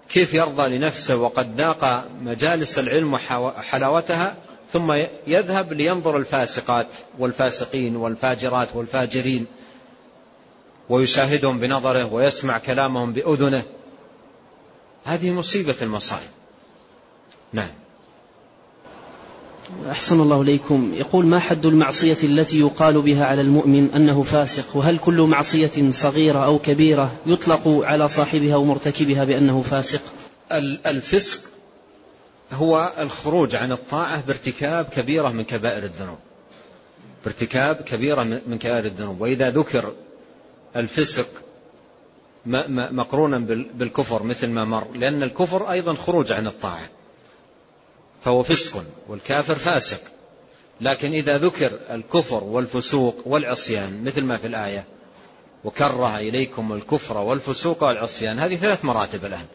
كيف 0.10 0.34
يرضى 0.34 0.78
لنفسه 0.78 1.16
وقد 1.16 1.55
ذاق 1.55 2.07
مجالس 2.22 2.80
العلم 2.80 3.14
وحلاوتها 3.14 4.36
ثم 4.74 4.93
يذهب 5.28 5.74
لينظر 5.74 6.18
الفاسقات 6.18 6.88
والفاسقين 7.20 7.95
والفاجرات 7.95 8.76
والفاجرين 8.76 9.45
ويشاهدهم 10.89 11.60
بنظره 11.60 12.14
ويسمع 12.14 12.57
كلامهم 12.57 13.14
بأذنه. 13.14 13.64
هذه 15.05 15.32
مصيبة 15.32 15.76
المصائب. 15.82 16.30
نعم. 17.53 17.70
أحسن 19.91 20.22
الله 20.22 20.41
إليكم. 20.41 20.93
يقول 20.93 21.26
ما 21.26 21.39
حد 21.39 21.65
المعصية 21.65 22.17
التي 22.24 22.59
يقال 22.59 23.01
بها 23.01 23.26
على 23.26 23.41
المؤمن 23.41 23.91
أنه 23.91 24.24
فاسق؟ 24.24 24.76
وهل 24.76 24.97
كل 24.97 25.22
معصية 25.22 25.91
صغيرة 25.91 26.45
أو 26.45 26.59
كبيرة 26.59 27.11
يطلق 27.26 27.67
على 27.67 28.07
صاحبها 28.07 28.55
ومرتكبها 28.55 29.24
بأنه 29.24 29.61
فاسق؟ 29.61 30.01
الفسق 30.88 31.41
هو 32.53 32.91
الخروج 32.99 33.55
عن 33.55 33.72
الطاعة 33.72 34.24
بارتكاب 34.28 34.86
كبيرة 34.86 35.30
من 35.30 35.43
كبائر 35.43 35.84
الذنوب. 35.84 36.17
بارتكاب 37.26 37.76
كبيرة 37.76 38.24
من 38.24 38.57
كبائر 38.57 38.86
الذنوب. 38.86 39.22
وإذا 39.22 39.49
ذكر 39.49 39.93
الفسق 40.76 41.28
مقرونا 42.45 43.38
بالكفر 43.74 44.24
مثل 44.24 44.47
ما 44.47 44.65
مر 44.65 44.88
لأن 44.95 45.24
الكفر 45.24 45.72
أيضا 45.72 45.93
خروج 45.93 46.32
عن 46.32 46.47
الطاعة. 46.47 46.89
فهو 48.22 48.43
فسق 48.43 48.84
والكافر 49.07 49.55
فاسق. 49.55 50.01
لكن 50.82 51.11
إذا 51.11 51.38
ذكر 51.38 51.80
الكفر 51.89 52.43
والفسوق 52.43 53.15
والعصيان 53.26 54.03
مثل 54.03 54.22
ما 54.22 54.38
في 54.38 54.47
الآية 54.47 54.86
وكره 55.63 56.17
إليكم 56.17 56.74
الكفر 56.74 57.17
والفسوق 57.17 57.84
والعصيان 57.84 58.39
هذه 58.39 58.55
ثلاث 58.55 58.86
مراتب 58.86 59.26
الآن. 59.26 59.45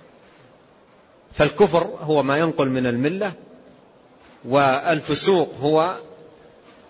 فالكفر 1.33 1.85
هو 1.85 2.23
ما 2.23 2.39
ينقل 2.39 2.69
من 2.69 2.87
الملة 2.87 3.33
والفسوق 4.45 5.55
هو 5.61 5.97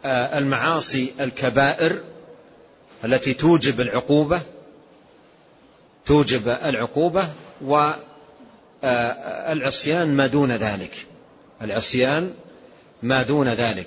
آه، 0.04 0.38
المعاصي 0.38 1.12
الكبائر 1.20 2.00
التي 3.04 3.34
توجب 3.34 3.80
العقوبة 3.80 4.40
توجب 6.06 6.48
العقوبة 6.48 7.28
والعصيان 8.82 10.16
ما 10.16 10.26
دون 10.26 10.52
ذلك. 10.52 11.06
العصيان 11.64 12.34
ما 13.02 13.22
دون 13.22 13.48
ذلك. 13.48 13.86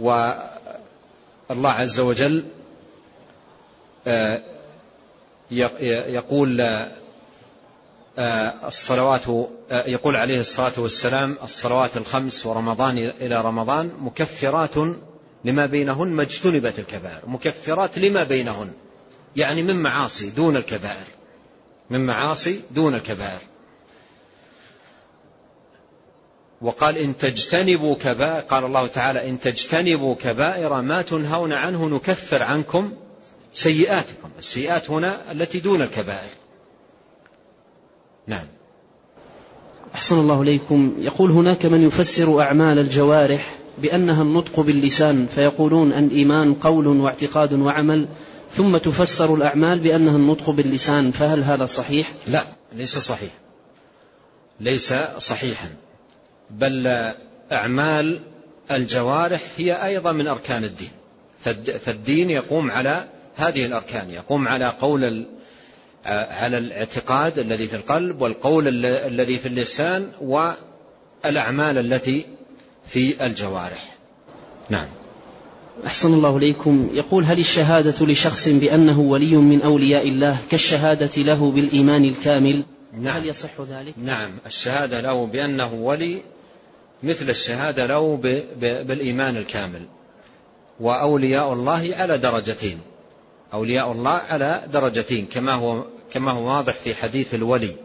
والله 0.00 1.70
عز 1.70 2.00
وجل 2.00 2.44
آه، 4.06 4.40
يقول 6.08 6.60
آه، 8.18 8.54
الصلوات 8.68 9.28
آه، 9.28 9.86
يقول 9.86 10.16
عليه 10.16 10.40
الصلاة 10.40 10.72
والسلام 10.76 11.36
الصلوات 11.42 11.96
الخمس 11.96 12.46
ورمضان 12.46 12.98
إلى 12.98 13.40
رمضان 13.40 13.92
مكفرات 14.00 14.76
لما 15.44 15.66
بينهن 15.66 16.08
ما 16.08 16.22
اجتنبت 16.22 16.78
الكبائر 16.78 17.20
مكفرات 17.26 17.98
لما 17.98 18.24
بينهن 18.24 18.70
يعني 19.36 19.62
من 19.62 19.76
معاصي 19.76 20.30
دون 20.30 20.56
الكبائر 20.56 21.06
من 21.90 22.06
معاصي 22.06 22.60
دون 22.70 22.94
الكبائر. 22.94 23.40
وقال 26.62 26.98
إن 26.98 27.16
تجتنبوا 27.16 27.94
كبائر 27.94 28.40
قال 28.40 28.64
الله 28.64 28.86
تعالى 28.86 29.28
إن 29.28 29.40
تجتنبوا 29.40 30.14
كبائر 30.14 30.80
ما 30.80 31.02
تنهون 31.02 31.52
عنه 31.52 31.88
نكفر 31.88 32.42
عنكم 32.42 32.92
سيئاتكم. 33.52 34.30
السيئات 34.38 34.90
هنا 34.90 35.32
التي 35.32 35.60
دون 35.60 35.82
الكبائر. 35.82 36.30
نعم. 38.26 38.46
أحسن 39.94 40.18
الله 40.18 40.42
إليكم. 40.42 40.94
يقول 40.98 41.30
هناك 41.30 41.66
من 41.66 41.86
يفسر 41.86 42.40
أعمال 42.42 42.78
الجوارح 42.78 43.54
بأنها 43.78 44.22
النطق 44.22 44.60
باللسان 44.60 45.26
فيقولون 45.26 45.92
الإيمان 45.92 46.54
قول 46.54 46.86
واعتقاد 46.86 47.52
وعمل 47.52 48.08
ثم 48.54 48.76
تفسر 48.76 49.34
الأعمال 49.34 49.80
بأنها 49.80 50.16
النطق 50.16 50.50
باللسان 50.50 51.10
فهل 51.10 51.42
هذا 51.42 51.66
صحيح؟ 51.66 52.12
لا 52.26 52.44
ليس 52.72 52.98
صحيح. 52.98 53.30
ليس 54.60 54.94
صحيحا. 55.18 55.68
بل 56.58 57.12
أعمال 57.52 58.20
الجوارح 58.70 59.40
هي 59.56 59.86
أيضا 59.86 60.12
من 60.12 60.26
أركان 60.26 60.64
الدين. 60.64 60.90
فالدين 61.80 62.30
يقوم 62.30 62.70
على 62.70 63.04
هذه 63.36 63.66
الأركان. 63.66 64.10
يقوم 64.10 64.48
على 64.48 64.68
قول 64.80 65.26
على 66.06 66.58
الاعتقاد 66.58 67.38
الذي 67.38 67.66
في 67.66 67.76
القلب 67.76 68.22
والقول 68.22 68.86
الذي 68.86 69.38
في 69.38 69.48
اللسان 69.48 70.08
والأعمال 70.20 71.78
التي 71.78 72.26
في 72.86 73.26
الجوارح. 73.26 73.96
نعم. 74.70 74.88
أحسن 75.86 76.14
الله 76.14 76.36
إليكم. 76.36 76.90
يقول 76.92 77.24
هل 77.24 77.38
الشهادة 77.38 78.06
لشخص 78.06 78.48
بأنه 78.48 79.00
ولي 79.00 79.36
من 79.36 79.62
أولياء 79.62 80.08
الله 80.08 80.38
كالشهادة 80.50 81.22
له 81.22 81.50
بالإيمان 81.50 82.04
الكامل؟ 82.04 82.64
نعم. 83.00 83.16
هل 83.16 83.26
يصح 83.26 83.60
ذلك؟ 83.60 83.94
نعم. 83.96 84.30
الشهادة 84.46 85.00
له 85.00 85.26
بأنه 85.26 85.74
ولي 85.74 86.22
مثل 87.02 87.30
الشهادة 87.30 87.86
له 87.86 88.16
بالإيمان 88.60 89.36
الكامل. 89.36 89.86
وأولياء 90.80 91.52
الله 91.52 91.94
على 91.98 92.18
درجتين. 92.18 92.80
أولياء 93.54 93.92
الله 93.92 94.10
على 94.10 94.62
درجتين 94.72 95.26
كما 95.26 95.52
هو 95.52 95.84
كما 96.12 96.30
هو 96.30 96.46
واضح 96.46 96.72
في 96.72 96.94
حديث 96.94 97.34
الولي. 97.34 97.76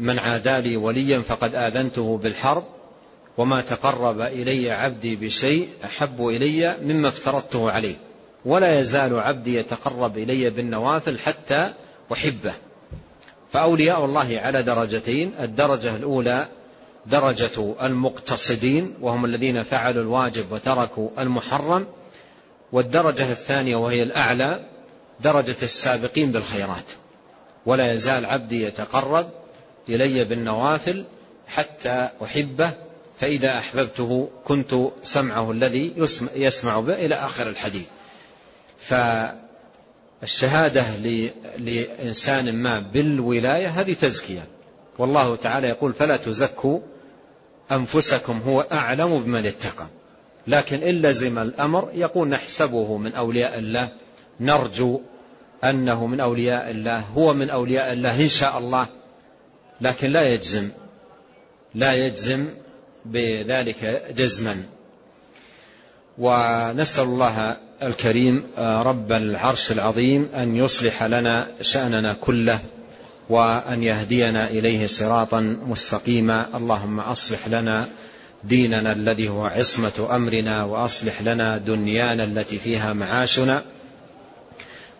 من 0.00 0.18
عادى 0.18 0.60
لي 0.60 0.76
وليا 0.76 1.20
فقد 1.20 1.54
آذنته 1.54 2.18
بالحرب 2.22 2.64
وما 3.38 3.60
تقرب 3.60 4.20
إلي 4.20 4.70
عبدي 4.70 5.16
بشيء 5.16 5.68
أحب 5.84 6.28
إلي 6.28 6.76
مما 6.82 7.08
افترضته 7.08 7.70
عليه 7.70 7.96
ولا 8.44 8.80
يزال 8.80 9.20
عبدي 9.20 9.56
يتقرب 9.56 10.18
إلي 10.18 10.50
بالنوافل 10.50 11.18
حتى 11.18 11.72
أحبه. 12.12 12.52
فأولياء 13.52 14.04
الله 14.04 14.40
على 14.44 14.62
درجتين 14.62 15.32
الدرجة 15.40 15.96
الأولى 15.96 16.46
درجة 17.06 17.74
المقتصدين 17.82 18.94
وهم 19.00 19.24
الذين 19.24 19.62
فعلوا 19.62 20.02
الواجب 20.02 20.52
وتركوا 20.52 21.08
المحرم. 21.18 21.86
والدرجة 22.72 23.32
الثانية 23.32 23.76
وهي 23.76 24.02
الأعلى 24.02 24.60
درجة 25.20 25.56
السابقين 25.62 26.32
بالخيرات. 26.32 26.84
ولا 27.66 27.92
يزال 27.92 28.24
عبدي 28.24 28.62
يتقرب 28.62 29.30
إلي 29.88 30.24
بالنوافل 30.24 31.04
حتى 31.48 32.08
أحبه 32.22 32.70
فإذا 33.20 33.58
أحببته 33.58 34.30
كنت 34.44 34.74
سمعه 35.02 35.50
الذي 35.50 35.94
يسمع 36.36 36.80
به 36.80 36.94
إلى 36.94 37.14
آخر 37.14 37.48
الحديث. 37.48 37.86
فالشهادة 40.20 40.84
لإنسان 41.58 42.54
ما 42.54 42.80
بالولاية 42.80 43.68
هذه 43.68 43.92
تزكية. 43.92 44.46
والله 44.98 45.36
تعالى 45.36 45.68
يقول 45.68 45.92
فلا 45.92 46.16
تزكوا 46.16 46.80
أنفسكم 47.72 48.40
هو 48.46 48.60
أعلم 48.60 49.18
بمن 49.18 49.46
اتقى. 49.46 49.86
لكن 50.46 50.82
إن 50.82 51.02
لزم 51.02 51.38
الأمر 51.38 51.90
يقول 51.94 52.28
نحسبه 52.28 52.96
من 52.96 53.14
أولياء 53.14 53.58
الله 53.58 53.88
نرجو 54.40 55.00
أنه 55.64 56.06
من 56.06 56.20
أولياء 56.20 56.70
الله 56.70 56.98
هو 56.98 57.34
من 57.34 57.50
أولياء 57.50 57.92
الله 57.92 58.22
إن 58.22 58.28
شاء 58.28 58.58
الله. 58.58 58.86
لكن 59.80 60.10
لا 60.10 60.28
يجزم 60.28 60.68
لا 61.74 61.92
يجزم 61.92 62.48
بذلك 63.04 64.12
جزما. 64.16 64.62
ونسأل 66.18 67.04
الله 67.04 67.56
الكريم 67.82 68.46
رب 68.58 69.12
العرش 69.12 69.72
العظيم 69.72 70.28
أن 70.34 70.56
يصلح 70.56 71.02
لنا 71.02 71.46
شأننا 71.60 72.14
كله. 72.14 72.58
وأن 73.32 73.82
يهدينا 73.82 74.50
إليه 74.50 74.86
صراطا 74.86 75.40
مستقيما. 75.66 76.46
اللهم 76.54 77.00
أصلح 77.00 77.48
لنا 77.48 77.88
ديننا 78.44 78.92
الذي 78.92 79.28
هو 79.28 79.44
عصمة 79.46 80.08
أمرنا 80.10 80.64
وأصلح 80.64 81.22
لنا 81.22 81.58
دنيانا 81.58 82.24
التي 82.24 82.58
فيها 82.58 82.92
معاشنا 82.92 83.62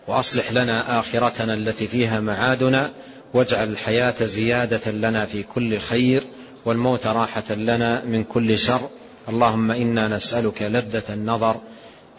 وأصلح 0.07 0.51
لنا 0.51 0.99
آخرتنا 0.99 1.53
التي 1.53 1.87
فيها 1.87 2.19
معادنا 2.19 2.91
واجعل 3.33 3.69
الحياة 3.69 4.25
زيادة 4.25 4.91
لنا 4.91 5.25
في 5.25 5.43
كل 5.43 5.79
خير 5.79 6.23
والموت 6.65 7.07
راحة 7.07 7.53
لنا 7.53 8.05
من 8.05 8.23
كل 8.23 8.59
شر. 8.59 8.89
اللهم 9.29 9.71
إنا 9.71 10.07
نسألك 10.07 10.61
لذة 10.61 11.03
النظر 11.09 11.61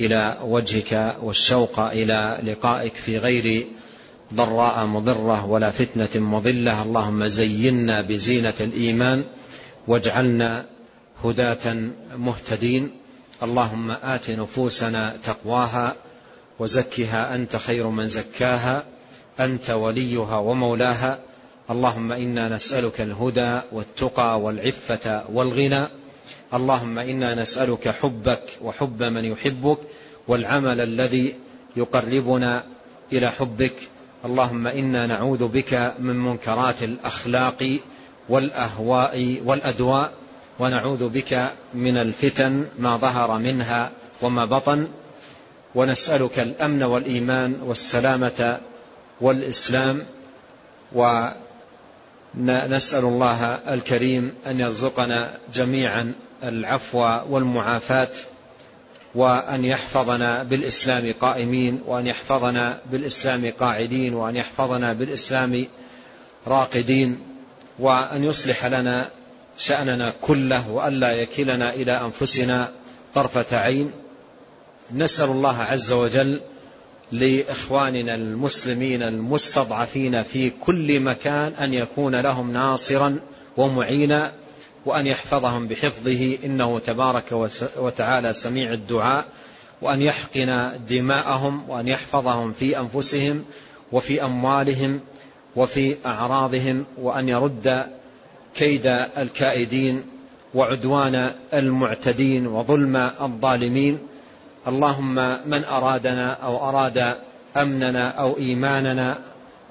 إلى 0.00 0.38
وجهك 0.42 1.16
والشوق 1.22 1.80
إلى 1.80 2.38
لقائك 2.44 2.94
في 2.94 3.18
غير 3.18 3.66
ضراء 4.34 4.86
مضرة 4.86 5.46
ولا 5.46 5.70
فتنة 5.70 6.22
مضلة. 6.22 6.82
اللهم 6.82 7.26
زينا 7.26 8.02
بزينة 8.02 8.54
الإيمان 8.60 9.24
واجعلنا 9.86 10.64
هداة 11.24 11.90
مهتدين. 12.16 12.90
اللهم 13.42 13.90
آت 13.90 14.30
نفوسنا 14.30 15.16
تقواها 15.24 15.94
وزكها 16.58 17.34
أنت 17.34 17.56
خير 17.56 17.88
من 17.88 18.08
زكاها 18.08 18.84
أنت 19.40 19.70
وليها 19.70 20.36
ومولاها. 20.38 21.18
اللهم 21.70 22.12
إنا 22.12 22.48
نسألك 22.48 23.00
الهدى 23.00 23.60
والتقى 23.72 24.40
والعفة 24.40 25.24
والغنى. 25.32 25.84
اللهم 26.54 26.98
إنا 26.98 27.34
نسألك 27.34 27.88
حبك 27.88 28.42
وحب 28.62 29.02
من 29.02 29.24
يحبك 29.24 29.78
والعمل 30.28 30.80
الذي 30.80 31.34
يقربنا 31.76 32.64
إلى 33.12 33.30
حبك. 33.30 33.74
اللهم 34.24 34.66
إنا 34.66 35.06
نعوذ 35.06 35.48
بك 35.48 35.94
من 35.98 36.16
منكرات 36.16 36.82
الأخلاق 36.82 37.78
والأهواء 38.28 39.40
والأدواء 39.44 40.12
ونعوذ 40.58 41.08
بك 41.08 41.52
من 41.74 41.96
الفتن 41.96 42.66
ما 42.78 42.96
ظهر 42.96 43.38
منها 43.38 43.90
وما 44.22 44.44
بطن 44.44 44.88
ونسألك 45.74 46.38
الأمن 46.38 46.82
والإيمان 46.82 47.60
والسلامة 47.62 48.60
والإسلام 49.20 50.06
ونسأل 50.92 53.04
الله 53.04 53.44
الكريم 53.44 54.34
أن 54.46 54.60
يرزقنا 54.60 55.34
جميعا 55.54 56.12
العفو 56.42 57.18
والمعافاة. 57.28 58.08
وأن 59.14 59.64
يحفظنا 59.64 60.42
بالإسلام 60.42 61.14
قائمين 61.20 61.82
وأن 61.86 62.06
يحفظنا 62.06 62.78
بالإسلام 62.90 63.52
قاعدين 63.60 64.14
وأن 64.14 64.36
يحفظنا 64.36 64.92
بالإسلام 64.92 65.66
راقدين 66.46 67.18
وأن 67.78 68.24
يصلح 68.24 68.66
لنا 68.66 69.08
شأننا 69.58 70.12
كله 70.20 70.70
وألا 70.70 71.12
يكلنا 71.12 71.74
إلى 71.74 72.00
أنفسنا 72.00 72.72
طرفة 73.14 73.56
عين. 73.56 73.90
نسأل 74.92 75.30
الله 75.30 75.62
عز 75.62 75.92
وجل 75.92 76.40
لإخواننا 77.12 78.14
المسلمين 78.14 79.02
المستضعفين 79.02 80.22
في 80.22 80.50
كل 80.50 81.00
مكان 81.00 81.52
أن 81.60 81.74
يكون 81.74 82.16
لهم 82.16 82.52
ناصرا 82.52 83.18
ومعينا. 83.56 84.32
وأن 84.86 85.06
يحفظهم 85.06 85.68
بحفظه 85.68 86.38
إنه 86.44 86.78
تبارك 86.78 87.52
وتعالى 87.76 88.32
سميع 88.32 88.72
الدعاء 88.72 89.24
وأن 89.82 90.02
يحقن 90.02 90.70
دماءهم 90.88 91.70
وأن 91.70 91.88
يحفظهم 91.88 92.52
في 92.52 92.78
أنفسهم 92.78 93.44
وفي 93.92 94.24
أموالهم 94.24 95.00
وفي 95.56 95.96
أعراضهم 96.06 96.84
وأن 96.98 97.28
يرد 97.28 97.86
كيد 98.54 98.86
الكائدين 99.18 100.04
وعدوان 100.54 101.30
المعتدين 101.54 102.46
وظلم 102.46 102.96
الظالمين. 102.96 103.98
اللهم 104.68 105.14
من 105.46 105.64
أرادنا 105.64 106.32
أو 106.32 106.68
أراد 106.68 107.16
أمننا 107.56 108.08
أو 108.08 108.36
إيماننا 108.38 109.18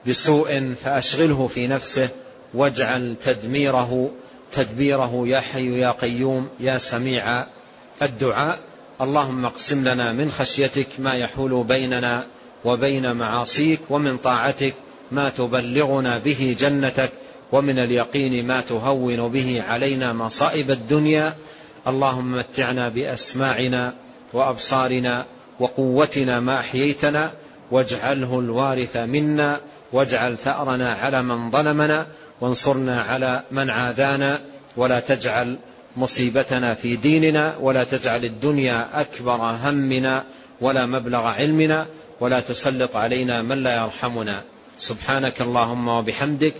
بسوء 0.08 0.74
فأشغله 0.74 1.48
في 1.48 1.68
نفسه 1.68 2.10
واجعل 2.54 3.16
تدميره 3.24 4.12
تدبيره 4.54 5.24
يا 5.26 5.40
حي 5.40 5.80
يا 5.80 5.92
قيوم 5.92 6.50
يا 6.60 6.78
سميع 6.78 7.46
الدعاء. 8.02 8.60
اللهم 9.02 9.46
اقسم 9.46 9.88
لنا 9.88 10.14
من 10.14 10.32
خشيتك 10.32 10.88
ما 11.00 11.14
يحول 11.14 11.64
بيننا 11.64 12.24
وبين 12.66 13.16
معاصيك 13.16 13.80
ومن 13.90 14.18
طاعتك 14.18 14.74
ما 15.12 15.30
تبلغنا 15.30 16.18
به 16.18 16.56
جنتك 16.60 17.12
ومن 17.52 17.80
اليقين 17.80 18.48
ما 18.48 18.62
تهون 18.62 19.32
به 19.32 19.64
علينا 19.70 20.14
مصائب 20.14 20.72
الدنيا. 20.72 21.34
اللهم 21.88 22.32
متعنا 22.32 22.90
بأسماعنا 22.90 23.94
وأبصارنا 24.34 25.26
وقوتنا 25.60 26.40
ما 26.40 26.60
أحييتنا 26.60 27.32
واجعله 27.72 28.40
الوارث 28.40 28.98
منا 28.98 29.60
واجعل 29.94 30.38
ثأرنا 30.38 30.94
على 30.94 31.22
من 31.22 31.52
ظلمنا 31.52 32.08
وانصرنا 32.42 33.02
على 33.02 33.44
من 33.52 33.70
عادانا 33.70 34.42
ولا 34.78 35.00
تجعل 35.00 35.60
مصيبتنا 35.98 36.74
في 36.74 36.96
ديننا 36.96 37.56
ولا 37.62 37.84
تجعل 37.84 38.26
الدنيا 38.26 39.02
أكبر 39.02 39.36
همنا 39.36 40.24
ولا 40.62 40.86
مبلغ 40.86 41.24
علمنا 41.26 41.86
ولا 42.20 42.40
تسلط 42.40 42.96
علينا 42.96 43.42
من 43.42 43.64
لا 43.64 43.84
يرحمنا. 43.84 44.42
سبحانك 44.78 45.42
اللهم 45.42 45.88
وبحمدك 45.88 46.54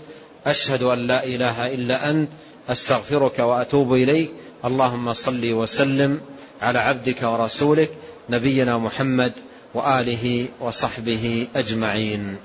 أشهد 0.46 0.82
أن 0.82 1.06
لا 1.06 1.24
إله 1.24 1.74
إلا 1.74 2.10
أنت 2.10 2.28
أستغفرك 2.68 3.38
وأتوب 3.38 3.94
إليك. 3.94 4.30
اللهم 4.64 5.12
صل 5.12 5.52
وسلم 5.52 6.20
على 6.62 6.78
عبدك 6.78 7.22
ورسولك 7.22 7.90
نبينا 8.30 8.78
محمد 8.78 9.32
وآله 9.74 10.48
وصحبه 10.60 11.48
أجمعين. 11.56 12.36